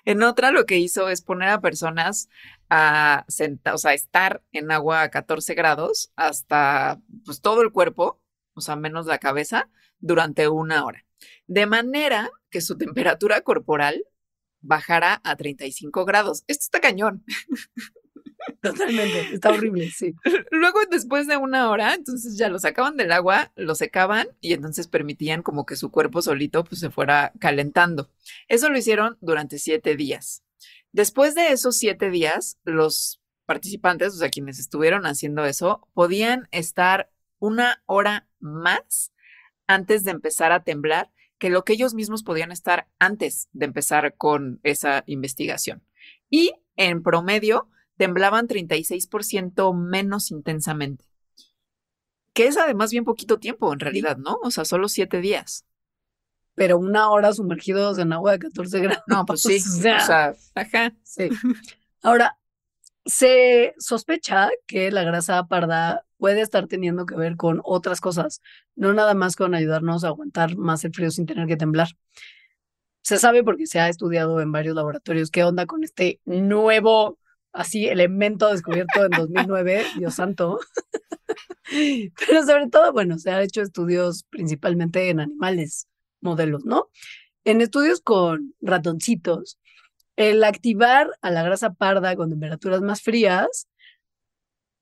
En 0.04 0.22
otra 0.22 0.50
lo 0.50 0.66
que 0.66 0.78
hizo 0.78 1.08
es 1.08 1.22
poner 1.22 1.48
a 1.48 1.60
personas 1.60 2.28
a 2.70 3.26
o 3.72 3.78
sea, 3.78 3.94
estar 3.94 4.42
en 4.52 4.70
agua 4.70 5.02
a 5.02 5.10
14 5.10 5.54
grados 5.54 6.12
hasta 6.16 7.00
pues, 7.24 7.40
todo 7.40 7.62
el 7.62 7.72
cuerpo, 7.72 8.20
o 8.54 8.60
sea, 8.60 8.76
menos 8.76 9.06
la 9.06 9.18
cabeza, 9.18 9.68
durante 9.98 10.48
una 10.48 10.84
hora. 10.84 11.04
De 11.46 11.66
manera 11.66 12.30
que 12.50 12.60
su 12.60 12.78
temperatura 12.78 13.42
corporal 13.42 14.04
bajara 14.60 15.20
a 15.24 15.36
35 15.36 16.04
grados. 16.04 16.44
Esto 16.46 16.64
está 16.64 16.80
cañón. 16.80 17.24
Totalmente, 18.62 19.34
está 19.34 19.50
horrible, 19.50 19.90
sí. 19.90 20.14
Luego, 20.50 20.78
después 20.90 21.26
de 21.26 21.36
una 21.36 21.70
hora, 21.70 21.94
entonces 21.94 22.36
ya 22.36 22.48
lo 22.48 22.58
sacaban 22.58 22.96
del 22.96 23.12
agua, 23.12 23.52
lo 23.56 23.74
secaban 23.74 24.28
y 24.40 24.52
entonces 24.52 24.86
permitían 24.86 25.42
como 25.42 25.66
que 25.66 25.76
su 25.76 25.90
cuerpo 25.90 26.22
solito 26.22 26.64
pues 26.64 26.80
se 26.80 26.90
fuera 26.90 27.32
calentando. 27.38 28.10
Eso 28.48 28.68
lo 28.68 28.78
hicieron 28.78 29.18
durante 29.20 29.58
siete 29.58 29.96
días. 29.96 30.42
Después 30.92 31.34
de 31.34 31.52
esos 31.52 31.76
siete 31.76 32.10
días, 32.10 32.58
los 32.64 33.20
participantes, 33.46 34.14
o 34.14 34.16
sea, 34.16 34.30
quienes 34.30 34.58
estuvieron 34.58 35.06
haciendo 35.06 35.44
eso, 35.44 35.88
podían 35.94 36.48
estar 36.52 37.10
una 37.38 37.82
hora 37.86 38.28
más 38.38 39.12
antes 39.66 40.04
de 40.04 40.10
empezar 40.10 40.52
a 40.52 40.62
temblar 40.62 41.10
que 41.38 41.50
lo 41.50 41.64
que 41.64 41.72
ellos 41.72 41.94
mismos 41.94 42.22
podían 42.22 42.52
estar 42.52 42.88
antes 42.98 43.48
de 43.52 43.64
empezar 43.64 44.14
con 44.16 44.60
esa 44.62 45.02
investigación. 45.06 45.82
Y 46.28 46.52
en 46.76 47.02
promedio, 47.02 47.68
temblaban 47.96 48.46
36% 48.46 49.74
menos 49.74 50.30
intensamente. 50.30 51.04
Que 52.32 52.46
es 52.46 52.56
además 52.56 52.90
bien 52.90 53.04
poquito 53.04 53.38
tiempo 53.38 53.72
en 53.72 53.80
realidad, 53.80 54.16
¿no? 54.16 54.38
O 54.42 54.50
sea, 54.50 54.64
solo 54.64 54.88
siete 54.88 55.20
días. 55.20 55.66
Pero 56.54 56.78
una 56.78 57.10
hora 57.10 57.32
sumergidos 57.32 57.98
en 57.98 58.12
agua 58.12 58.32
de 58.32 58.38
14 58.40 58.80
grados. 58.80 59.04
No, 59.06 59.24
pues 59.24 59.42
sí. 59.42 59.56
o 59.66 60.00
sea, 60.00 60.34
ajá. 60.54 60.92
Sí. 61.02 61.28
Ahora, 62.02 62.38
se 63.06 63.74
sospecha 63.78 64.50
que 64.66 64.90
la 64.90 65.02
grasa 65.02 65.46
parda 65.46 66.04
puede 66.18 66.42
estar 66.42 66.66
teniendo 66.66 67.06
que 67.06 67.16
ver 67.16 67.36
con 67.36 67.60
otras 67.64 68.00
cosas, 68.00 68.42
no 68.76 68.92
nada 68.92 69.14
más 69.14 69.36
con 69.36 69.54
ayudarnos 69.54 70.04
a 70.04 70.08
aguantar 70.08 70.56
más 70.56 70.84
el 70.84 70.92
frío 70.92 71.10
sin 71.10 71.26
tener 71.26 71.46
que 71.46 71.56
temblar. 71.56 71.88
Se 73.02 73.16
sabe 73.16 73.42
porque 73.42 73.66
se 73.66 73.80
ha 73.80 73.88
estudiado 73.88 74.40
en 74.40 74.52
varios 74.52 74.76
laboratorios 74.76 75.30
qué 75.30 75.44
onda 75.44 75.66
con 75.66 75.82
este 75.82 76.20
nuevo 76.26 77.18
así 77.52 77.88
elemento 77.88 78.48
descubierto 78.48 79.04
en 79.04 79.10
2009, 79.10 79.84
Dios 79.98 80.14
santo. 80.14 80.60
Pero 81.70 82.44
sobre 82.44 82.68
todo, 82.68 82.92
bueno, 82.92 83.18
se 83.18 83.30
han 83.30 83.42
hecho 83.42 83.62
estudios 83.62 84.24
principalmente 84.30 85.08
en 85.08 85.20
animales, 85.20 85.88
modelos, 86.20 86.64
¿no? 86.64 86.88
En 87.44 87.60
estudios 87.60 88.00
con 88.00 88.54
ratoncitos, 88.60 89.58
el 90.16 90.44
activar 90.44 91.10
a 91.22 91.30
la 91.30 91.42
grasa 91.42 91.72
parda 91.72 92.14
con 92.16 92.30
temperaturas 92.30 92.82
más 92.82 93.02
frías, 93.02 93.68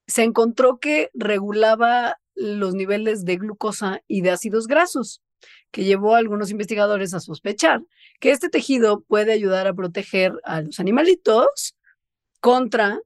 se 0.06 0.24
encontró 0.24 0.78
que 0.78 1.10
regulaba 1.14 2.18
los 2.34 2.74
niveles 2.74 3.24
de 3.24 3.36
glucosa 3.36 4.00
y 4.08 4.22
de 4.22 4.30
ácidos 4.30 4.66
grasos, 4.66 5.22
que 5.70 5.84
llevó 5.84 6.14
a 6.14 6.18
algunos 6.18 6.50
investigadores 6.50 7.14
a 7.14 7.20
sospechar 7.20 7.82
que 8.20 8.30
este 8.30 8.48
tejido 8.48 9.02
puede 9.02 9.32
ayudar 9.32 9.66
a 9.66 9.74
proteger 9.74 10.32
a 10.44 10.62
los 10.62 10.80
animalitos 10.80 11.76
contra 12.40 13.00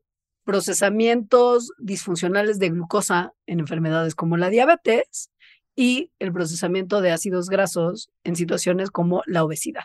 procesamientos 0.45 1.73
disfuncionales 1.79 2.59
de 2.59 2.71
glucosa 2.71 3.33
en 3.47 3.61
enfermedades 3.61 4.14
como 4.14 4.37
la 4.37 4.49
diabetes 4.49 5.32
y 5.74 6.11
el 6.18 6.32
procesamiento 6.32 7.00
de 7.00 7.12
ácidos 7.12 7.48
grasos 7.48 8.11
en 8.24 8.37
situaciones 8.37 8.90
como 8.90 9.22
la 9.26 9.44
obesidad. 9.44 9.85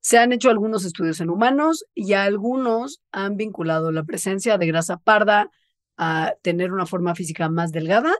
Se 0.00 0.18
han 0.18 0.32
hecho 0.32 0.50
algunos 0.50 0.84
estudios 0.84 1.20
en 1.20 1.30
humanos 1.30 1.84
y 1.94 2.14
algunos 2.14 3.00
han 3.12 3.36
vinculado 3.36 3.92
la 3.92 4.02
presencia 4.02 4.58
de 4.58 4.66
grasa 4.66 4.96
parda 4.96 5.50
a 5.96 6.34
tener 6.42 6.72
una 6.72 6.86
forma 6.86 7.14
física 7.14 7.48
más 7.48 7.70
delgada 7.70 8.12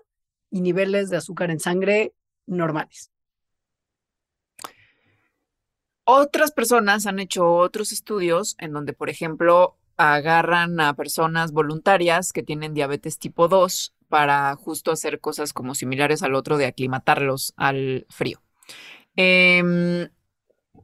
y 0.50 0.61
niveles 0.61 1.11
de 1.11 1.16
azúcar 1.16 1.50
en 1.50 1.58
sangre 1.58 2.14
normales. 2.46 3.11
Otras 6.04 6.52
personas 6.52 7.06
han 7.06 7.18
hecho 7.18 7.52
otros 7.52 7.92
estudios 7.92 8.56
en 8.58 8.72
donde, 8.72 8.92
por 8.92 9.08
ejemplo, 9.08 9.76
agarran 9.96 10.78
a 10.80 10.94
personas 10.94 11.52
voluntarias 11.52 12.32
que 12.32 12.42
tienen 12.42 12.74
diabetes 12.74 13.18
tipo 13.18 13.48
2 13.48 13.94
para 14.12 14.55
justo 14.57 14.92
hacer 14.92 15.20
cosas 15.20 15.55
como 15.55 15.75
similares 15.75 16.22
al 16.22 16.35
otro 16.35 16.59
de 16.59 16.66
aclimatarlos 16.66 17.55
al 17.57 18.05
frío. 18.11 18.42
Eh, 19.16 20.07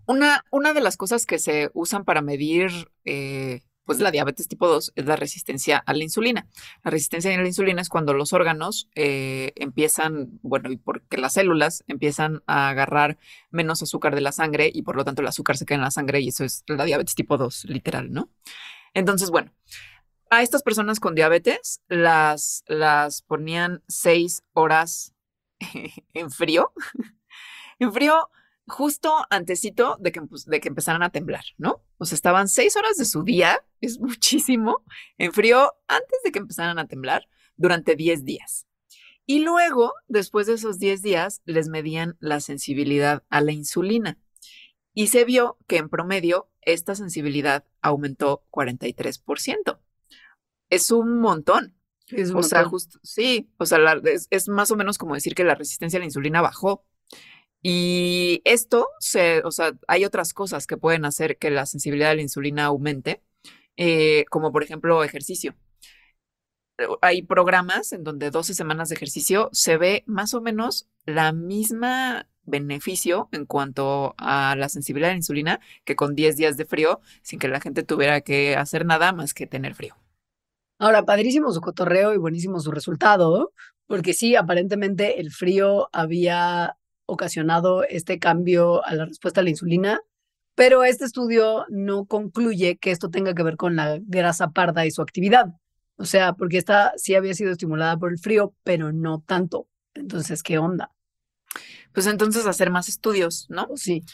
una, 0.07 0.45
una 0.51 0.73
de 0.73 0.81
las 0.81 0.97
cosas 0.97 1.27
que 1.27 1.39
se 1.39 1.71
usan 1.75 2.07
para 2.07 2.23
medir 2.23 2.71
eh, 3.05 3.61
pues 3.85 4.01
la 4.01 4.11
diabetes 4.11 4.49
tipo 4.49 4.67
2 4.67 4.95
es 4.97 5.05
la 5.05 5.17
resistencia 5.17 5.77
a 5.77 5.93
la 5.93 6.05
insulina. 6.05 6.49
La 6.83 6.91
resistencia 6.91 7.35
a 7.35 7.37
la 7.37 7.47
insulina 7.47 7.83
es 7.83 7.91
cuando 7.91 8.15
los 8.15 8.33
órganos 8.33 8.89
eh, 8.95 9.53
empiezan, 9.57 10.39
bueno, 10.41 10.73
y 10.73 10.79
porque 10.79 11.19
las 11.19 11.35
células 11.35 11.85
empiezan 11.87 12.43
a 12.47 12.71
agarrar 12.71 13.19
menos 13.51 13.83
azúcar 13.83 14.15
de 14.15 14.23
la 14.23 14.33
sangre 14.33 14.71
y 14.73 14.81
por 14.81 14.97
lo 14.97 15.05
tanto 15.05 15.21
el 15.21 15.29
azúcar 15.29 15.59
se 15.59 15.67
queda 15.67 15.77
en 15.77 15.83
la 15.83 15.91
sangre 15.91 16.21
y 16.21 16.29
eso 16.29 16.47
es 16.47 16.65
la 16.67 16.87
diabetes 16.87 17.15
tipo 17.15 17.37
2, 17.37 17.67
literal, 17.67 18.11
¿no? 18.11 18.31
Entonces, 18.95 19.29
bueno, 19.29 19.53
a 20.31 20.43
estas 20.43 20.63
personas 20.63 21.01
con 21.01 21.15
diabetes 21.15 21.83
las, 21.89 22.65
las 22.67 23.23
ponían 23.23 23.83
seis 23.89 24.43
horas 24.53 25.15
en 26.15 26.31
frío. 26.31 26.73
en 27.79 27.93
frío 27.93 28.31
justo 28.67 29.15
antesito 29.31 29.97
de 29.99 30.13
que, 30.13 30.21
pues, 30.23 30.45
de 30.45 30.61
que 30.61 30.69
empezaran 30.69 31.03
a 31.03 31.11
temblar, 31.11 31.45
¿no? 31.57 31.83
O 31.97 32.05
sea, 32.05 32.17
estaban 32.17 32.49
seis 32.49 32.77
horas 32.77 32.97
de 32.97 33.05
su 33.05 33.23
día, 33.23 33.65
es 33.81 33.99
muchísimo, 33.99 34.85
en 35.17 35.33
frío 35.33 35.73
antes 35.89 36.21
de 36.23 36.33
que 36.33 36.39
empezaran 36.39 36.79
a 36.79 36.87
temblar 36.87 37.29
durante 37.57 37.97
10 37.97 38.25
días. 38.25 38.67
Y 39.27 39.41
luego, 39.41 39.93
después 40.07 40.47
de 40.47 40.55
esos 40.55 40.79
10 40.79 41.03
días, 41.03 41.43
les 41.45 41.69
medían 41.69 42.17
la 42.21 42.41
sensibilidad 42.41 43.25
a 43.29 43.41
la 43.41 43.53
insulina. 43.53 44.19
Y 44.95 45.09
se 45.09 45.25
vio 45.25 45.59
que 45.67 45.77
en 45.77 45.89
promedio 45.89 46.51
esta 46.63 46.95
sensibilidad 46.95 47.65
aumentó 47.83 48.45
43%. 48.51 49.79
Es 50.71 50.91
un 50.91 51.21
montón. 51.21 51.75
Es 52.13 52.31
un 52.31 52.39
o 52.39 52.43
sea, 52.43 52.63
montón. 52.63 52.71
justo, 52.71 52.99
sí, 53.03 53.51
o 53.59 53.67
sea, 53.67 53.79
la- 53.79 54.01
es, 54.05 54.29
es 54.31 54.49
más 54.49 54.71
o 54.71 54.77
menos 54.77 54.99
como 54.99 55.15
decir 55.15 55.35
que 55.35 55.45
la 55.45 55.55
resistencia 55.55 55.99
a 55.99 56.01
la 56.01 56.07
insulina 56.07 56.41
bajó. 56.43 56.85
Y 57.63 58.43
esto, 58.45 58.89
se, 59.01 59.43
o 59.45 59.51
sea, 59.53 59.73
hay 59.89 60.05
otras 60.05 60.35
cosas 60.35 60.67
que 60.67 60.77
pueden 60.79 61.05
hacer 61.05 61.39
que 61.39 61.51
la 61.51 61.67
sensibilidad 61.67 62.13
a 62.13 62.15
la 62.17 62.23
insulina 62.23 62.67
aumente, 62.67 63.23
eh, 63.77 64.27
como 64.31 64.53
por 64.53 64.63
ejemplo 64.65 65.05
ejercicio. 65.05 65.57
Hay 67.03 67.23
programas 67.23 67.93
en 67.93 68.05
donde 68.05 68.31
12 68.31 68.55
semanas 68.55 68.89
de 68.89 68.95
ejercicio 68.95 69.49
se 69.53 69.77
ve 69.77 70.05
más 70.07 70.33
o 70.35 70.41
menos 70.41 70.87
la 71.07 71.33
misma 71.33 72.29
beneficio 72.45 73.29
en 73.33 73.47
cuanto 73.47 74.15
a 74.17 74.55
la 74.57 74.69
sensibilidad 74.69 75.11
a 75.11 75.13
la 75.15 75.19
insulina 75.19 75.61
que 75.85 75.97
con 75.97 76.15
10 76.15 76.37
días 76.37 76.57
de 76.57 76.65
frío 76.65 77.01
sin 77.23 77.39
que 77.41 77.49
la 77.49 77.61
gente 77.61 77.83
tuviera 77.83 78.21
que 78.21 78.57
hacer 78.57 78.87
nada 78.87 79.13
más 79.13 79.35
que 79.35 79.47
tener 79.47 79.75
frío. 79.75 79.97
Ahora, 80.79 81.05
padrísimo 81.05 81.53
su 81.53 81.61
cotorreo 81.61 82.15
y 82.15 82.19
buenísimo 82.19 82.61
su 82.61 82.71
resultado, 82.71 83.53
porque 83.87 84.13
sí, 84.15 84.37
aparentemente 84.37 85.21
el 85.21 85.33
frío 85.33 85.89
había 85.93 86.77
ocasionado 87.07 87.83
este 87.85 88.19
cambio 88.19 88.85
a 88.85 88.95
la 88.95 89.07
respuesta 89.07 89.41
a 89.41 89.45
la 89.45 89.51
insulina, 89.51 90.01
pero 90.55 90.85
este 90.85 91.05
estudio 91.05 91.67
no 91.69 92.05
concluye 92.05 92.79
que 92.79 92.91
esto 92.91 93.11
tenga 93.11 93.35
que 93.35 93.43
ver 93.43 93.57
con 93.57 93.77
la 93.77 93.99
grasa 94.03 94.51
parda 94.51 94.87
y 94.87 94.91
su 94.91 95.03
actividad. 95.03 95.55
O 95.97 96.05
sea, 96.05 96.35
porque 96.35 96.59
esta 96.59 96.93
sí 96.97 97.15
había 97.15 97.35
sido 97.35 97.51
estimulada 97.51 97.97
por 97.97 98.13
el 98.13 98.19
frío, 98.19 98.55
pero 98.63 98.93
no 98.93 99.23
tanto. 99.27 99.67
Entonces, 99.95 100.43
¿qué 100.43 100.59
onda? 100.59 100.93
Pues 101.93 102.07
entonces 102.07 102.47
hacer 102.47 102.71
más 102.71 102.89
estudios, 102.89 103.47
¿no? 103.49 103.69
Sí. 103.75 104.05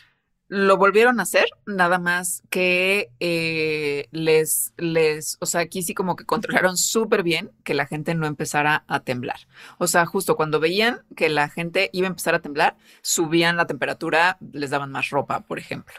Lo 0.49 0.77
volvieron 0.77 1.21
a 1.21 1.23
hacer, 1.23 1.47
nada 1.65 1.99
más 1.99 2.43
que 2.51 3.11
eh, 3.19 4.09
les, 4.11 4.75
les, 4.77 5.39
o 5.41 5.47
sea, 5.47 5.63
aquí 5.63 5.83
sí 5.83 5.95
como 5.95 6.17
que 6.17 6.27
controlaron 6.27 6.77
súper 6.77 7.23
bien 7.23 7.51
que 7.65 7.73
la 7.73 7.87
gente 7.87 8.15
no 8.15 8.27
empezara 8.27 8.85
a 8.87 9.01
temblar. 9.01 9.39
O 9.79 9.87
sea, 9.87 10.05
justo 10.05 10.37
cuando 10.37 10.61
veían 10.61 11.03
que 11.17 11.31
la 11.31 11.49
gente 11.49 11.89
iba 11.93 12.07
a 12.07 12.11
empezar 12.11 12.35
a 12.35 12.43
temblar, 12.43 12.77
subían 13.01 13.57
la 13.57 13.67
temperatura, 13.67 14.37
les 14.53 14.71
daban 14.71 14.93
más 14.93 15.09
ropa, 15.09 15.41
por 15.41 15.59
ejemplo. 15.59 15.95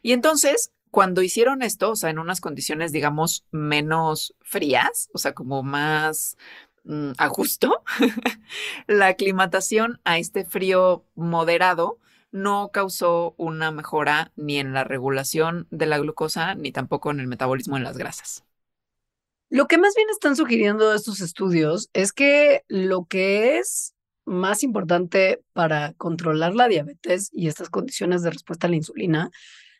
Y 0.00 0.12
entonces, 0.12 0.70
cuando 0.90 1.22
hicieron 1.22 1.62
esto, 1.62 1.90
o 1.90 1.96
sea, 1.96 2.10
en 2.10 2.18
unas 2.18 2.40
condiciones, 2.40 2.92
digamos, 2.92 3.44
menos 3.50 4.34
frías, 4.40 5.10
o 5.12 5.18
sea, 5.18 5.34
como 5.34 5.62
más 5.62 6.36
mm, 6.84 7.12
a 7.18 7.26
gusto, 7.28 7.82
la 8.86 9.08
aclimatación 9.08 10.00
a 10.04 10.18
este 10.18 10.44
frío 10.44 11.04
moderado 11.14 11.98
no 12.30 12.70
causó 12.72 13.34
una 13.38 13.70
mejora 13.70 14.32
ni 14.36 14.58
en 14.58 14.72
la 14.72 14.84
regulación 14.84 15.66
de 15.70 15.86
la 15.86 15.98
glucosa 15.98 16.54
ni 16.54 16.72
tampoco 16.72 17.10
en 17.10 17.20
el 17.20 17.26
metabolismo 17.26 17.76
en 17.76 17.84
las 17.84 17.96
grasas. 17.96 18.44
Lo 19.50 19.66
que 19.66 19.78
más 19.78 19.94
bien 19.94 20.08
están 20.10 20.36
sugiriendo 20.36 20.92
estos 20.92 21.20
estudios 21.20 21.88
es 21.94 22.12
que 22.12 22.64
lo 22.68 23.06
que 23.06 23.58
es 23.58 23.94
más 24.26 24.62
importante 24.62 25.42
para 25.54 25.94
controlar 25.94 26.54
la 26.54 26.68
diabetes 26.68 27.30
y 27.32 27.48
estas 27.48 27.70
condiciones 27.70 28.22
de 28.22 28.30
respuesta 28.30 28.66
a 28.66 28.70
la 28.70 28.76
insulina 28.76 29.30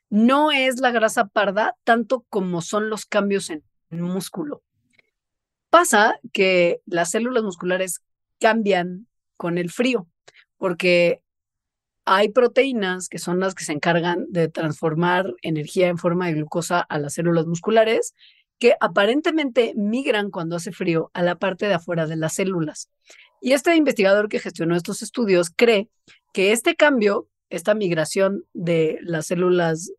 no 0.09 0.51
es 0.51 0.81
la 0.81 0.91
grasa 0.91 1.27
parda 1.27 1.77
tanto 1.85 2.25
como 2.31 2.63
son 2.63 2.89
los 2.89 3.05
cambios 3.05 3.51
en 3.51 3.63
músculo. 3.91 4.63
Pasa 5.69 6.19
que 6.33 6.81
las 6.87 7.11
células 7.11 7.43
musculares 7.43 8.01
cambian 8.41 9.07
con 9.37 9.59
el 9.59 9.71
frío 9.71 10.09
porque 10.57 11.23
hay 12.11 12.31
proteínas 12.31 13.09
que 13.09 13.19
son 13.19 13.39
las 13.39 13.55
que 13.55 13.65
se 13.65 13.73
encargan 13.73 14.25
de 14.31 14.49
transformar 14.49 15.35
energía 15.43 15.89
en 15.89 15.99
forma 15.99 16.27
de 16.27 16.33
glucosa 16.33 16.81
a 16.81 16.99
las 16.99 17.13
células 17.13 17.47
musculares 17.47 18.15
que 18.59 18.77
aparentemente 18.81 19.75
migran 19.77 20.31
cuando 20.31 20.57
hace 20.57 20.73
frío 20.73 21.11
a 21.13 21.23
la 21.23 21.35
parte 21.35 21.69
de 21.69 21.75
afuera 21.75 22.07
de 22.07 22.17
las 22.17 22.35
células. 22.35 22.89
Y 23.43 23.53
este 23.53 23.77
investigador 23.77 24.31
que 24.31 24.41
gestionó 24.41 24.75
estos 24.75 25.03
estudios 25.03 25.51
cree 25.55 25.91
que 26.33 26.53
este 26.53 26.77
cambio, 26.77 27.29
esta 27.51 27.75
migración 27.75 28.45
de 28.55 28.99
las 29.03 29.27
células, 29.27 29.93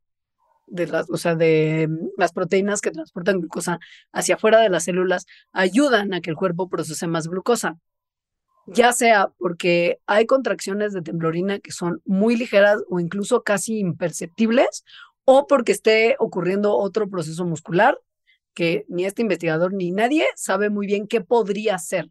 de 0.66 0.88
las, 0.88 1.12
o 1.12 1.18
sea, 1.18 1.36
de 1.36 1.88
mm, 1.88 2.10
las 2.18 2.34
proteínas 2.34 2.82
que 2.82 2.90
transportan 2.90 3.40
glucosa 3.40 3.80
hacia 4.12 4.34
afuera 4.34 4.60
de 4.60 4.70
las 4.70 4.86
células, 4.86 5.28
ayudan 5.54 6.12
a 6.16 6.22
que 6.22 6.32
el 6.32 6.36
cuerpo 6.36 6.70
procese 6.70 7.06
más 7.06 7.28
glucosa. 7.28 7.78
Ya 8.74 8.94
sea 8.94 9.32
porque 9.38 10.00
hay 10.06 10.26
contracciones 10.26 10.94
de 10.94 11.02
temblorina 11.02 11.60
que 11.60 11.72
son 11.72 12.02
muy 12.06 12.36
ligeras 12.36 12.82
o 12.90 13.00
incluso 13.00 13.44
casi 13.44 13.80
imperceptibles, 13.80 14.84
o 15.26 15.48
porque 15.48 15.72
esté 15.72 16.16
ocurriendo 16.20 16.76
otro 16.76 17.10
proceso 17.10 17.46
muscular 17.46 18.00
que 18.54 18.86
ni 18.88 19.06
este 19.06 19.22
investigador 19.22 19.74
ni 19.74 19.92
nadie 19.92 20.26
sabe 20.36 20.70
muy 20.70 20.88
bien 20.88 21.08
qué 21.08 21.22
podría 21.22 21.78
ser. 21.78 22.10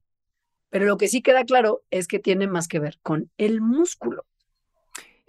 Pero 0.71 0.87
lo 0.87 0.99
que 0.99 1.09
sí 1.09 1.23
queda 1.23 1.45
claro 1.45 1.83
es 1.91 2.07
que 2.07 2.19
tiene 2.19 2.47
más 2.47 2.69
que 2.69 2.79
ver 2.79 2.99
con 3.03 3.31
el 3.39 3.61
músculo. 3.61 4.25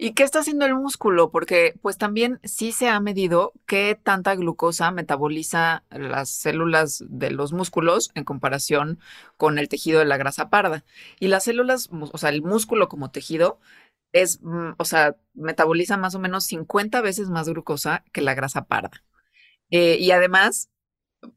¿Y 0.02 0.14
qué 0.14 0.22
está 0.22 0.38
haciendo 0.40 0.64
el 0.64 0.74
músculo? 0.74 1.30
Porque 1.30 1.74
pues 1.82 1.98
también 1.98 2.40
sí 2.42 2.72
se 2.72 2.88
ha 2.88 2.98
medido 3.00 3.52
qué 3.66 3.98
tanta 4.02 4.34
glucosa 4.34 4.90
metaboliza 4.92 5.84
las 5.90 6.30
células 6.30 7.04
de 7.06 7.30
los 7.30 7.52
músculos 7.52 8.10
en 8.14 8.24
comparación 8.24 8.98
con 9.36 9.58
el 9.58 9.68
tejido 9.68 9.98
de 9.98 10.06
la 10.06 10.16
grasa 10.16 10.48
parda. 10.48 10.84
Y 11.18 11.28
las 11.28 11.44
células, 11.44 11.90
o 11.92 12.16
sea, 12.16 12.30
el 12.30 12.40
músculo 12.42 12.88
como 12.88 13.10
tejido 13.10 13.60
es, 14.12 14.40
mm, 14.42 14.72
o 14.78 14.84
sea, 14.86 15.16
metaboliza 15.34 15.96
más 15.98 16.14
o 16.14 16.18
menos 16.18 16.44
50 16.44 17.02
veces 17.02 17.28
más 17.28 17.48
glucosa 17.48 18.02
que 18.12 18.22
la 18.22 18.34
grasa 18.34 18.64
parda. 18.66 19.02
Eh, 19.70 19.96
y 20.00 20.10
además, 20.10 20.70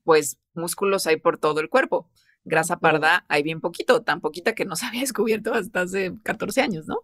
pues 0.03 0.39
músculos 0.53 1.07
hay 1.07 1.17
por 1.17 1.37
todo 1.37 1.59
el 1.61 1.69
cuerpo. 1.69 2.09
Grasa 2.45 2.79
parda 2.79 3.25
hay 3.29 3.43
bien 3.43 3.61
poquito, 3.61 4.03
tan 4.03 4.21
poquita 4.21 4.55
que 4.55 4.65
no 4.65 4.75
se 4.75 4.85
había 4.87 5.01
descubierto 5.01 5.53
hasta 5.53 5.81
hace 5.81 6.13
14 6.23 6.61
años, 6.61 6.87
¿no? 6.87 6.99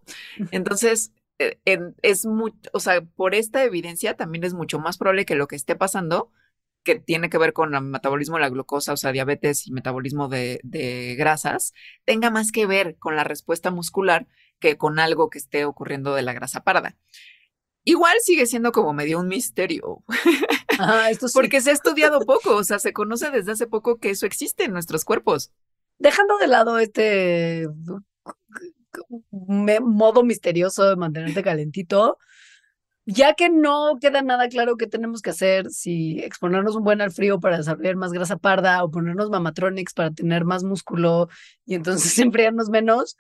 Entonces, 0.52 1.14
en- 1.18 1.19
es 1.66 2.26
muy, 2.26 2.54
o 2.74 2.80
sea, 2.80 3.02
por 3.02 3.36
esta 3.36 3.64
evidencia 3.64 4.16
también 4.16 4.44
es 4.44 4.54
mucho 4.54 4.80
más 4.80 4.98
probable 4.98 5.26
que 5.26 5.36
lo 5.36 5.48
que 5.48 5.56
esté 5.56 5.76
pasando, 5.76 6.32
que 6.84 7.00
tiene 7.00 7.30
que 7.30 7.38
ver 7.38 7.54
con 7.54 7.74
el 7.74 7.82
metabolismo 7.82 8.36
de 8.38 8.42
la 8.42 8.50
glucosa, 8.50 8.94
o 8.94 8.98
sea, 8.98 9.12
diabetes 9.12 9.68
y 9.68 9.72
metabolismo 9.72 10.28
de, 10.28 10.60
de 10.64 11.16
grasas, 11.16 11.74
tenga 12.06 12.30
más 12.30 12.52
que 12.52 12.66
ver 12.66 12.98
con 12.98 13.16
la 13.16 13.24
respuesta 13.24 13.72
muscular 13.72 14.28
que 14.60 14.78
con 14.78 15.00
algo 15.00 15.30
que 15.30 15.38
esté 15.38 15.66
ocurriendo 15.66 16.14
de 16.14 16.22
la 16.22 16.34
grasa 16.34 16.64
parda. 16.64 16.98
Igual 17.86 18.18
sigue 18.22 18.46
siendo 18.46 18.72
como 18.72 18.94
medio 18.94 19.20
un 19.20 19.28
misterio, 19.28 20.04
esto 21.10 21.28
sí. 21.28 21.34
porque 21.34 21.62
se 21.62 21.72
ha 21.72 21.74
estudiado 21.74 22.20
poco, 22.22 22.56
o 22.56 22.64
sea, 22.64 22.78
se 22.80 22.94
conoce 22.94 23.32
desde 23.32 23.54
hace 23.54 23.68
poco 23.68 24.00
que 24.00 24.12
eso 24.12 24.26
existe 24.26 24.66
en 24.66 24.74
nuestros 24.74 25.06
cuerpos. 25.06 25.52
Dejando 25.98 26.38
de 26.38 26.48
lado 26.48 26.80
este 26.80 27.68
modo 29.32 30.24
misterioso 30.24 30.90
de 30.90 30.96
mantenerte 30.96 31.44
calentito. 31.44 32.18
Ya 33.06 33.34
que 33.34 33.50
no 33.50 33.98
queda 34.00 34.22
nada 34.22 34.50
claro 34.50 34.78
qué 34.78 34.86
tenemos 34.86 35.22
que 35.22 35.32
hacer, 35.32 35.72
si 35.72 36.20
exponernos 36.20 36.76
un 36.76 36.84
buen 36.84 37.02
al 37.02 37.12
frío 37.12 37.40
para 37.40 37.58
desarrollar 37.58 37.96
más 37.96 38.12
grasa 38.12 38.38
parda 38.38 38.84
o 38.84 38.92
ponernos 38.92 39.32
mamatronics 39.32 39.94
para 39.96 40.12
tener 40.12 40.46
más 40.46 40.64
músculo 40.64 41.28
y 41.66 41.74
entonces 41.74 42.18
enfriarnos 42.20 42.70
menos, 42.70 43.18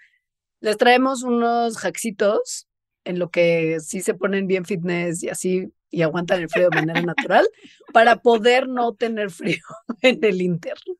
les 0.59 0.77
traemos 0.77 1.23
unos 1.23 1.83
hacksitos 1.83 2.67
en 3.03 3.17
lo 3.17 3.31
que 3.31 3.79
sí 3.79 4.01
se 4.01 4.13
ponen 4.13 4.45
bien 4.45 4.65
fitness 4.65 5.23
y 5.23 5.29
así 5.29 5.73
y 5.89 6.03
aguantan 6.03 6.41
el 6.41 6.49
frío 6.49 6.69
de 6.69 6.75
manera 6.75 7.01
natural 7.01 7.47
para 7.93 8.17
poder 8.17 8.67
no 8.67 8.93
tener 8.93 9.31
frío 9.31 9.63
en 10.01 10.23
el 10.23 10.41
interno. 10.41 10.95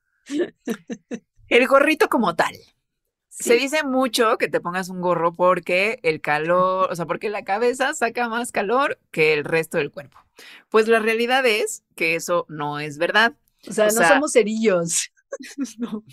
El 1.48 1.68
gorrito 1.68 2.08
como 2.10 2.36
tal. 2.36 2.54
Se 3.40 3.56
dice 3.56 3.84
mucho 3.84 4.38
que 4.38 4.50
te 4.50 4.60
pongas 4.60 4.90
un 4.90 5.00
gorro 5.00 5.34
porque 5.34 6.00
el 6.04 6.20
calor, 6.20 6.92
o 6.92 6.96
sea, 6.96 7.06
porque 7.06 7.30
la 7.30 7.46
cabeza 7.46 7.94
saca 7.94 8.28
más 8.28 8.52
calor 8.52 9.00
que 9.12 9.34
el 9.34 9.46
resto 9.46 9.78
del 9.78 9.92
cuerpo. 9.92 10.20
Pues 10.70 10.90
la 10.90 11.00
realidad 11.00 11.46
es 11.46 11.84
que 11.96 12.16
eso 12.16 12.46
no 12.50 12.80
es 12.80 12.98
verdad. 12.98 13.34
O 13.68 13.72
sea, 13.72 13.86
no 13.86 14.08
somos 14.08 14.34
cerillos. 14.34 15.12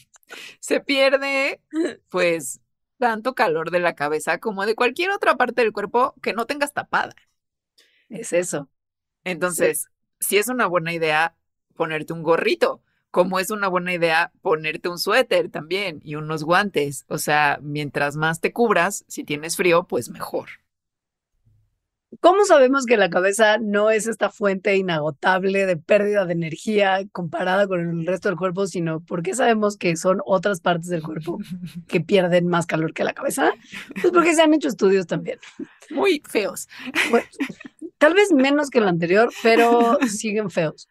Se 0.60 0.80
pierde, 0.80 1.60
pues, 2.08 2.60
tanto 2.98 3.34
calor 3.34 3.70
de 3.70 3.80
la 3.80 3.94
cabeza 3.94 4.38
como 4.38 4.64
de 4.64 4.74
cualquier 4.74 5.10
otra 5.10 5.36
parte 5.36 5.62
del 5.62 5.72
cuerpo 5.72 6.14
que 6.22 6.32
no 6.32 6.46
tengas 6.46 6.72
tapada. 6.72 7.14
Es 8.08 8.32
eso. 8.32 8.68
Entonces, 9.24 9.88
si 10.20 10.38
es 10.38 10.48
una 10.48 10.66
buena 10.66 10.92
idea 10.92 11.36
ponerte 11.74 12.12
un 12.12 12.22
gorrito, 12.22 12.82
como 13.16 13.38
es 13.38 13.50
una 13.50 13.68
buena 13.68 13.94
idea 13.94 14.30
ponerte 14.42 14.90
un 14.90 14.98
suéter 14.98 15.48
también 15.48 16.02
y 16.04 16.16
unos 16.16 16.44
guantes. 16.44 17.06
O 17.08 17.16
sea, 17.16 17.58
mientras 17.62 18.14
más 18.14 18.42
te 18.42 18.52
cubras, 18.52 19.06
si 19.08 19.24
tienes 19.24 19.56
frío, 19.56 19.84
pues 19.84 20.10
mejor. 20.10 20.50
¿Cómo 22.20 22.44
sabemos 22.44 22.84
que 22.84 22.98
la 22.98 23.08
cabeza 23.08 23.56
no 23.56 23.90
es 23.90 24.06
esta 24.06 24.28
fuente 24.28 24.76
inagotable 24.76 25.64
de 25.64 25.78
pérdida 25.78 26.26
de 26.26 26.34
energía 26.34 27.06
comparada 27.10 27.66
con 27.66 27.80
el 27.80 28.06
resto 28.06 28.28
del 28.28 28.36
cuerpo, 28.36 28.66
sino 28.66 29.00
porque 29.00 29.32
sabemos 29.32 29.78
que 29.78 29.96
son 29.96 30.20
otras 30.26 30.60
partes 30.60 30.90
del 30.90 31.02
cuerpo 31.02 31.38
que 31.88 32.02
pierden 32.02 32.48
más 32.48 32.66
calor 32.66 32.92
que 32.92 33.02
la 33.02 33.14
cabeza? 33.14 33.50
Pues 33.98 34.12
porque 34.12 34.34
se 34.34 34.42
han 34.42 34.52
hecho 34.52 34.68
estudios 34.68 35.06
también. 35.06 35.38
Muy 35.88 36.22
feos. 36.28 36.68
tal 37.96 38.12
vez 38.12 38.30
menos 38.30 38.68
que 38.68 38.80
el 38.80 38.88
anterior, 38.88 39.32
pero 39.42 39.96
siguen 40.06 40.50
feos. 40.50 40.86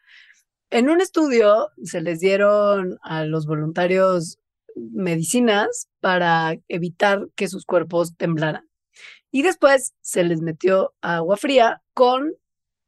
En 0.71 0.89
un 0.89 0.99
estudio 0.99 1.69
se 1.83 2.01
les 2.01 2.19
dieron 2.19 2.97
a 3.01 3.23
los 3.23 3.45
voluntarios 3.45 4.39
medicinas 4.75 5.87
para 5.99 6.57
evitar 6.67 7.27
que 7.35 7.47
sus 7.47 7.65
cuerpos 7.65 8.17
temblaran. 8.17 8.67
Y 9.31 9.41
después 9.41 9.93
se 10.01 10.23
les 10.23 10.41
metió 10.41 10.93
agua 11.01 11.37
fría 11.37 11.81
con 11.93 12.33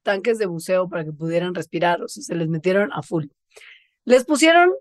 tanques 0.03 0.37
de 0.37 0.45
buceo 0.45 0.89
para 0.89 1.03
que 1.03 1.11
pudieran 1.11 1.53
respirar, 1.53 2.01
o 2.01 2.07
sea, 2.07 2.23
se 2.23 2.35
les 2.35 2.47
metieron 2.47 2.91
a 2.93 3.01
full. 3.03 3.25
Les 4.05 4.23
pusieron, 4.23 4.71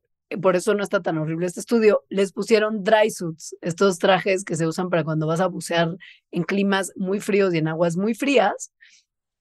por 0.40 0.54
eso 0.54 0.74
no 0.74 0.84
está 0.84 1.02
tan 1.02 1.18
horrible 1.18 1.46
este 1.46 1.60
estudio, 1.60 2.04
les 2.08 2.32
pusieron 2.32 2.84
dry 2.84 3.10
suits, 3.10 3.56
estos 3.60 3.98
trajes 3.98 4.44
que 4.44 4.54
se 4.54 4.66
usan 4.66 4.88
para 4.88 5.02
cuando 5.02 5.26
vas 5.26 5.40
a 5.40 5.48
bucear 5.48 5.96
en 6.30 6.44
climas 6.44 6.92
muy 6.94 7.18
fríos 7.18 7.52
y 7.52 7.58
en 7.58 7.66
aguas 7.66 7.96
muy 7.96 8.14
frías, 8.14 8.72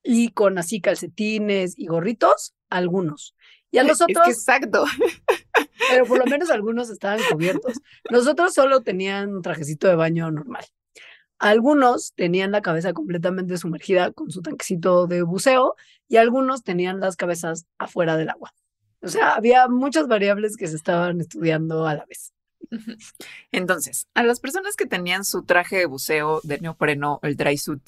y 0.03 0.29
con 0.29 0.57
así 0.57 0.81
calcetines 0.81 1.77
y 1.77 1.85
gorritos, 1.85 2.55
algunos. 2.77 3.35
Y 3.71 3.77
a 3.77 3.83
los 3.83 4.01
otros. 4.01 4.27
exacto. 4.27 4.85
Pero 5.89 6.05
por 6.05 6.19
lo 6.19 6.25
menos 6.25 6.49
algunos 6.49 6.89
estaban 6.89 7.19
cubiertos. 7.29 7.73
Los 8.09 8.27
otros 8.27 8.53
solo 8.53 8.81
tenían 8.81 9.35
un 9.35 9.41
trajecito 9.41 9.87
de 9.87 9.95
baño 9.95 10.31
normal. 10.31 10.65
Algunos 11.37 12.13
tenían 12.13 12.51
la 12.51 12.61
cabeza 12.61 12.93
completamente 12.93 13.57
sumergida 13.57 14.11
con 14.11 14.31
su 14.31 14.41
tanquecito 14.41 15.07
de 15.07 15.21
buceo 15.21 15.75
y 16.07 16.17
algunos 16.17 16.63
tenían 16.63 17.01
las 17.01 17.17
cabezas 17.17 17.65
afuera 17.77 18.15
del 18.15 18.29
agua. 18.29 18.53
O 19.01 19.09
sea, 19.09 19.35
había 19.35 19.67
muchas 19.67 20.07
variables 20.07 20.55
que 20.55 20.67
se 20.67 20.75
estaban 20.75 21.19
estudiando 21.19 21.85
a 21.85 21.95
la 21.95 22.05
vez. 22.05 22.33
Entonces, 23.51 24.07
a 24.13 24.23
las 24.23 24.39
personas 24.39 24.75
que 24.75 24.85
tenían 24.85 25.23
su 25.23 25.43
traje 25.43 25.77
de 25.77 25.85
buceo 25.85 26.41
de 26.43 26.59
neopreno, 26.59 27.19
el 27.21 27.35
dry 27.35 27.57
suit, 27.57 27.87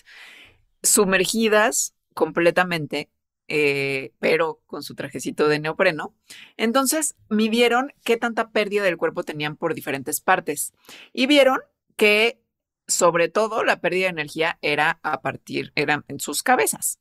sumergidas 0.84 1.96
completamente, 2.14 3.10
eh, 3.48 4.14
pero 4.20 4.62
con 4.66 4.84
su 4.84 4.96
trajecito 4.96 5.48
de 5.48 5.60
neopreno, 5.60 6.16
entonces 6.58 7.16
midieron 7.30 7.94
qué 8.04 8.18
tanta 8.18 8.50
pérdida 8.52 8.84
del 8.84 8.98
cuerpo 8.98 9.24
tenían 9.24 9.56
por 9.56 9.74
diferentes 9.74 10.22
partes 10.22 10.74
y 11.14 11.28
vieron 11.28 11.60
que 11.96 12.42
sobre 12.88 13.30
todo 13.30 13.64
la 13.64 13.82
pérdida 13.82 14.06
de 14.06 14.12
energía 14.12 14.58
era 14.62 15.00
a 15.04 15.22
partir, 15.22 15.72
era 15.76 16.04
en 16.08 16.20
sus 16.20 16.44
cabezas, 16.44 17.00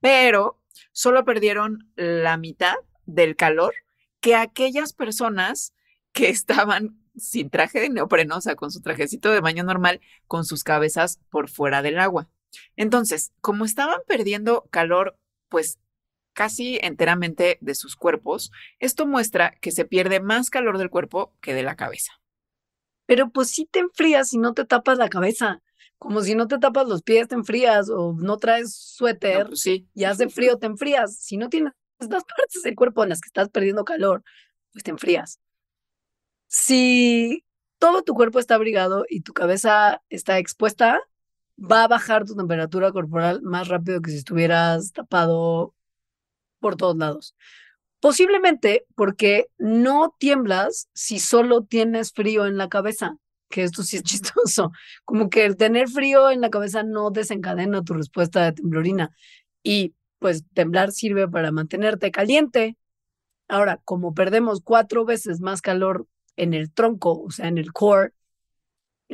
pero 0.00 0.60
solo 0.92 1.24
perdieron 1.24 1.90
la 1.96 2.36
mitad 2.36 2.74
del 3.06 3.36
calor 3.36 3.74
que 4.20 4.34
aquellas 4.34 4.92
personas 4.92 5.74
que 6.12 6.28
estaban 6.28 6.98
sin 7.16 7.50
traje 7.50 7.80
de 7.80 7.90
neopreno, 7.90 8.36
o 8.36 8.40
sea, 8.40 8.56
con 8.56 8.70
su 8.70 8.80
trajecito 8.80 9.30
de 9.30 9.40
baño 9.40 9.64
normal, 9.64 10.00
con 10.26 10.44
sus 10.44 10.64
cabezas 10.64 11.20
por 11.30 11.48
fuera 11.48 11.82
del 11.82 11.98
agua. 11.98 12.28
Entonces, 12.76 13.32
como 13.40 13.64
estaban 13.64 14.00
perdiendo 14.06 14.66
calor, 14.70 15.18
pues 15.54 15.78
casi 16.32 16.80
enteramente 16.82 17.58
de 17.60 17.76
sus 17.76 17.94
cuerpos, 17.94 18.50
esto 18.80 19.06
muestra 19.06 19.54
que 19.60 19.70
se 19.70 19.84
pierde 19.84 20.18
más 20.18 20.50
calor 20.50 20.78
del 20.78 20.90
cuerpo 20.90 21.32
que 21.40 21.54
de 21.54 21.62
la 21.62 21.76
cabeza. 21.76 22.10
Pero 23.06 23.30
pues 23.30 23.50
sí 23.50 23.68
te 23.70 23.78
enfrías 23.78 24.30
si 24.30 24.38
no 24.38 24.52
te 24.52 24.64
tapas 24.64 24.98
la 24.98 25.08
cabeza. 25.08 25.62
Como 25.96 26.22
si 26.22 26.34
no 26.34 26.48
te 26.48 26.58
tapas 26.58 26.88
los 26.88 27.02
pies, 27.02 27.28
te 27.28 27.36
enfrías, 27.36 27.88
o 27.88 28.16
no 28.18 28.36
traes 28.38 28.74
suéter 28.74 29.46
pues 29.46 29.60
sí. 29.60 29.88
y 29.94 30.02
hace 30.02 30.28
frío, 30.28 30.58
te 30.58 30.66
enfrías. 30.66 31.16
Si 31.20 31.36
no 31.36 31.48
tienes 31.48 31.72
estas 32.00 32.24
partes 32.36 32.62
del 32.64 32.74
cuerpo 32.74 33.04
en 33.04 33.10
las 33.10 33.20
que 33.20 33.28
estás 33.28 33.48
perdiendo 33.50 33.84
calor, 33.84 34.24
pues 34.72 34.82
te 34.82 34.90
enfrías. 34.90 35.38
Si 36.48 37.44
todo 37.78 38.02
tu 38.02 38.14
cuerpo 38.14 38.40
está 38.40 38.56
abrigado 38.56 39.04
y 39.08 39.20
tu 39.20 39.32
cabeza 39.32 40.02
está 40.08 40.38
expuesta, 40.38 41.00
va 41.58 41.84
a 41.84 41.88
bajar 41.88 42.24
tu 42.24 42.34
temperatura 42.34 42.92
corporal 42.92 43.42
más 43.42 43.68
rápido 43.68 44.00
que 44.00 44.10
si 44.10 44.18
estuvieras 44.18 44.92
tapado 44.92 45.74
por 46.60 46.76
todos 46.76 46.96
lados. 46.96 47.34
Posiblemente 48.00 48.86
porque 48.94 49.46
no 49.58 50.14
tiemblas 50.18 50.88
si 50.94 51.18
solo 51.18 51.64
tienes 51.64 52.12
frío 52.12 52.46
en 52.46 52.58
la 52.58 52.68
cabeza, 52.68 53.16
que 53.48 53.62
esto 53.62 53.82
sí 53.82 53.96
es 53.96 54.02
chistoso, 54.02 54.72
como 55.04 55.30
que 55.30 55.44
el 55.44 55.56
tener 55.56 55.88
frío 55.88 56.30
en 56.30 56.40
la 56.40 56.50
cabeza 56.50 56.82
no 56.82 57.10
desencadena 57.10 57.82
tu 57.82 57.94
respuesta 57.94 58.44
de 58.44 58.52
temblorina 58.52 59.10
y 59.62 59.94
pues 60.18 60.44
temblar 60.54 60.92
sirve 60.92 61.28
para 61.28 61.52
mantenerte 61.52 62.10
caliente. 62.10 62.76
Ahora, 63.48 63.80
como 63.84 64.14
perdemos 64.14 64.60
cuatro 64.62 65.04
veces 65.04 65.40
más 65.40 65.62
calor 65.62 66.06
en 66.36 66.54
el 66.54 66.72
tronco, 66.72 67.22
o 67.22 67.30
sea, 67.30 67.48
en 67.48 67.58
el 67.58 67.72
core, 67.72 68.12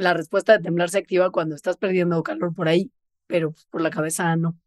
la 0.01 0.15
respuesta 0.15 0.57
de 0.57 0.65
temblar 0.65 0.91
se 0.91 0.99
activa 0.99 1.31
cuando 1.31 1.55
estás 1.55 1.77
perdiendo 1.77 2.23
calor 2.23 2.55
por 2.55 2.69
ahí, 2.69 2.91
pero 3.27 3.53
pues, 3.53 3.67
por 3.67 3.81
la 3.83 3.91
cabeza 3.91 4.35
no. 4.37 4.59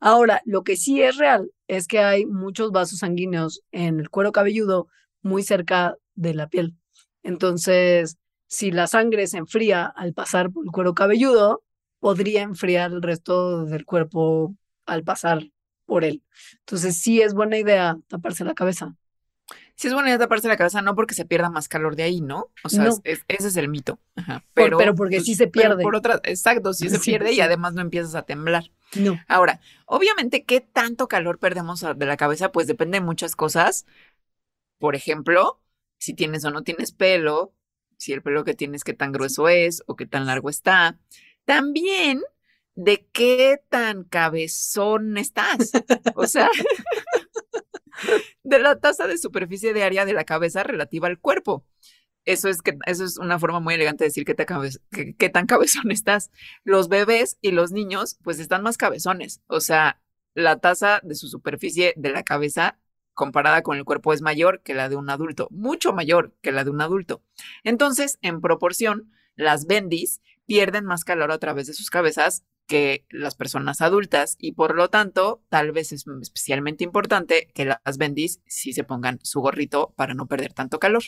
Ahora, 0.00 0.42
lo 0.44 0.64
que 0.64 0.76
sí 0.76 1.00
es 1.02 1.16
real 1.16 1.50
es 1.66 1.86
que 1.86 2.00
hay 2.00 2.26
muchos 2.26 2.72
vasos 2.72 2.98
sanguíneos 2.98 3.62
en 3.70 4.00
el 4.00 4.10
cuero 4.10 4.32
cabelludo 4.32 4.88
muy 5.22 5.42
cerca 5.42 5.96
de 6.14 6.34
la 6.34 6.48
piel. 6.48 6.74
Entonces, 7.22 8.18
si 8.48 8.70
la 8.70 8.86
sangre 8.86 9.26
se 9.28 9.38
enfría 9.38 9.86
al 9.86 10.12
pasar 10.12 10.50
por 10.50 10.64
el 10.64 10.72
cuero 10.72 10.94
cabelludo, 10.94 11.62
podría 12.00 12.42
enfriar 12.42 12.92
el 12.92 13.02
resto 13.02 13.64
del 13.64 13.86
cuerpo 13.86 14.54
al 14.84 15.04
pasar 15.04 15.44
por 15.86 16.04
él. 16.04 16.22
Entonces, 16.60 16.98
sí 17.00 17.22
es 17.22 17.34
buena 17.34 17.56
idea 17.58 17.96
taparse 18.08 18.44
la 18.44 18.54
cabeza. 18.54 18.96
Sí 19.82 19.88
es 19.88 19.94
buena 19.94 20.10
idea 20.10 20.18
taparse 20.20 20.46
la 20.46 20.56
cabeza, 20.56 20.80
no 20.80 20.94
porque 20.94 21.12
se 21.12 21.24
pierda 21.24 21.50
más 21.50 21.66
calor 21.66 21.96
de 21.96 22.04
ahí, 22.04 22.20
¿no? 22.20 22.52
O 22.62 22.68
sea, 22.68 22.88
ese 23.02 23.24
es 23.26 23.56
el 23.56 23.68
mito. 23.68 23.98
Pero, 24.54 24.78
pero 24.78 24.94
porque 24.94 25.16
pues, 25.16 25.24
sí 25.24 25.34
se 25.34 25.48
pierde. 25.48 25.82
Por 25.82 25.96
otra, 25.96 26.20
exacto, 26.22 26.72
sí 26.72 26.88
se 26.88 27.00
pierde 27.00 27.32
y 27.32 27.40
además 27.40 27.74
no 27.74 27.80
empiezas 27.80 28.14
a 28.14 28.22
temblar. 28.22 28.70
No. 28.94 29.18
Ahora, 29.26 29.60
obviamente, 29.86 30.44
¿qué 30.44 30.60
tanto 30.60 31.08
calor 31.08 31.40
perdemos 31.40 31.84
de 31.96 32.06
la 32.06 32.16
cabeza? 32.16 32.52
Pues 32.52 32.68
depende 32.68 33.00
de 33.00 33.04
muchas 33.04 33.34
cosas. 33.34 33.84
Por 34.78 34.94
ejemplo, 34.94 35.60
si 35.98 36.14
tienes 36.14 36.44
o 36.44 36.52
no 36.52 36.62
tienes 36.62 36.92
pelo, 36.92 37.52
si 37.96 38.12
el 38.12 38.22
pelo 38.22 38.44
que 38.44 38.54
tienes 38.54 38.84
qué 38.84 38.94
tan 38.94 39.10
grueso 39.10 39.48
es 39.48 39.82
o 39.88 39.96
qué 39.96 40.06
tan 40.06 40.26
largo 40.26 40.48
está. 40.48 40.96
También 41.44 42.22
de 42.76 43.08
qué 43.10 43.60
tan 43.68 44.04
cabezón 44.04 45.18
estás. 45.18 45.72
O 46.14 46.28
sea, 46.28 46.50
de 48.52 48.62
la 48.62 48.78
tasa 48.78 49.06
de 49.06 49.18
superficie 49.18 49.72
de 49.72 49.82
área 49.82 50.04
de 50.04 50.12
la 50.12 50.24
cabeza 50.24 50.62
relativa 50.62 51.08
al 51.08 51.18
cuerpo. 51.18 51.66
Eso 52.24 52.48
es, 52.48 52.62
que, 52.62 52.78
eso 52.86 53.04
es 53.04 53.18
una 53.18 53.38
forma 53.38 53.58
muy 53.58 53.74
elegante 53.74 54.04
de 54.04 54.08
decir 54.08 54.24
qué, 54.24 54.34
te 54.34 55.28
tan 55.30 55.46
cabezón 55.46 55.90
estás. 55.90 56.30
Los 56.62 56.88
bebés 56.88 57.38
y 57.40 57.50
los 57.50 57.72
niños, 57.72 58.18
pues 58.22 58.38
están 58.38 58.62
más 58.62 58.76
cabezones. 58.76 59.42
O 59.48 59.60
sea, 59.60 60.00
la 60.34 60.58
tasa 60.58 61.00
de 61.02 61.14
su 61.14 61.28
superficie 61.28 61.94
de 61.96 62.10
la 62.10 62.22
cabeza 62.22 62.78
comparada 63.14 63.62
con 63.62 63.76
el 63.76 63.84
cuerpo 63.84 64.12
es 64.12 64.22
mayor 64.22 64.62
que 64.62 64.74
la 64.74 64.88
de 64.88 64.96
un 64.96 65.10
adulto, 65.10 65.48
mucho 65.50 65.92
mayor 65.92 66.34
que 66.40 66.52
la 66.52 66.64
de 66.64 66.70
un 66.70 66.80
adulto. 66.80 67.22
Entonces, 67.64 68.18
en 68.22 68.40
proporción, 68.40 69.12
las 69.34 69.66
bendis 69.66 70.20
pierden 70.46 70.84
más 70.84 71.04
calor 71.04 71.32
a 71.32 71.38
través 71.38 71.66
de 71.66 71.74
sus 71.74 71.90
cabezas 71.90 72.44
que 72.66 73.04
las 73.10 73.34
personas 73.34 73.80
adultas 73.80 74.36
y 74.38 74.52
por 74.52 74.74
lo 74.74 74.88
tanto 74.88 75.42
tal 75.48 75.72
vez 75.72 75.92
es 75.92 76.06
especialmente 76.20 76.84
importante 76.84 77.48
que 77.54 77.64
las 77.64 77.98
bendis 77.98 78.40
sí 78.46 78.72
se 78.72 78.84
pongan 78.84 79.18
su 79.22 79.40
gorrito 79.40 79.92
para 79.96 80.14
no 80.14 80.26
perder 80.26 80.52
tanto 80.52 80.78
calor. 80.78 81.02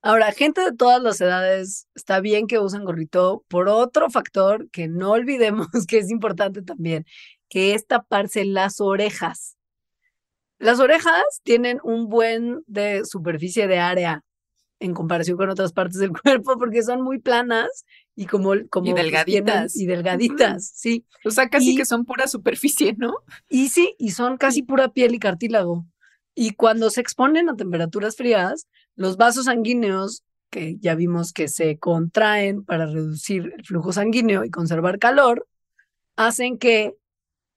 Ahora, 0.00 0.30
gente 0.30 0.60
de 0.60 0.72
todas 0.72 1.02
las 1.02 1.20
edades, 1.20 1.88
está 1.94 2.20
bien 2.20 2.46
que 2.46 2.60
usen 2.60 2.84
gorrito 2.84 3.44
por 3.48 3.68
otro 3.68 4.10
factor 4.10 4.70
que 4.70 4.86
no 4.86 5.10
olvidemos 5.10 5.66
que 5.88 5.98
es 5.98 6.10
importante 6.10 6.62
también, 6.62 7.04
que 7.48 7.74
es 7.74 7.86
taparse 7.86 8.44
las 8.44 8.80
orejas. 8.80 9.56
Las 10.58 10.80
orejas 10.80 11.22
tienen 11.42 11.80
un 11.82 12.08
buen 12.08 12.62
de 12.66 13.04
superficie 13.04 13.66
de 13.66 13.78
área 13.78 14.24
en 14.80 14.94
comparación 14.94 15.36
con 15.36 15.50
otras 15.50 15.72
partes 15.72 15.98
del 15.98 16.12
cuerpo 16.22 16.56
porque 16.58 16.82
son 16.82 17.02
muy 17.02 17.18
planas 17.18 17.84
y 18.20 18.26
como, 18.26 18.52
como 18.68 18.90
y 18.90 18.94
delgaditas. 18.94 19.76
y 19.76 19.86
delgaditas, 19.86 20.72
sí. 20.74 21.06
O 21.24 21.30
sea, 21.30 21.48
casi 21.48 21.76
que 21.76 21.84
son 21.84 22.04
pura 22.04 22.26
superficie, 22.26 22.96
¿no? 22.98 23.14
Y 23.48 23.68
sí, 23.68 23.94
y 23.96 24.10
son 24.10 24.38
casi 24.38 24.64
pura 24.64 24.88
piel 24.88 25.14
y 25.14 25.20
cartílago. 25.20 25.86
Y 26.34 26.54
cuando 26.54 26.90
se 26.90 27.00
exponen 27.00 27.48
a 27.48 27.54
temperaturas 27.54 28.16
frías, 28.16 28.66
los 28.96 29.18
vasos 29.18 29.44
sanguíneos, 29.44 30.24
que 30.50 30.78
ya 30.80 30.96
vimos 30.96 31.32
que 31.32 31.46
se 31.46 31.78
contraen 31.78 32.64
para 32.64 32.86
reducir 32.86 33.52
el 33.56 33.64
flujo 33.64 33.92
sanguíneo 33.92 34.42
y 34.44 34.50
conservar 34.50 34.98
calor, 34.98 35.46
hacen 36.16 36.58
que 36.58 36.96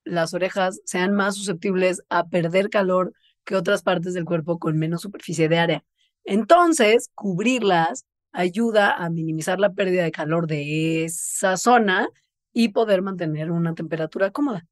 las 0.04 0.36
orejas 0.36 0.80
sean 0.86 1.16
más 1.16 1.38
susceptibles 1.38 2.04
a 2.10 2.28
perder 2.28 2.70
calor 2.70 3.14
que 3.46 3.56
otras 3.56 3.82
partes 3.82 4.14
del 4.14 4.26
cuerpo 4.26 4.60
con 4.60 4.78
menos 4.78 5.02
superficie 5.02 5.50
de 5.50 5.58
área. 5.58 5.84
Entonces, 6.24 7.10
cubrirlas 7.16 8.06
ayuda 8.32 8.94
a 8.94 9.10
minimizar 9.10 9.60
la 9.60 9.74
pérdida 9.74 10.04
de 10.04 10.12
calor 10.12 10.48
de 10.48 11.04
esa 11.04 11.58
zona 11.58 12.10
y 12.54 12.70
poder 12.70 13.02
mantener 13.02 13.52
una 13.52 13.74
temperatura 13.76 14.32
cómoda. 14.32 14.68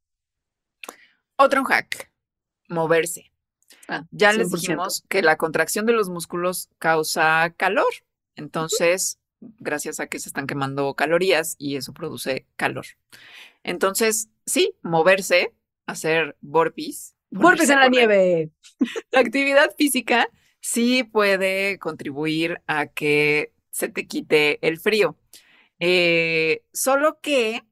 Otro 1.37 1.63
hack, 1.63 2.11
moverse. 2.67 3.31
Ah, 3.87 4.05
ya 4.11 4.33
les 4.33 4.51
dijimos 4.51 5.03
que 5.07 5.21
la 5.21 5.37
contracción 5.37 5.85
de 5.85 5.93
los 5.93 6.09
músculos 6.09 6.69
causa 6.79 7.53
calor. 7.55 7.87
Entonces, 8.35 9.19
gracias 9.39 9.99
a 9.99 10.07
que 10.07 10.19
se 10.19 10.29
están 10.29 10.47
quemando 10.47 10.93
calorías 10.95 11.55
y 11.57 11.75
eso 11.75 11.93
produce 11.93 12.45
calor. 12.55 12.85
Entonces, 13.63 14.29
sí, 14.45 14.73
moverse, 14.81 15.53
hacer 15.85 16.35
burpees. 16.41 17.15
Burpees 17.31 17.69
en 17.69 17.79
la 17.79 17.89
nieve. 17.89 18.51
La 19.11 19.19
actividad 19.19 19.75
física 19.77 20.29
sí 20.59 21.03
puede 21.03 21.79
contribuir 21.79 22.61
a 22.67 22.87
que 22.87 23.53
se 23.71 23.89
te 23.89 24.07
quite 24.07 24.65
el 24.67 24.79
frío. 24.79 25.17
Eh, 25.79 26.63
solo 26.73 27.19
que 27.21 27.63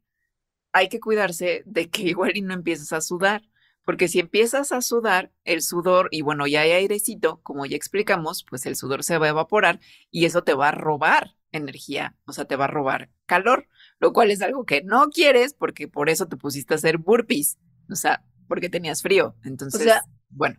hay 0.71 0.89
que 0.89 0.99
cuidarse 0.99 1.63
de 1.65 1.89
que 1.89 2.03
igual 2.09 2.35
y 2.35 2.41
no 2.41 2.53
empieces 2.53 2.93
a 2.93 3.01
sudar, 3.01 3.43
porque 3.83 4.07
si 4.07 4.19
empiezas 4.19 4.71
a 4.71 4.81
sudar, 4.81 5.31
el 5.45 5.61
sudor, 5.61 6.09
y 6.11 6.21
bueno, 6.21 6.45
ya 6.45 6.61
hay 6.61 6.71
airecito, 6.71 7.39
como 7.41 7.65
ya 7.65 7.77
explicamos, 7.77 8.45
pues 8.49 8.65
el 8.65 8.75
sudor 8.75 9.03
se 9.03 9.17
va 9.17 9.27
a 9.27 9.29
evaporar 9.29 9.79
y 10.11 10.25
eso 10.25 10.43
te 10.43 10.53
va 10.53 10.69
a 10.69 10.71
robar 10.71 11.35
energía, 11.53 12.15
o 12.25 12.33
sea, 12.33 12.45
te 12.45 12.57
va 12.57 12.65
a 12.65 12.67
robar 12.67 13.09
calor, 13.25 13.69
lo 13.99 14.11
cual 14.11 14.29
es 14.29 14.41
algo 14.41 14.65
que 14.65 14.83
no 14.83 15.07
quieres 15.09 15.53
porque 15.53 15.87
por 15.87 16.09
eso 16.09 16.27
te 16.27 16.35
pusiste 16.35 16.73
a 16.73 16.77
hacer 16.77 16.97
burpees, 16.97 17.57
o 17.89 17.95
sea, 17.95 18.25
porque 18.49 18.69
tenías 18.69 19.01
frío. 19.01 19.35
Entonces, 19.43 19.93
bueno 20.29 20.57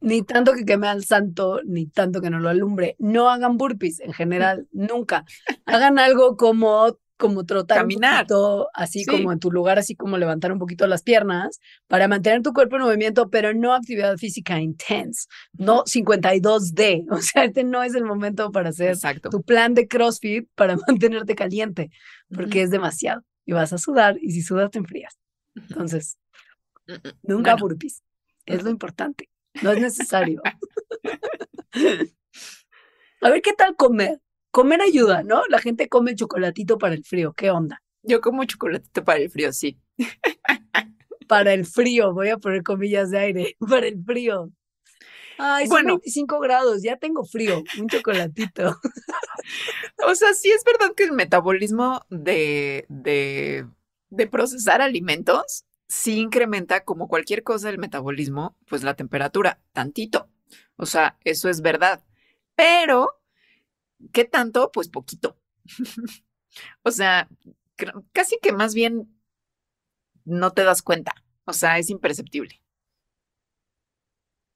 ni 0.00 0.22
tanto 0.22 0.52
que 0.54 0.64
queme 0.64 0.88
al 0.88 1.04
santo, 1.04 1.60
ni 1.64 1.86
tanto 1.86 2.20
que 2.20 2.30
no 2.30 2.40
lo 2.40 2.48
alumbre. 2.48 2.96
No 2.98 3.30
hagan 3.30 3.56
burpees 3.56 4.00
en 4.00 4.12
general, 4.12 4.66
nunca. 4.72 5.24
Hagan 5.66 5.98
algo 5.98 6.36
como 6.36 6.98
como 7.20 7.44
trotar 7.44 7.78
Caminar. 7.78 8.12
un 8.12 8.18
poquito, 8.18 8.68
así 8.74 9.04
como 9.04 9.30
en 9.30 9.38
tu 9.38 9.52
lugar, 9.52 9.78
así 9.78 9.94
como 9.94 10.18
levantar 10.18 10.50
un 10.52 10.58
poquito 10.58 10.86
las 10.88 11.02
piernas 11.02 11.60
para 11.86 12.08
mantener 12.08 12.42
tu 12.42 12.52
cuerpo 12.52 12.76
en 12.76 12.82
movimiento, 12.82 13.28
pero 13.28 13.54
no 13.54 13.74
actividad 13.74 14.16
física 14.16 14.58
intensa, 14.58 15.28
no 15.52 15.84
52D, 15.84 17.06
o 17.10 17.20
sea, 17.20 17.44
este 17.44 17.62
no 17.62 17.84
es 17.84 17.94
el 17.94 18.04
momento 18.04 18.50
para 18.50 18.70
hacer 18.70 18.96
tu 19.30 19.42
plan 19.42 19.74
de 19.74 19.86
CrossFit 19.86 20.48
para 20.56 20.76
mantenerte 20.88 21.36
caliente, 21.36 21.90
porque 22.34 22.62
es 22.62 22.70
demasiado 22.70 23.22
y 23.44 23.52
vas 23.52 23.72
a 23.72 23.78
sudar 23.78 24.16
y 24.20 24.32
si 24.32 24.42
sudas 24.42 24.70
te 24.70 24.78
enfrías. 24.78 25.18
Entonces, 25.54 26.16
mm, 26.86 26.92
mm, 26.92 27.12
nunca 27.24 27.54
burpees, 27.54 28.02
es 28.46 28.64
lo 28.64 28.70
importante. 28.70 29.28
No 29.62 29.72
es 29.72 29.80
necesario. 29.80 30.42
A 33.20 33.30
ver, 33.30 33.42
¿qué 33.42 33.52
tal 33.52 33.76
comer? 33.76 34.20
Comer 34.50 34.80
ayuda, 34.80 35.22
¿no? 35.22 35.42
La 35.48 35.58
gente 35.58 35.88
come 35.88 36.14
chocolatito 36.14 36.78
para 36.78 36.94
el 36.94 37.04
frío. 37.04 37.32
¿Qué 37.34 37.50
onda? 37.50 37.82
Yo 38.02 38.20
como 38.20 38.44
chocolatito 38.44 39.04
para 39.04 39.20
el 39.20 39.30
frío, 39.30 39.52
sí. 39.52 39.78
Para 41.28 41.52
el 41.52 41.66
frío, 41.66 42.12
voy 42.12 42.30
a 42.30 42.38
poner 42.38 42.62
comillas 42.62 43.10
de 43.10 43.18
aire. 43.18 43.56
Para 43.68 43.86
el 43.86 44.02
frío. 44.02 44.50
Ay, 45.38 45.68
son 45.68 45.86
25 45.86 46.40
grados, 46.40 46.82
ya 46.82 46.96
tengo 46.96 47.24
frío. 47.24 47.62
Un 47.78 47.88
chocolatito. 47.88 48.76
O 50.06 50.14
sea, 50.14 50.34
sí 50.34 50.50
es 50.50 50.62
verdad 50.64 50.94
que 50.94 51.04
el 51.04 51.12
metabolismo 51.12 52.02
de, 52.10 52.84
de, 52.88 53.66
de 54.10 54.26
procesar 54.26 54.82
alimentos 54.82 55.64
si 55.90 56.20
incrementa 56.20 56.84
como 56.84 57.08
cualquier 57.08 57.42
cosa 57.42 57.66
del 57.66 57.78
metabolismo, 57.78 58.56
pues 58.68 58.84
la 58.84 58.94
temperatura, 58.94 59.60
tantito. 59.72 60.30
O 60.76 60.86
sea, 60.86 61.18
eso 61.24 61.48
es 61.48 61.62
verdad. 61.62 62.04
Pero, 62.54 63.20
¿qué 64.12 64.24
tanto? 64.24 64.70
Pues 64.70 64.88
poquito. 64.88 65.36
o 66.84 66.92
sea, 66.92 67.28
casi 68.12 68.38
que 68.40 68.52
más 68.52 68.72
bien 68.72 69.12
no 70.24 70.52
te 70.52 70.62
das 70.62 70.80
cuenta. 70.80 71.12
O 71.44 71.52
sea, 71.52 71.76
es 71.78 71.90
imperceptible. 71.90 72.62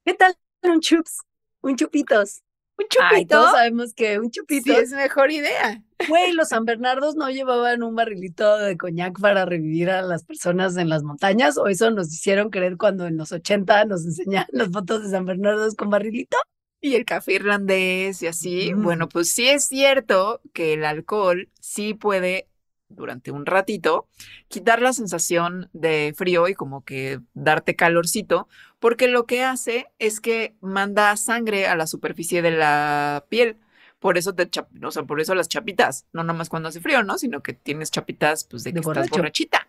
¿Qué 0.04 0.14
tal 0.14 0.38
un 0.62 0.80
chups? 0.80 1.22
Un 1.62 1.74
chupitos. 1.74 2.44
Un 2.78 2.86
chupito. 2.88 3.36
todos 3.36 3.50
sabemos 3.50 3.92
que 3.92 4.20
un 4.20 4.30
chupito. 4.30 4.72
es 4.72 4.92
mejor 4.92 5.32
idea. 5.32 5.82
Güey, 6.08 6.32
los 6.32 6.48
San 6.48 6.64
Bernardos 6.64 7.16
no 7.16 7.28
llevaban 7.30 7.82
un 7.82 7.94
barrilito 7.94 8.58
de 8.58 8.76
coñac 8.76 9.20
para 9.20 9.44
revivir 9.44 9.90
a 9.90 10.02
las 10.02 10.24
personas 10.24 10.76
en 10.76 10.88
las 10.88 11.02
montañas, 11.02 11.56
o 11.56 11.66
eso 11.66 11.90
nos 11.90 12.12
hicieron 12.12 12.50
creer 12.50 12.76
cuando 12.76 13.06
en 13.06 13.16
los 13.16 13.32
80 13.32 13.84
nos 13.86 14.04
enseñaban 14.04 14.48
las 14.52 14.70
fotos 14.70 15.02
de 15.02 15.10
San 15.10 15.24
Bernardos 15.24 15.74
con 15.74 15.90
barrilito. 15.90 16.36
Y 16.80 16.96
el 16.96 17.06
café 17.06 17.34
irlandés 17.34 18.22
y 18.22 18.26
así. 18.26 18.74
Bueno, 18.74 19.08
pues 19.08 19.32
sí 19.32 19.48
es 19.48 19.64
cierto 19.64 20.42
que 20.52 20.74
el 20.74 20.84
alcohol 20.84 21.48
sí 21.58 21.94
puede 21.94 22.48
durante 22.88 23.30
un 23.30 23.46
ratito, 23.46 24.08
quitar 24.48 24.80
la 24.80 24.92
sensación 24.92 25.68
de 25.72 26.14
frío 26.16 26.48
y 26.48 26.54
como 26.54 26.84
que 26.84 27.20
darte 27.32 27.76
calorcito, 27.76 28.48
porque 28.78 29.08
lo 29.08 29.26
que 29.26 29.42
hace 29.42 29.86
es 29.98 30.20
que 30.20 30.54
manda 30.60 31.16
sangre 31.16 31.66
a 31.66 31.76
la 31.76 31.86
superficie 31.86 32.42
de 32.42 32.52
la 32.52 33.24
piel. 33.28 33.56
Por 34.04 34.18
eso 34.18 34.34
te 34.34 34.50
o 34.82 34.90
sea, 34.90 35.04
por 35.04 35.18
eso 35.18 35.34
las 35.34 35.48
chapitas, 35.48 36.04
no 36.12 36.24
nomás 36.24 36.50
cuando 36.50 36.68
hace 36.68 36.78
frío, 36.78 37.02
¿no? 37.02 37.16
Sino 37.16 37.42
que 37.42 37.54
tienes 37.54 37.90
chapitas 37.90 38.44
pues 38.44 38.62
de 38.62 38.74
que 38.74 38.80
estás 38.80 39.08
borrachita. 39.08 39.66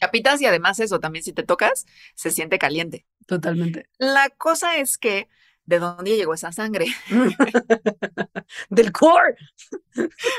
Chapitas 0.00 0.40
y 0.40 0.46
además 0.46 0.80
eso, 0.80 0.98
también 0.98 1.22
si 1.22 1.32
te 1.32 1.44
tocas, 1.44 1.86
se 2.16 2.32
siente 2.32 2.58
caliente. 2.58 3.06
Totalmente. 3.26 3.88
La 3.98 4.30
cosa 4.30 4.78
es 4.78 4.98
que 4.98 5.28
¿de 5.66 5.78
dónde 5.78 6.16
llegó 6.16 6.34
esa 6.34 6.52
sangre? 6.52 6.86
Del 8.70 8.92
core. 8.92 9.36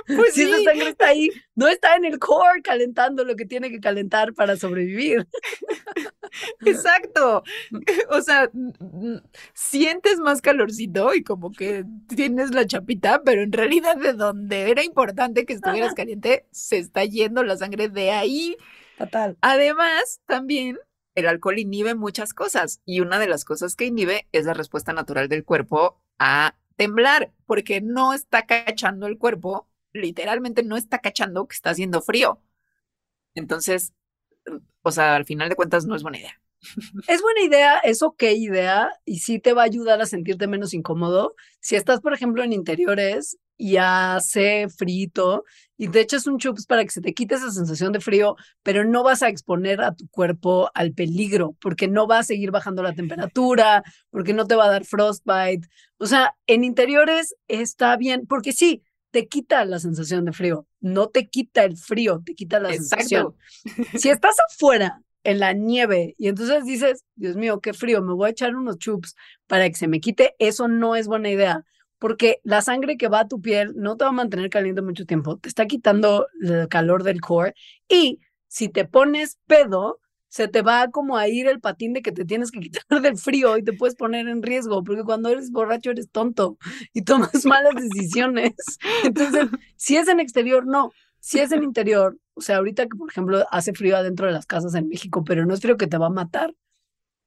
Pues 0.07 0.33
si 0.33 0.43
esa 0.43 0.63
sangre 0.63 0.89
está 0.89 1.07
ahí, 1.07 1.29
no 1.55 1.67
está 1.67 1.95
en 1.95 2.05
el 2.05 2.19
core 2.19 2.61
calentando 2.61 3.23
lo 3.23 3.35
que 3.35 3.45
tiene 3.45 3.69
que 3.69 3.79
calentar 3.79 4.33
para 4.33 4.55
sobrevivir. 4.57 5.27
Exacto. 6.65 7.43
O 8.09 8.21
sea, 8.21 8.49
sientes 9.53 10.19
más 10.19 10.41
calorcito 10.41 11.13
y 11.13 11.23
como 11.23 11.51
que 11.51 11.83
tienes 12.07 12.51
la 12.51 12.65
chapita, 12.65 13.21
pero 13.23 13.41
en 13.41 13.51
realidad 13.51 13.97
de 13.97 14.13
donde 14.13 14.69
era 14.71 14.83
importante 14.83 15.45
que 15.45 15.53
estuvieras 15.53 15.93
caliente, 15.93 16.45
se 16.51 16.77
está 16.77 17.03
yendo 17.05 17.43
la 17.43 17.57
sangre 17.57 17.89
de 17.89 18.11
ahí. 18.11 18.55
Fatal. 18.97 19.37
Además, 19.41 20.21
también 20.25 20.77
el 21.17 21.27
alcohol 21.27 21.57
inhibe 21.57 21.95
muchas 21.95 22.35
cosas 22.35 22.79
y 22.85 22.99
una 22.99 23.17
de 23.17 23.27
las 23.27 23.43
cosas 23.43 23.75
que 23.75 23.85
inhibe 23.85 24.27
es 24.31 24.45
la 24.45 24.53
respuesta 24.53 24.93
natural 24.93 25.27
del 25.27 25.43
cuerpo 25.43 25.99
a 26.19 26.55
temblar, 26.75 27.33
porque 27.47 27.81
no 27.81 28.13
está 28.13 28.45
cachando 28.45 29.07
el 29.07 29.17
cuerpo, 29.17 29.67
literalmente 29.93 30.61
no 30.61 30.77
está 30.77 30.99
cachando 30.99 31.47
que 31.47 31.55
está 31.55 31.71
haciendo 31.71 32.03
frío. 32.03 32.39
Entonces, 33.33 33.95
o 34.83 34.91
sea, 34.91 35.15
al 35.15 35.25
final 35.25 35.49
de 35.49 35.55
cuentas 35.55 35.87
no 35.87 35.95
es 35.95 36.03
buena 36.03 36.19
idea. 36.19 36.39
Es 37.07 37.21
buena 37.23 37.41
idea, 37.41 37.79
es 37.79 38.03
ok 38.03 38.23
idea 38.35 38.91
y 39.03 39.19
sí 39.19 39.39
te 39.39 39.53
va 39.53 39.63
a 39.63 39.65
ayudar 39.65 39.99
a 40.01 40.05
sentirte 40.05 40.45
menos 40.45 40.75
incómodo. 40.75 41.35
Si 41.61 41.75
estás, 41.75 41.99
por 41.99 42.13
ejemplo, 42.13 42.43
en 42.43 42.53
interiores 42.53 43.39
y 43.57 43.77
hace 43.77 44.67
frito 44.69 45.43
y 45.77 45.89
te 45.89 46.01
echas 46.01 46.27
un 46.27 46.37
chups 46.37 46.65
para 46.65 46.83
que 46.83 46.91
se 46.91 47.01
te 47.01 47.13
quite 47.13 47.35
esa 47.35 47.51
sensación 47.51 47.91
de 47.91 47.99
frío, 47.99 48.35
pero 48.63 48.83
no 48.83 49.03
vas 49.03 49.23
a 49.23 49.29
exponer 49.29 49.81
a 49.81 49.93
tu 49.93 50.07
cuerpo 50.09 50.69
al 50.73 50.93
peligro 50.93 51.55
porque 51.59 51.87
no 51.87 52.07
va 52.07 52.19
a 52.19 52.23
seguir 52.23 52.51
bajando 52.51 52.83
la 52.83 52.93
temperatura, 52.93 53.83
porque 54.09 54.33
no 54.33 54.45
te 54.47 54.55
va 54.55 54.65
a 54.65 54.71
dar 54.71 54.85
frostbite. 54.85 55.67
O 55.97 56.05
sea, 56.05 56.35
en 56.45 56.63
interiores 56.63 57.35
está 57.47 57.95
bien, 57.97 58.25
porque 58.27 58.53
sí, 58.53 58.83
te 59.11 59.27
quita 59.27 59.65
la 59.65 59.79
sensación 59.79 60.25
de 60.25 60.33
frío, 60.33 60.67
no 60.79 61.07
te 61.07 61.27
quita 61.27 61.63
el 61.63 61.77
frío, 61.77 62.21
te 62.25 62.35
quita 62.35 62.59
la 62.59 62.71
sensación. 62.73 63.35
Si 63.97 64.09
estás 64.09 64.35
afuera 64.51 65.01
en 65.23 65.39
la 65.39 65.53
nieve 65.53 66.15
y 66.17 66.27
entonces 66.27 66.63
dices, 66.65 67.03
Dios 67.15 67.35
mío, 67.35 67.59
qué 67.59 67.73
frío, 67.73 68.01
me 68.01 68.13
voy 68.13 68.27
a 68.27 68.31
echar 68.31 68.55
unos 68.55 68.77
chups 68.77 69.15
para 69.45 69.67
que 69.69 69.75
se 69.75 69.87
me 69.87 69.99
quite, 69.99 70.35
eso 70.39 70.67
no 70.67 70.95
es 70.95 71.07
buena 71.07 71.29
idea, 71.29 71.65
porque 71.99 72.39
la 72.43 72.61
sangre 72.61 72.97
que 72.97 73.07
va 73.07 73.21
a 73.21 73.27
tu 73.27 73.41
piel 73.41 73.73
no 73.75 73.97
te 73.97 74.05
va 74.05 74.09
a 74.09 74.13
mantener 74.13 74.49
caliente 74.49 74.81
mucho 74.81 75.05
tiempo, 75.05 75.37
te 75.37 75.49
está 75.49 75.65
quitando 75.65 76.27
el 76.41 76.67
calor 76.67 77.03
del 77.03 77.21
core 77.21 77.53
y 77.89 78.19
si 78.47 78.69
te 78.69 78.85
pones 78.85 79.37
pedo, 79.47 79.99
se 80.29 80.47
te 80.47 80.61
va 80.61 80.89
como 80.89 81.17
a 81.17 81.27
ir 81.27 81.47
el 81.47 81.59
patín 81.59 81.93
de 81.93 82.01
que 82.01 82.11
te 82.11 82.25
tienes 82.25 82.51
que 82.51 82.59
quitar 82.61 83.01
del 83.01 83.17
frío 83.17 83.57
y 83.57 83.63
te 83.63 83.73
puedes 83.73 83.95
poner 83.95 84.27
en 84.27 84.43
riesgo, 84.43 84.83
porque 84.83 85.03
cuando 85.03 85.29
eres 85.29 85.51
borracho 85.51 85.91
eres 85.91 86.09
tonto 86.11 86.57
y 86.93 87.03
tomas 87.03 87.31
malas 87.45 87.75
decisiones. 87.75 88.53
Entonces, 89.03 89.47
si 89.75 89.97
es 89.97 90.07
en 90.07 90.19
exterior, 90.19 90.65
no. 90.65 90.91
Si 91.19 91.39
es 91.39 91.51
en 91.51 91.63
interior, 91.63 92.17
o 92.35 92.41
sea, 92.41 92.57
ahorita 92.57 92.83
que 92.83 92.95
por 92.95 93.09
ejemplo 93.09 93.43
hace 93.51 93.73
frío 93.73 93.97
adentro 93.97 94.27
de 94.27 94.33
las 94.33 94.45
casas 94.45 94.75
en 94.75 94.87
México, 94.87 95.23
pero 95.23 95.45
no 95.45 95.53
es 95.53 95.61
frío 95.61 95.75
que 95.75 95.87
te 95.87 95.97
va 95.97 96.05
a 96.05 96.11
matar, 96.11 96.53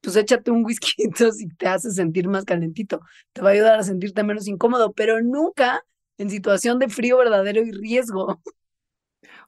pues 0.00 0.16
échate 0.16 0.50
un 0.50 0.64
whisky 0.64 0.92
si 1.32 1.48
te 1.48 1.68
hace 1.68 1.90
sentir 1.90 2.28
más 2.28 2.44
calentito. 2.44 3.00
Te 3.32 3.42
va 3.42 3.50
a 3.50 3.52
ayudar 3.52 3.78
a 3.78 3.82
sentirte 3.82 4.22
menos 4.22 4.48
incómodo, 4.48 4.92
pero 4.92 5.20
nunca 5.20 5.84
en 6.18 6.30
situación 6.30 6.78
de 6.78 6.88
frío 6.88 7.18
verdadero 7.18 7.62
y 7.62 7.72
riesgo. 7.72 8.40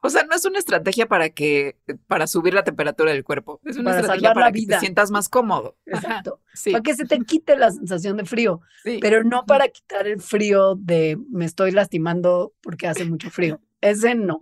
O 0.05 0.11
sea, 0.11 0.25
no 0.25 0.35
es 0.35 0.45
una 0.45 0.59
estrategia 0.59 1.07
para 1.07 1.31
que 1.31 1.77
para 2.09 2.27
subir 2.27 2.55
la 2.55 2.65
temperatura 2.65 3.13
del 3.13 3.23
cuerpo, 3.23 3.61
es 3.65 3.77
una 3.77 3.91
Para 3.91 4.01
estrategia 4.01 4.35
para 4.35 4.51
que 4.51 4.59
vida. 4.59 4.75
te 4.77 4.81
sientas 4.81 5.13
más 5.13 5.29
cómodo. 5.29 5.77
Ajá, 5.93 5.99
Exacto. 6.09 6.41
Sí, 6.53 6.73
Para 6.73 6.83
que 6.83 6.97
se 6.97 7.05
te 7.05 7.21
quite 7.21 7.57
la 7.57 7.71
sensación 7.71 8.17
de 8.17 8.25
frío, 8.25 8.61
sí. 8.83 8.99
pero 9.01 9.23
no 9.23 9.47
para 9.47 9.69
quitar 9.69 10.09
el 10.09 10.21
frío 10.21 10.75
de 10.75 11.17
me 11.31 11.45
estoy 11.45 11.71
lastimando 11.71 12.53
porque 12.63 12.89
hace 12.89 13.05
mucho 13.05 13.31
frío. 13.31 13.61
Ese 13.81 14.17
no. 14.17 14.41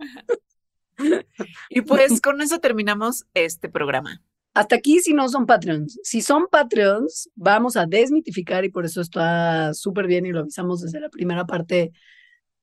Y 1.69 1.81
pues 1.81 2.21
con 2.21 2.41
eso 2.41 2.59
terminamos 2.59 3.25
este 3.33 3.69
programa. 3.69 4.21
Hasta 4.53 4.75
aquí 4.75 4.99
si 4.99 5.13
no 5.13 5.29
son 5.29 5.45
Patreons. 5.45 5.99
Si 6.03 6.21
son 6.21 6.47
Patreons, 6.51 7.29
vamos 7.35 7.77
a 7.77 7.85
desmitificar 7.85 8.65
y 8.65 8.69
por 8.69 8.85
eso 8.85 9.01
está 9.01 9.73
súper 9.73 10.07
bien 10.07 10.25
y 10.25 10.31
lo 10.31 10.41
avisamos 10.41 10.81
desde 10.81 10.99
la 10.99 11.09
primera 11.09 11.45
parte 11.45 11.91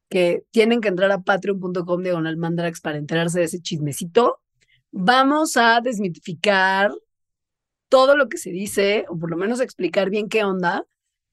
que 0.08 0.44
tienen 0.50 0.80
que 0.80 0.88
entrar 0.88 1.10
a 1.10 1.20
patreon.com 1.22 2.02
diagonal 2.02 2.36
mandrax 2.36 2.80
para 2.80 2.98
enterarse 2.98 3.40
de 3.40 3.46
ese 3.46 3.60
chismecito. 3.60 4.40
Vamos 4.90 5.56
a 5.56 5.80
desmitificar 5.80 6.92
todo 7.88 8.16
lo 8.16 8.28
que 8.28 8.38
se 8.38 8.50
dice, 8.50 9.06
o 9.08 9.18
por 9.18 9.30
lo 9.30 9.36
menos 9.36 9.60
explicar 9.60 10.10
bien 10.10 10.28
qué 10.28 10.44
onda, 10.44 10.84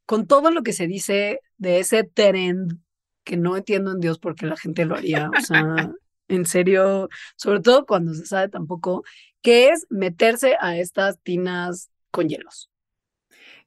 con 0.05 0.27
todo 0.27 0.51
lo 0.51 0.63
que 0.63 0.73
se 0.73 0.87
dice 0.87 1.41
de 1.57 1.79
ese 1.79 2.03
trend 2.03 2.79
que 3.23 3.37
no 3.37 3.57
entiendo 3.57 3.91
en 3.91 3.99
Dios 3.99 4.19
por 4.19 4.35
qué 4.35 4.45
la 4.45 4.57
gente 4.57 4.85
lo 4.85 4.95
haría. 4.95 5.29
O 5.37 5.41
sea, 5.41 5.93
en 6.27 6.45
serio, 6.45 7.09
sobre 7.35 7.59
todo 7.59 7.85
cuando 7.85 8.13
se 8.13 8.25
sabe 8.25 8.49
tampoco, 8.49 9.03
que 9.45 9.67
es 9.69 9.85
meterse 9.91 10.55
a 10.59 10.75
estas 10.75 11.19
tinas 11.19 11.91
con 12.09 12.27
hielos. 12.27 12.71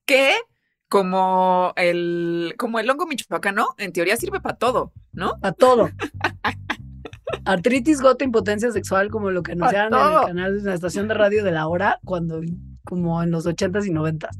Que 0.06 0.34
como 0.88 1.72
el, 1.76 2.56
como 2.58 2.80
el 2.80 2.90
hongo 2.90 3.06
michoacano, 3.06 3.76
en 3.78 3.92
teoría 3.92 4.16
sirve 4.16 4.40
para 4.40 4.56
todo, 4.56 4.92
¿no? 5.12 5.34
A 5.40 5.52
todo. 5.52 5.88
Artritis, 7.44 8.00
gota, 8.00 8.24
impotencia 8.24 8.72
sexual, 8.72 9.08
como 9.08 9.30
lo 9.30 9.44
que 9.44 9.52
anunciaron 9.52 9.94
en 9.94 10.18
el 10.18 10.26
canal 10.26 10.58
de 10.58 10.68
la 10.68 10.74
estación 10.74 11.06
de 11.06 11.14
radio 11.14 11.44
de 11.44 11.52
la 11.52 11.68
hora, 11.68 12.00
cuando, 12.04 12.40
como 12.84 13.22
en 13.22 13.30
los 13.30 13.46
ochentas 13.46 13.86
y 13.86 13.92
noventas. 13.92 14.36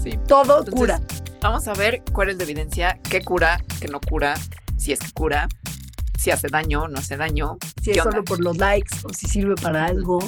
Sí. 0.00 0.16
Todo 0.28 0.60
Entonces, 0.60 0.74
cura. 0.76 1.00
Vamos 1.40 1.66
a 1.66 1.74
ver 1.74 2.04
cuál 2.12 2.28
es 2.28 2.36
la 2.36 2.44
evidencia, 2.44 3.00
qué 3.10 3.20
cura, 3.20 3.58
qué 3.80 3.88
no 3.88 3.98
cura, 3.98 4.34
si 4.78 4.92
es 4.92 5.00
que 5.00 5.10
cura, 5.10 5.48
si 6.22 6.30
hace 6.30 6.46
daño, 6.48 6.86
no 6.86 6.98
hace 6.98 7.16
daño. 7.16 7.58
Si 7.82 7.90
es 7.90 7.96
solo 7.96 8.22
por 8.22 8.38
los 8.40 8.56
likes 8.56 8.96
o 9.02 9.12
si 9.12 9.26
sirve 9.26 9.56
para 9.56 9.86
algo. 9.86 10.20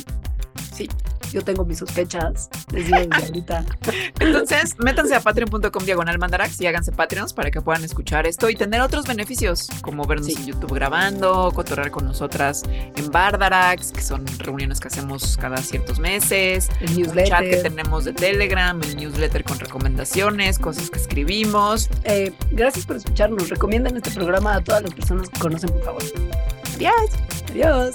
Sí. 0.75 0.89
Yo 1.35 1.43
tengo 1.43 1.65
mis 1.65 1.79
sospechas. 1.81 2.49
Les 2.71 2.87
digo 2.87 2.99
desde 2.99 3.25
ahorita. 3.27 3.65
Entonces, 4.21 4.77
métanse 4.79 5.17
a 5.17 5.21
patreon.com 5.21 5.85
diagonal 5.85 6.17
mandarax 6.21 6.61
y 6.61 6.67
háganse 6.69 6.93
Patreons 6.93 7.33
para 7.33 7.51
que 7.51 7.61
puedan 7.61 7.83
escuchar 7.83 8.25
esto 8.25 8.49
y 8.49 8.55
tener 8.55 8.81
otros 8.81 9.05
beneficios, 9.09 9.67
como 9.83 10.05
vernos 10.07 10.27
Sí. 10.29 10.35
en 10.39 10.47
YouTube 10.47 10.73
grabando, 10.73 11.51
cotorrear 11.53 11.91
con 11.91 12.05
nosotras 12.07 12.63
en 12.69 13.11
Bardarax, 13.11 13.91
que 13.91 14.01
son 14.01 14.25
reuniones 14.39 14.79
que 14.79 14.87
hacemos 14.87 15.37
cada 15.37 15.57
ciertos 15.57 15.99
meses, 15.99 16.69
El 16.81 16.91
un 17.09 17.15
chat 17.25 17.41
que 17.41 17.47
newsletter. 17.51 17.63
tenemos 17.65 18.05
de 18.05 18.13
Telegram, 18.13 18.81
el 18.81 18.97
newsletter 18.97 19.43
con 19.43 19.59
recomendaciones, 19.59 20.61
cosas 20.61 20.89
que 20.89 21.01
escribimos. 21.01 21.89
Eh, 22.05 22.33
gracias 22.53 22.87
por 22.87 22.95
escucharnos. 22.95 23.49
Recomienden 23.49 23.97
este 23.97 24.13
programa 24.13 24.55
a 24.55 24.61
todas 24.63 24.83
las 24.83 24.95
personas 24.95 25.29
que 25.31 25.41
conocen, 25.41 25.71
por 25.71 25.83
favor. 25.83 26.03
Adiós. 26.77 26.95
Adiós. 27.51 27.95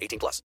18 0.00 0.18
plus. 0.18 0.42